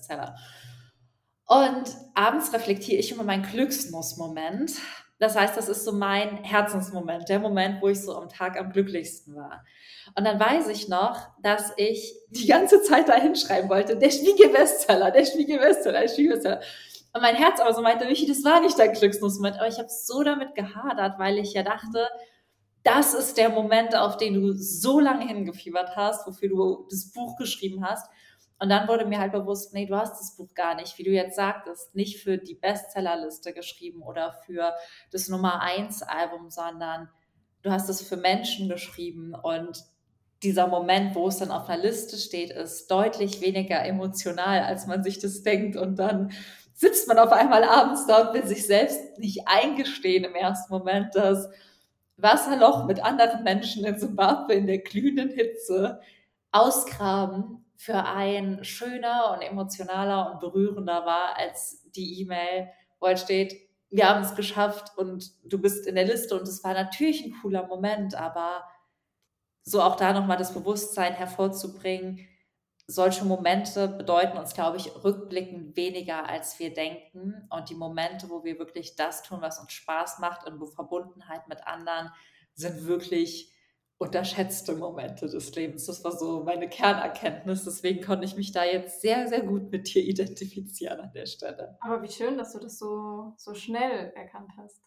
Spiegelbestseller. 0.07 0.37
Und 1.49 1.97
abends 2.15 2.53
reflektiere 2.53 2.99
ich 2.99 3.13
über 3.13 3.23
meinen 3.23 3.45
Glücksnuss-Moment 3.45 4.73
das 5.19 5.35
heißt, 5.35 5.57
das 5.57 5.69
ist 5.69 5.85
so 5.85 5.93
mein 5.93 6.45
Herzensmoment, 6.45 7.29
der 7.29 7.39
Moment, 7.39 7.81
wo 7.81 7.89
ich 7.89 8.03
so 8.03 8.15
am 8.15 8.29
Tag 8.29 8.59
am 8.59 8.71
glücklichsten 8.71 9.35
war. 9.35 9.65
Und 10.15 10.25
dann 10.25 10.39
weiß 10.39 10.69
ich 10.69 10.89
noch, 10.89 11.29
dass 11.43 11.73
ich 11.79 12.15
die 12.29 12.47
ganze 12.47 12.83
Zeit 12.83 13.09
da 13.09 13.15
hinschreiben 13.15 13.71
wollte, 13.71 13.97
der 13.97 14.11
Spiegel-Bestseller, 14.11 15.11
der 15.11 15.25
Spiegel-Bestseller, 15.25 16.01
der 16.01 16.09
Spiegel-Bestseller. 16.09 16.61
Und 17.15 17.23
mein 17.23 17.35
Herz 17.35 17.61
aber 17.61 17.73
so 17.73 17.81
meinte, 17.81 18.05
Michi, 18.05 18.27
das 18.27 18.45
war 18.45 18.61
nicht 18.61 18.79
dein 18.79 18.93
Glücksnussmoment. 18.93 19.57
Aber 19.57 19.69
ich 19.69 19.79
habe 19.79 19.89
so 19.89 20.23
damit 20.23 20.55
gehadert, 20.55 21.19
weil 21.19 21.39
ich 21.39 21.55
ja 21.55 21.63
dachte, 21.63 22.07
das 22.83 23.15
ist 23.15 23.39
der 23.39 23.49
Moment, 23.49 23.97
auf 23.97 24.19
den 24.19 24.35
du 24.35 24.53
so 24.53 25.01
lange 25.01 25.27
hingefiebert 25.27 25.97
hast, 25.97 26.27
wofür 26.27 26.51
du 26.51 26.87
das 26.91 27.11
Buch 27.11 27.37
geschrieben 27.39 27.85
hast. 27.85 28.07
Und 28.59 28.71
dann 28.71 28.89
wurde 28.89 29.05
mir 29.05 29.19
halt 29.19 29.33
bewusst, 29.33 29.75
nee, 29.75 29.87
du 29.87 29.97
hast 29.97 30.19
das 30.19 30.37
Buch 30.37 30.55
gar 30.55 30.75
nicht, 30.75 30.97
wie 30.99 31.05
du 31.05 31.11
jetzt 31.11 31.37
sagtest, 31.37 31.95
nicht 31.95 32.23
für 32.23 32.39
die 32.39 32.55
Bestsellerliste 32.55 33.53
geschrieben 33.53 34.03
oder 34.03 34.33
für 34.47 34.75
das 35.11 35.29
Nummer 35.29 35.61
1 35.61 36.03
Album, 36.03 36.51
sondern 36.51 37.11
du 37.63 37.71
hast 37.71 37.89
es 37.91 38.01
für 38.01 38.17
Menschen 38.17 38.69
geschrieben 38.69 39.35
und 39.35 39.85
dieser 40.43 40.67
Moment, 40.67 41.15
wo 41.15 41.29
es 41.29 41.39
dann 41.39 41.51
auf 41.51 41.69
einer 41.69 41.83
Liste 41.83 42.17
steht, 42.17 42.51
ist 42.51 42.91
deutlich 42.91 43.41
weniger 43.41 43.85
emotional, 43.85 44.61
als 44.61 44.87
man 44.87 45.03
sich 45.03 45.19
das 45.19 45.43
denkt. 45.43 45.77
Und 45.77 45.99
dann 45.99 46.31
sitzt 46.75 47.09
man 47.09 47.19
auf 47.19 47.33
einmal 47.33 47.65
abends 47.65 48.07
da 48.07 48.29
und 48.29 48.35
will 48.35 48.47
sich 48.47 48.67
selbst 48.67 49.19
nicht 49.19 49.43
eingestehen 49.47 50.25
im 50.25 50.35
ersten 50.35 50.73
Moment, 50.73 51.15
dass 51.15 51.49
Wasserloch 52.19 52.87
mit 52.87 53.03
anderen 53.03 53.45
Menschen 53.45 53.85
in 53.85 53.99
Zimbabwe 53.99 54.55
in 54.55 54.67
der 54.67 54.79
glühenden 54.79 55.31
Hitze 55.31 56.01
ausgraben 56.53 57.66
für 57.77 58.05
einen 58.05 58.65
schöner 58.65 59.33
und 59.35 59.43
emotionaler 59.43 60.33
und 60.33 60.41
berührender 60.41 61.05
war 61.07 61.37
als 61.37 61.83
die 61.93 62.21
E-Mail, 62.21 62.69
wo 63.01 63.07
halt 63.07 63.19
steht, 63.19 63.55
wir 63.91 64.09
haben 64.09 64.23
es 64.23 64.35
geschafft 64.35 64.97
und 64.97 65.33
du 65.45 65.61
bist 65.61 65.87
in 65.87 65.95
der 65.95 66.07
Liste. 66.07 66.39
Und 66.39 66.49
es 66.49 66.65
war 66.65 66.75
natürlich 66.75 67.25
ein 67.25 67.35
cooler 67.41 67.67
Moment, 67.67 68.15
aber 68.15 68.65
so 69.63 69.83
auch 69.83 69.97
da 69.97 70.13
nochmal 70.13 70.37
das 70.37 70.55
Bewusstsein 70.55 71.15
hervorzubringen, 71.15 72.27
solche 72.89 73.25
Momente 73.25 73.89
bedeuten 73.89 74.39
uns, 74.39 74.55
glaube 74.55 74.77
ich, 74.77 74.93
rückblickend 75.03 75.77
weniger, 75.77 76.29
als 76.29 76.59
wir 76.59 76.73
denken. 76.73 77.49
Und 77.51 77.69
die 77.69 77.75
Momente, 77.75 78.31
wo 78.31 78.45
wir 78.45 78.59
wirklich 78.59 78.95
das 78.95 79.23
tun, 79.23 79.41
was 79.41 79.59
uns 79.59 79.73
Spaß 79.73 80.21
macht, 80.21 80.47
in 80.47 80.65
Verbundenheit 80.69 81.49
mit 81.49 81.67
anderen, 81.67 82.13
sind 82.55 82.87
wirklich 82.87 83.53
unterschätzte 83.99 84.75
Momente 84.75 85.27
des 85.27 85.55
Lebens. 85.55 85.87
Das 85.87 86.05
war 86.05 86.13
so 86.13 86.43
meine 86.45 86.69
Kernerkenntnis. 86.69 87.65
Deswegen 87.65 88.05
konnte 88.05 88.27
ich 88.27 88.37
mich 88.37 88.53
da 88.53 88.65
jetzt 88.65 89.01
sehr, 89.01 89.27
sehr 89.29 89.43
gut 89.43 89.71
mit 89.71 89.93
dir 89.95 90.03
identifizieren 90.03 91.01
an 91.01 91.13
der 91.13 91.27
Stelle. 91.27 91.79
Aber 91.81 92.03
wie 92.03 92.11
schön, 92.11 92.37
dass 92.37 92.53
du 92.53 92.59
das 92.59 92.79
so, 92.79 93.33
so 93.37 93.55
schnell 93.55 94.13
erkannt 94.15 94.51
hast. 94.59 94.83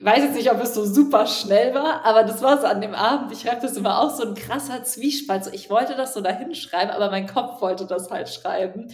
Ich 0.00 0.04
weiß 0.04 0.22
jetzt 0.22 0.36
nicht, 0.36 0.50
ob 0.52 0.62
es 0.62 0.74
so 0.74 0.84
super 0.84 1.26
schnell 1.26 1.74
war, 1.74 2.04
aber 2.04 2.22
das 2.22 2.40
war 2.40 2.60
so 2.60 2.68
an 2.68 2.80
dem 2.80 2.94
Abend. 2.94 3.32
Ich 3.32 3.40
schreibe 3.40 3.62
das 3.62 3.76
immer 3.76 4.00
auch 4.00 4.10
so 4.10 4.24
ein 4.24 4.36
krasser 4.36 4.84
Zwiespalt. 4.84 5.44
So, 5.44 5.50
ich 5.52 5.70
wollte 5.70 5.96
das 5.96 6.14
so 6.14 6.20
dahin 6.20 6.54
schreiben, 6.54 6.92
aber 6.92 7.10
mein 7.10 7.26
Kopf 7.26 7.60
wollte 7.60 7.84
das 7.84 8.08
halt 8.08 8.28
schreiben. 8.28 8.92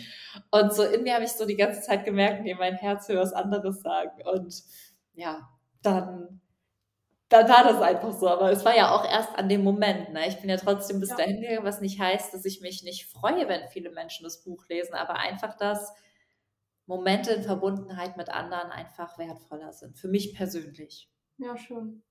Und 0.50 0.72
so 0.72 0.82
in 0.82 1.02
mir 1.02 1.14
habe 1.14 1.24
ich 1.24 1.32
so 1.32 1.44
die 1.44 1.56
ganze 1.56 1.82
Zeit 1.82 2.06
gemerkt, 2.06 2.42
nee, 2.42 2.54
mein 2.54 2.76
Herz 2.76 3.06
will 3.08 3.18
was 3.18 3.34
anderes 3.34 3.82
sagen. 3.82 4.22
Und 4.32 4.62
ja, 5.12 5.46
dann 5.82 6.40
dann 7.28 7.48
war 7.48 7.64
das 7.64 7.80
einfach 7.80 8.12
so. 8.12 8.28
Aber 8.28 8.50
es 8.50 8.64
war 8.64 8.76
ja 8.76 8.94
auch 8.94 9.04
erst 9.04 9.36
an 9.36 9.48
dem 9.48 9.64
Moment. 9.64 10.12
Ne? 10.12 10.28
Ich 10.28 10.40
bin 10.40 10.50
ja 10.50 10.56
trotzdem 10.56 11.00
bis 11.00 11.10
ja. 11.10 11.16
dahin 11.16 11.40
gegangen, 11.40 11.64
was 11.64 11.80
nicht 11.80 12.00
heißt, 12.00 12.32
dass 12.34 12.44
ich 12.44 12.60
mich 12.60 12.82
nicht 12.82 13.06
freue, 13.06 13.48
wenn 13.48 13.68
viele 13.68 13.90
Menschen 13.90 14.24
das 14.24 14.42
Buch 14.42 14.66
lesen, 14.68 14.94
aber 14.94 15.16
einfach, 15.16 15.56
dass 15.56 15.92
Momente 16.86 17.32
in 17.32 17.42
Verbundenheit 17.42 18.16
mit 18.16 18.28
anderen 18.28 18.70
einfach 18.70 19.18
wertvoller 19.18 19.72
sind. 19.72 19.98
Für 19.98 20.08
mich 20.08 20.34
persönlich. 20.34 21.10
Ja, 21.38 21.56
schön. 21.56 22.02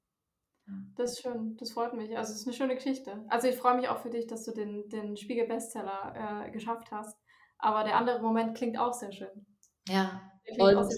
Das 0.96 1.12
ist 1.12 1.22
schön, 1.22 1.58
das 1.58 1.72
freut 1.72 1.94
mich. 1.94 2.18
Also 2.18 2.32
es 2.32 2.40
ist 2.40 2.48
eine 2.48 2.56
schöne 2.56 2.76
Geschichte. 2.76 3.26
Also 3.28 3.48
ich 3.48 3.56
freue 3.56 3.76
mich 3.76 3.90
auch 3.90 4.00
für 4.00 4.10
dich, 4.10 4.28
dass 4.28 4.46
du 4.46 4.52
den, 4.52 4.88
den 4.90 5.18
Spiegel-Bestseller 5.18 6.46
äh, 6.48 6.52
geschafft 6.52 6.92
hast. 6.92 7.18
Aber 7.58 7.84
der 7.84 7.98
andere 7.98 8.22
Moment 8.22 8.56
klingt 8.56 8.78
auch 8.78 8.94
sehr 8.94 9.12
schön. 9.12 9.46
Ja, 9.88 10.22
und 10.58 10.90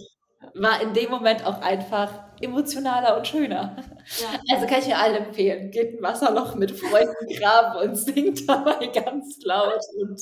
war 0.54 0.82
in 0.82 0.94
dem 0.94 1.10
Moment 1.10 1.46
auch 1.46 1.62
einfach 1.62 2.26
emotionaler 2.42 3.18
und 3.18 3.28
schöner. 3.28 3.76
Ja. 4.20 4.40
Also 4.54 4.68
kann 4.68 4.80
ich 4.80 4.88
mir 4.88 4.98
allen 4.98 5.26
empfehlen. 5.26 5.72
Geht 5.72 5.98
ein 5.98 6.04
Wasserloch 6.04 6.56
mit 6.56 6.72
Freunden 6.72 7.28
graben 7.38 7.90
und 7.90 7.96
singt 7.96 8.48
dabei 8.48 8.88
ganz 8.94 9.40
laut 9.44 9.82
und 10.00 10.22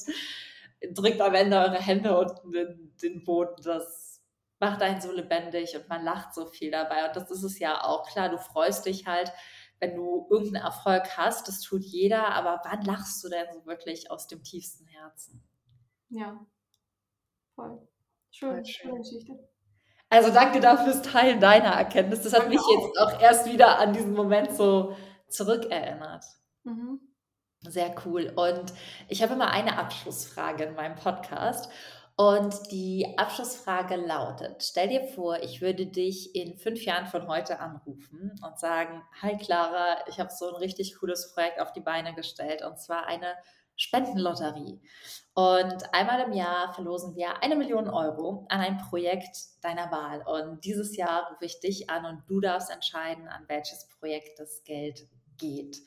drückt 0.94 1.22
am 1.22 1.34
Ende 1.34 1.58
eure 1.58 1.82
Hände 1.82 2.18
unten 2.18 2.54
in 2.54 2.96
den 3.02 3.24
Boden. 3.24 3.62
Das 3.64 4.22
macht 4.60 4.82
einen 4.82 5.02
so 5.02 5.12
lebendig 5.12 5.76
und 5.76 5.90
man 5.90 6.04
lacht 6.04 6.34
so 6.34 6.46
viel 6.46 6.72
dabei. 6.72 7.08
Und 7.08 7.16
das 7.16 7.30
ist 7.32 7.44
es 7.44 7.60
ja 7.60 7.84
auch. 7.84 8.08
Klar, 8.10 8.30
du 8.30 8.38
freust 8.38 8.86
dich 8.86 9.06
halt, 9.06 9.32
wenn 9.80 9.96
du 9.96 10.28
irgendeinen 10.30 10.66
Erfolg 10.66 11.18
hast. 11.18 11.48
Das 11.48 11.62
tut 11.62 11.84
jeder. 11.84 12.30
Aber 12.30 12.62
wann 12.64 12.84
lachst 12.84 13.24
du 13.24 13.30
denn 13.30 13.48
so 13.54 13.66
wirklich 13.66 14.12
aus 14.12 14.28
dem 14.28 14.44
tiefsten 14.44 14.86
Herzen? 14.86 15.44
Ja, 16.10 16.40
voll. 17.56 17.88
Schön, 18.32 18.66
schöne 18.66 19.00
Geschichte. 19.00 19.38
Also 20.14 20.32
danke 20.32 20.60
dafür 20.60 20.94
fürs 20.94 21.02
Teilen 21.02 21.40
deiner 21.40 21.70
Erkenntnis. 21.70 22.22
Das 22.22 22.34
hat 22.34 22.48
mich 22.48 22.62
jetzt 22.70 23.00
auch 23.00 23.20
erst 23.20 23.52
wieder 23.52 23.80
an 23.80 23.94
diesen 23.94 24.14
Moment 24.14 24.56
so 24.56 24.96
zurückerinnert. 25.28 26.24
Mhm. 26.62 27.00
Sehr 27.62 27.96
cool. 28.06 28.32
Und 28.36 28.74
ich 29.10 29.24
habe 29.24 29.34
immer 29.34 29.50
eine 29.50 29.76
Abschlussfrage 29.76 30.66
in 30.66 30.76
meinem 30.76 30.94
Podcast. 30.98 31.72
Und 32.16 32.72
die 32.72 33.16
Abschlussfrage 33.18 33.96
lautet, 33.96 34.64
stell 34.64 34.90
dir 34.90 35.04
vor, 35.04 35.42
ich 35.42 35.62
würde 35.62 35.88
dich 35.88 36.36
in 36.36 36.60
fünf 36.60 36.86
Jahren 36.86 37.08
von 37.08 37.28
heute 37.28 37.60
anrufen 37.60 38.40
und 38.46 38.60
sagen, 38.60 39.02
hi 39.20 39.36
Clara, 39.38 39.98
ich 40.08 40.20
habe 40.20 40.30
so 40.30 40.48
ein 40.48 40.56
richtig 40.58 41.00
cooles 41.00 41.34
Projekt 41.34 41.60
auf 41.60 41.74
die 41.74 41.82
Beine 41.82 42.14
gestellt 42.14 42.64
und 42.64 42.78
zwar 42.78 43.08
eine 43.08 43.34
Spendenlotterie. 43.76 44.82
Und 45.36 45.94
einmal 45.94 46.22
im 46.22 46.34
Jahr 46.34 46.74
verlosen 46.74 47.16
wir 47.16 47.42
eine 47.42 47.56
Million 47.56 47.90
Euro 47.90 48.46
an 48.50 48.60
ein 48.60 48.78
Projekt 48.78 49.36
deiner 49.62 49.92
Wahl. 49.92 50.22
Und 50.28 50.64
dieses 50.64 50.96
Jahr 50.96 51.32
rufe 51.32 51.46
ich 51.46 51.60
dich 51.60 51.90
an 51.90 52.06
und 52.06 52.24
du 52.30 52.40
darfst 52.40 52.70
entscheiden, 52.70 53.28
an 53.28 53.46
welches 53.48 53.88
Projekt 54.00 54.40
das 54.40 54.64
Geld 54.64 55.08
geht. 55.38 55.78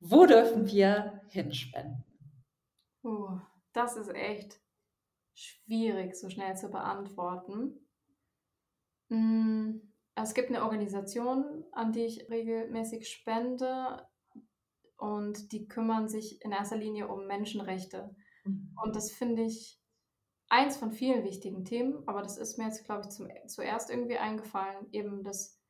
Wo 0.00 0.24
dürfen 0.26 0.66
wir 0.66 1.20
hinspenden? 1.28 2.04
Uh, 3.02 3.38
das 3.72 3.96
ist 3.96 4.14
echt 4.14 4.60
schwierig, 5.34 6.16
so 6.16 6.30
schnell 6.30 6.56
zu 6.56 6.70
beantworten. 6.70 7.86
Mm, 9.08 9.80
es 10.14 10.32
gibt 10.32 10.48
eine 10.48 10.62
Organisation, 10.62 11.64
an 11.72 11.92
die 11.92 12.06
ich 12.06 12.28
regelmäßig 12.30 13.08
spende 13.08 14.06
und 14.96 15.52
die 15.52 15.68
kümmern 15.68 16.08
sich 16.08 16.42
in 16.42 16.52
erster 16.52 16.76
Linie 16.76 17.08
um 17.08 17.26
Menschenrechte. 17.26 18.14
Mhm. 18.44 18.76
Und 18.82 18.96
das 18.96 19.10
finde 19.10 19.42
ich 19.42 19.80
eins 20.48 20.76
von 20.76 20.92
vielen 20.92 21.24
wichtigen 21.24 21.64
Themen, 21.64 22.06
aber 22.06 22.22
das 22.22 22.38
ist 22.38 22.58
mir 22.58 22.66
jetzt, 22.66 22.84
glaube 22.84 23.02
ich, 23.02 23.10
zum, 23.10 23.28
zuerst 23.46 23.90
irgendwie 23.90 24.18
eingefallen, 24.18 24.86
eben 24.92 25.24
dass 25.24 25.60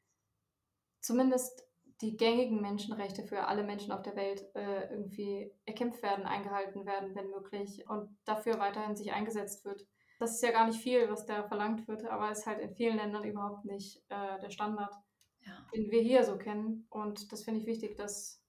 zumindest 1.01 1.67
die 2.03 2.17
gängigen 2.17 2.61
Menschenrechte 2.61 3.23
für 3.23 3.47
alle 3.47 3.65
Menschen 3.65 3.93
auf 3.93 4.03
der 4.03 4.17
Welt 4.17 4.45
äh, 4.55 4.91
irgendwie 4.91 5.51
erkämpft 5.65 6.03
werden, 6.03 6.27
eingehalten 6.27 6.85
werden, 6.85 7.15
wenn 7.15 7.31
möglich, 7.31 7.89
und 7.89 8.15
dafür 8.27 8.59
weiterhin 8.59 8.97
sich 8.97 9.13
eingesetzt 9.13 9.65
wird. 9.65 9.87
Das 10.19 10.35
ist 10.35 10.43
ja 10.43 10.51
gar 10.51 10.67
nicht 10.67 10.81
viel, 10.81 11.09
was 11.11 11.27
da 11.27 11.47
verlangt 11.49 11.89
wird, 11.89 12.05
aber 12.07 12.31
ist 12.31 12.47
halt 12.47 12.61
in 12.61 12.75
vielen 12.75 12.97
Ländern 12.97 13.25
überhaupt 13.25 13.65
nicht 13.65 14.03
äh, 14.09 14.39
der 14.41 14.51
Standard, 14.51 14.95
ja. 15.41 15.53
den 15.75 15.91
wir 15.91 16.03
hier 16.03 16.25
so 16.25 16.37
kennen. 16.37 16.87
Und 16.91 17.33
das 17.33 17.45
finde 17.45 17.61
ich 17.61 17.67
wichtig, 17.67 17.97
dass 17.97 18.43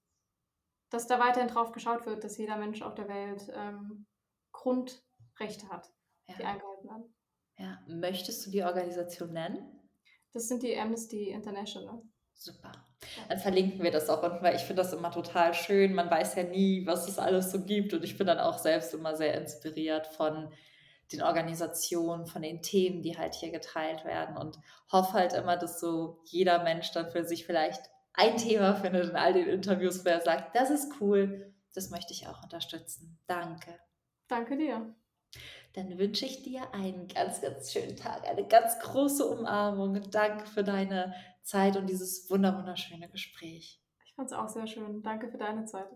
dass 0.90 1.06
da 1.06 1.18
weiterhin 1.18 1.48
drauf 1.48 1.72
geschaut 1.72 2.06
wird, 2.06 2.24
dass 2.24 2.38
jeder 2.38 2.56
Mensch 2.56 2.82
auf 2.82 2.94
der 2.94 3.08
Welt 3.08 3.50
ähm, 3.54 4.06
Grundrechte 4.52 5.68
hat, 5.68 5.88
ja. 6.28 6.36
die 6.36 6.44
eingehalten 6.44 6.88
werden. 6.88 7.14
Ja. 7.58 7.78
Möchtest 7.86 8.46
du 8.46 8.50
die 8.50 8.62
Organisation 8.62 9.32
nennen? 9.32 9.90
Das 10.32 10.48
sind 10.48 10.62
die 10.62 10.78
Amnesty 10.78 11.30
International. 11.30 12.02
Super. 12.34 12.72
Dann 13.28 13.38
verlinken 13.38 13.82
wir 13.82 13.90
das 13.90 14.08
auch 14.08 14.22
unten, 14.22 14.42
weil 14.42 14.54
ich 14.54 14.62
finde 14.62 14.82
das 14.82 14.92
immer 14.92 15.10
total 15.10 15.54
schön. 15.54 15.94
Man 15.94 16.10
weiß 16.10 16.36
ja 16.36 16.44
nie, 16.44 16.86
was 16.86 17.08
es 17.08 17.18
alles 17.18 17.50
so 17.50 17.64
gibt. 17.64 17.94
Und 17.94 18.04
ich 18.04 18.16
bin 18.16 18.26
dann 18.26 18.38
auch 18.38 18.58
selbst 18.58 18.94
immer 18.94 19.16
sehr 19.16 19.34
inspiriert 19.34 20.06
von 20.06 20.52
den 21.12 21.22
Organisationen, 21.22 22.26
von 22.26 22.42
den 22.42 22.62
Themen, 22.62 23.02
die 23.02 23.16
halt 23.16 23.34
hier 23.34 23.50
geteilt 23.50 24.04
werden 24.04 24.36
und 24.36 24.58
hoffe 24.92 25.14
halt 25.14 25.32
immer, 25.32 25.56
dass 25.56 25.80
so 25.80 26.20
jeder 26.24 26.62
Mensch 26.62 26.92
dann 26.92 27.10
für 27.10 27.24
sich 27.24 27.46
vielleicht 27.46 27.82
ein 28.14 28.36
Thema 28.36 28.74
findet 28.74 29.10
in 29.10 29.16
all 29.16 29.32
den 29.32 29.48
Interviews, 29.48 30.04
wo 30.04 30.08
er 30.08 30.20
sagt, 30.20 30.56
das 30.56 30.70
ist 30.70 31.00
cool, 31.00 31.54
das 31.74 31.90
möchte 31.90 32.12
ich 32.12 32.26
auch 32.26 32.42
unterstützen. 32.42 33.18
Danke. 33.26 33.78
Danke 34.26 34.56
dir. 34.56 34.94
Dann 35.74 35.98
wünsche 35.98 36.24
ich 36.24 36.42
dir 36.42 36.74
einen 36.74 37.08
ganz, 37.08 37.40
ganz 37.40 37.72
schönen 37.72 37.96
Tag, 37.96 38.26
eine 38.26 38.46
ganz 38.46 38.78
große 38.80 39.24
Umarmung. 39.24 40.10
Danke 40.10 40.46
für 40.46 40.64
deine 40.64 41.14
Zeit 41.42 41.76
und 41.76 41.86
dieses 41.88 42.28
wunderschöne 42.30 43.08
Gespräch. 43.08 43.80
Ich 44.04 44.14
fand 44.14 44.30
es 44.30 44.36
auch 44.36 44.48
sehr 44.48 44.66
schön. 44.66 45.02
Danke 45.02 45.28
für 45.28 45.38
deine 45.38 45.66
Zeit. 45.66 45.88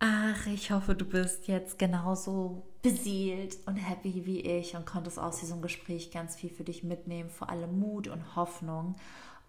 Ach, 0.00 0.46
ich 0.46 0.70
hoffe, 0.70 0.94
du 0.94 1.04
bist 1.04 1.48
jetzt 1.48 1.76
genauso 1.76 2.68
beseelt 2.82 3.56
und 3.66 3.74
happy 3.74 4.24
wie 4.26 4.40
ich 4.40 4.76
und 4.76 4.86
konntest 4.86 5.18
aus 5.18 5.40
diesem 5.40 5.60
Gespräch 5.60 6.12
ganz 6.12 6.36
viel 6.36 6.50
für 6.50 6.62
dich 6.62 6.84
mitnehmen, 6.84 7.30
vor 7.30 7.50
allem 7.50 7.80
Mut 7.80 8.06
und 8.06 8.36
Hoffnung. 8.36 8.94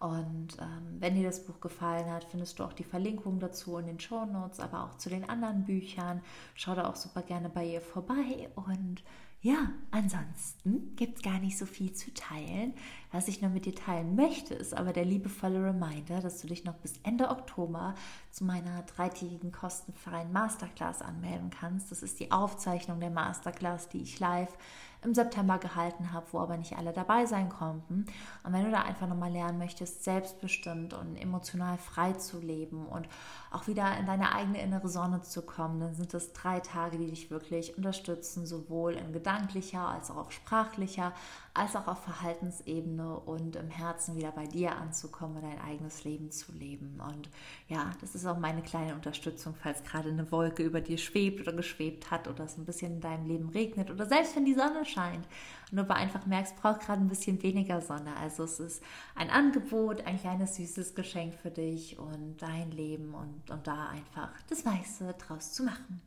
Und 0.00 0.56
ähm, 0.58 0.96
wenn 0.98 1.14
dir 1.14 1.24
das 1.24 1.44
Buch 1.44 1.60
gefallen 1.60 2.10
hat, 2.10 2.24
findest 2.24 2.58
du 2.58 2.64
auch 2.64 2.72
die 2.72 2.84
Verlinkung 2.84 3.38
dazu 3.38 3.76
in 3.76 3.86
den 3.86 4.00
Show 4.00 4.24
Notes, 4.24 4.58
aber 4.58 4.84
auch 4.84 4.96
zu 4.96 5.10
den 5.10 5.28
anderen 5.28 5.64
Büchern. 5.64 6.22
Schau 6.54 6.74
da 6.74 6.88
auch 6.88 6.96
super 6.96 7.20
gerne 7.20 7.50
bei 7.50 7.66
ihr 7.66 7.82
vorbei. 7.82 8.48
Und 8.54 9.02
ja, 9.42 9.70
ansonsten 9.90 10.96
gibt 10.96 11.16
es 11.16 11.22
gar 11.22 11.38
nicht 11.38 11.58
so 11.58 11.66
viel 11.66 11.92
zu 11.92 12.14
teilen. 12.14 12.72
Was 13.12 13.28
ich 13.28 13.42
noch 13.42 13.50
mit 13.50 13.66
dir 13.66 13.74
teilen 13.74 14.16
möchte, 14.16 14.54
ist 14.54 14.74
aber 14.74 14.94
der 14.94 15.04
liebevolle 15.04 15.62
Reminder, 15.62 16.20
dass 16.20 16.40
du 16.40 16.46
dich 16.46 16.64
noch 16.64 16.76
bis 16.76 16.94
Ende 17.02 17.28
Oktober 17.28 17.94
zu 18.30 18.44
meiner 18.44 18.82
dreitägigen 18.82 19.52
kostenfreien 19.52 20.32
Masterclass 20.32 21.02
anmelden 21.02 21.50
kannst. 21.50 21.90
Das 21.90 22.02
ist 22.02 22.20
die 22.20 22.32
Aufzeichnung 22.32 23.00
der 23.00 23.10
Masterclass, 23.10 23.90
die 23.90 24.02
ich 24.02 24.18
live 24.18 24.56
im 25.02 25.14
September 25.14 25.58
gehalten 25.58 26.12
habe, 26.12 26.26
wo 26.32 26.40
aber 26.40 26.56
nicht 26.56 26.76
alle 26.76 26.92
dabei 26.92 27.26
sein 27.26 27.48
konnten. 27.48 28.06
Und 28.44 28.52
wenn 28.52 28.64
du 28.64 28.70
da 28.70 28.82
einfach 28.82 29.06
nochmal 29.06 29.32
lernen 29.32 29.58
möchtest, 29.58 30.04
selbstbestimmt 30.04 30.94
und 30.94 31.16
emotional 31.16 31.78
frei 31.78 32.12
zu 32.12 32.38
leben 32.38 32.86
und 32.86 33.08
auch 33.50 33.66
wieder 33.66 33.96
in 33.98 34.06
deine 34.06 34.34
eigene 34.34 34.62
innere 34.62 34.88
Sonne 34.88 35.22
zu 35.22 35.42
kommen, 35.42 35.80
dann 35.80 35.94
sind 35.94 36.12
das 36.12 36.32
drei 36.32 36.60
Tage, 36.60 36.98
die 36.98 37.08
dich 37.08 37.30
wirklich 37.30 37.76
unterstützen, 37.76 38.46
sowohl 38.46 38.94
in 38.94 39.12
gedanklicher 39.12 39.88
als 39.88 40.10
auch 40.10 40.30
sprachlicher, 40.30 41.12
als 41.52 41.74
auch 41.74 41.88
auf 41.88 42.04
Verhaltensebene 42.04 43.18
und 43.18 43.56
im 43.56 43.70
Herzen 43.70 44.16
wieder 44.16 44.30
bei 44.30 44.46
dir 44.46 44.76
anzukommen 44.76 45.36
und 45.36 45.42
dein 45.42 45.60
eigenes 45.60 46.04
Leben 46.04 46.30
zu 46.30 46.52
leben. 46.52 47.00
Und 47.00 47.28
ja, 47.68 47.90
das 48.00 48.14
ist 48.14 48.24
auch 48.26 48.38
meine 48.38 48.62
kleine 48.62 48.94
Unterstützung, 48.94 49.54
falls 49.60 49.82
gerade 49.82 50.10
eine 50.10 50.30
Wolke 50.30 50.62
über 50.62 50.80
dir 50.80 50.96
schwebt 50.96 51.40
oder 51.40 51.52
geschwebt 51.52 52.10
hat 52.10 52.28
oder 52.28 52.44
es 52.44 52.56
ein 52.56 52.66
bisschen 52.66 52.94
in 52.94 53.00
deinem 53.00 53.26
Leben 53.26 53.48
regnet 53.48 53.90
oder 53.90 54.06
selbst 54.06 54.36
wenn 54.36 54.44
die 54.44 54.54
Sonne 54.54 54.84
scheint 54.84 55.26
und 55.70 55.76
du 55.76 55.82
aber 55.82 55.96
einfach 55.96 56.24
merkst, 56.24 56.56
braucht 56.56 56.80
gerade 56.80 57.00
ein 57.00 57.08
bisschen 57.08 57.42
weniger 57.42 57.80
Sonne. 57.80 58.16
Also 58.16 58.44
es 58.44 58.60
ist 58.60 58.82
ein 59.16 59.30
Angebot, 59.30 60.06
ein 60.06 60.20
kleines 60.20 60.54
süßes 60.56 60.94
Geschenk 60.94 61.34
für 61.34 61.50
dich 61.50 61.98
und 61.98 62.36
dein 62.38 62.70
Leben 62.70 63.14
und, 63.14 63.50
und 63.50 63.66
da 63.66 63.88
einfach 63.88 64.30
das 64.48 64.64
Weiße 64.64 65.14
draus 65.18 65.52
zu 65.52 65.64
machen. 65.64 66.00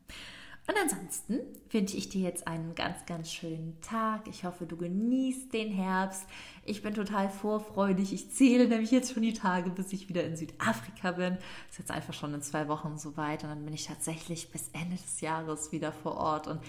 Und 0.65 0.75
ansonsten 0.81 1.41
wünsche 1.71 1.97
ich 1.97 2.07
dir 2.07 2.21
jetzt 2.21 2.47
einen 2.47 2.73
ganz, 2.73 3.05
ganz 3.05 3.29
schönen 3.29 3.81
Tag. 3.81 4.29
Ich 4.29 4.45
hoffe, 4.45 4.65
du 4.65 4.77
genießt 4.77 5.51
den 5.51 5.69
Herbst. 5.69 6.25
Ich 6.63 6.81
bin 6.81 6.93
total 6.93 7.29
vorfreudig. 7.29 8.13
Ich 8.13 8.31
zähle 8.31 8.69
nämlich 8.69 8.89
jetzt 8.89 9.13
schon 9.13 9.23
die 9.23 9.33
Tage, 9.33 9.69
bis 9.71 9.91
ich 9.91 10.07
wieder 10.07 10.23
in 10.23 10.37
Südafrika 10.37 11.11
bin. 11.11 11.37
Ist 11.69 11.79
jetzt 11.79 11.91
einfach 11.91 12.13
schon 12.13 12.33
in 12.33 12.41
zwei 12.41 12.69
Wochen 12.69 12.97
soweit. 12.97 13.43
Und 13.43 13.49
dann 13.49 13.65
bin 13.65 13.73
ich 13.73 13.87
tatsächlich 13.87 14.51
bis 14.51 14.69
Ende 14.69 14.95
des 14.95 15.19
Jahres 15.19 15.73
wieder 15.73 15.91
vor 15.91 16.15
Ort 16.15 16.47
und 16.47 16.61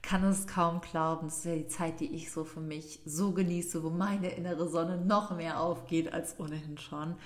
kann 0.00 0.24
es 0.24 0.46
kaum 0.46 0.80
glauben. 0.80 1.26
Das 1.26 1.38
ist 1.38 1.44
ja 1.44 1.54
die 1.54 1.68
Zeit, 1.68 2.00
die 2.00 2.14
ich 2.14 2.32
so 2.32 2.44
für 2.44 2.60
mich 2.60 3.00
so 3.04 3.32
genieße, 3.32 3.82
wo 3.82 3.90
meine 3.90 4.30
innere 4.30 4.66
Sonne 4.66 4.96
noch 4.96 5.36
mehr 5.36 5.60
aufgeht 5.60 6.10
als 6.10 6.40
ohnehin 6.40 6.78
schon. 6.78 7.16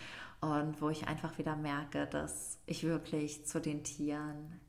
Und 0.40 0.82
wo 0.82 0.90
ich 0.90 1.06
einfach 1.06 1.38
wieder 1.38 1.54
merke, 1.54 2.08
dass 2.08 2.58
ich 2.66 2.82
wirklich 2.82 3.46
zu 3.46 3.60
den 3.60 3.84
Tieren 3.84 4.60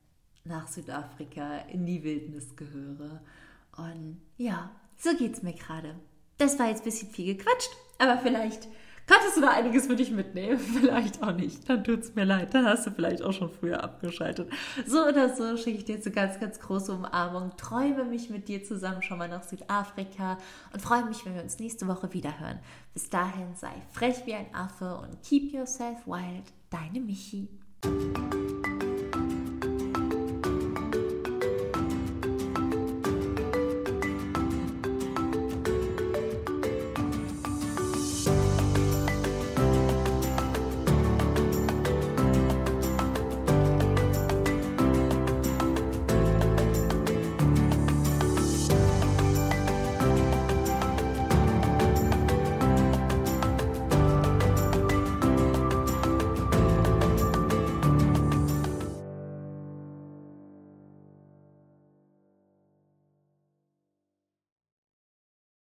nach 0.47 0.67
Südafrika 0.67 1.59
in 1.71 1.85
die 1.85 2.03
Wildnis 2.03 2.55
gehöre. 2.55 3.21
Und 3.75 4.21
ja, 4.37 4.71
so 4.97 5.15
geht's 5.15 5.43
mir 5.43 5.53
gerade. 5.53 5.95
Das 6.37 6.57
war 6.59 6.67
jetzt 6.67 6.81
ein 6.81 6.85
bisschen 6.85 7.09
viel 7.09 7.35
gequatscht, 7.35 7.71
aber 7.99 8.17
vielleicht 8.17 8.67
konntest 9.07 9.37
du 9.37 9.41
da 9.41 9.51
einiges 9.51 9.87
für 9.87 9.95
dich 9.95 10.11
mitnehmen. 10.11 10.59
Vielleicht 10.79 11.23
auch 11.23 11.31
nicht. 11.31 11.67
Dann 11.69 11.83
tut's 11.83 12.13
mir 12.13 12.25
leid. 12.25 12.53
Dann 12.53 12.65
hast 12.65 12.85
du 12.85 12.91
vielleicht 12.91 13.21
auch 13.21 13.31
schon 13.31 13.49
früher 13.49 13.83
abgeschaltet. 13.83 14.51
So 14.85 15.05
oder 15.05 15.33
so 15.33 15.55
schicke 15.55 15.77
ich 15.77 15.85
dir 15.85 15.95
jetzt 15.95 16.07
eine 16.07 16.15
ganz, 16.15 16.39
ganz 16.39 16.59
große 16.59 16.91
Umarmung. 16.91 17.55
Träume 17.55 18.03
mich 18.03 18.29
mit 18.29 18.49
dir 18.49 18.63
zusammen 18.63 19.01
schon 19.01 19.17
mal 19.17 19.29
nach 19.29 19.43
Südafrika 19.43 20.37
und 20.73 20.81
freue 20.81 21.05
mich, 21.05 21.25
wenn 21.25 21.35
wir 21.35 21.41
uns 21.41 21.57
nächste 21.57 21.87
Woche 21.87 22.13
wiederhören. 22.13 22.59
Bis 22.93 23.09
dahin 23.09 23.55
sei 23.55 23.71
frech 23.93 24.25
wie 24.25 24.33
ein 24.33 24.53
Affe 24.53 24.97
und 24.97 25.23
keep 25.23 25.53
yourself 25.53 26.05
wild. 26.05 26.51
deine 26.69 26.99
Michi. 26.99 27.47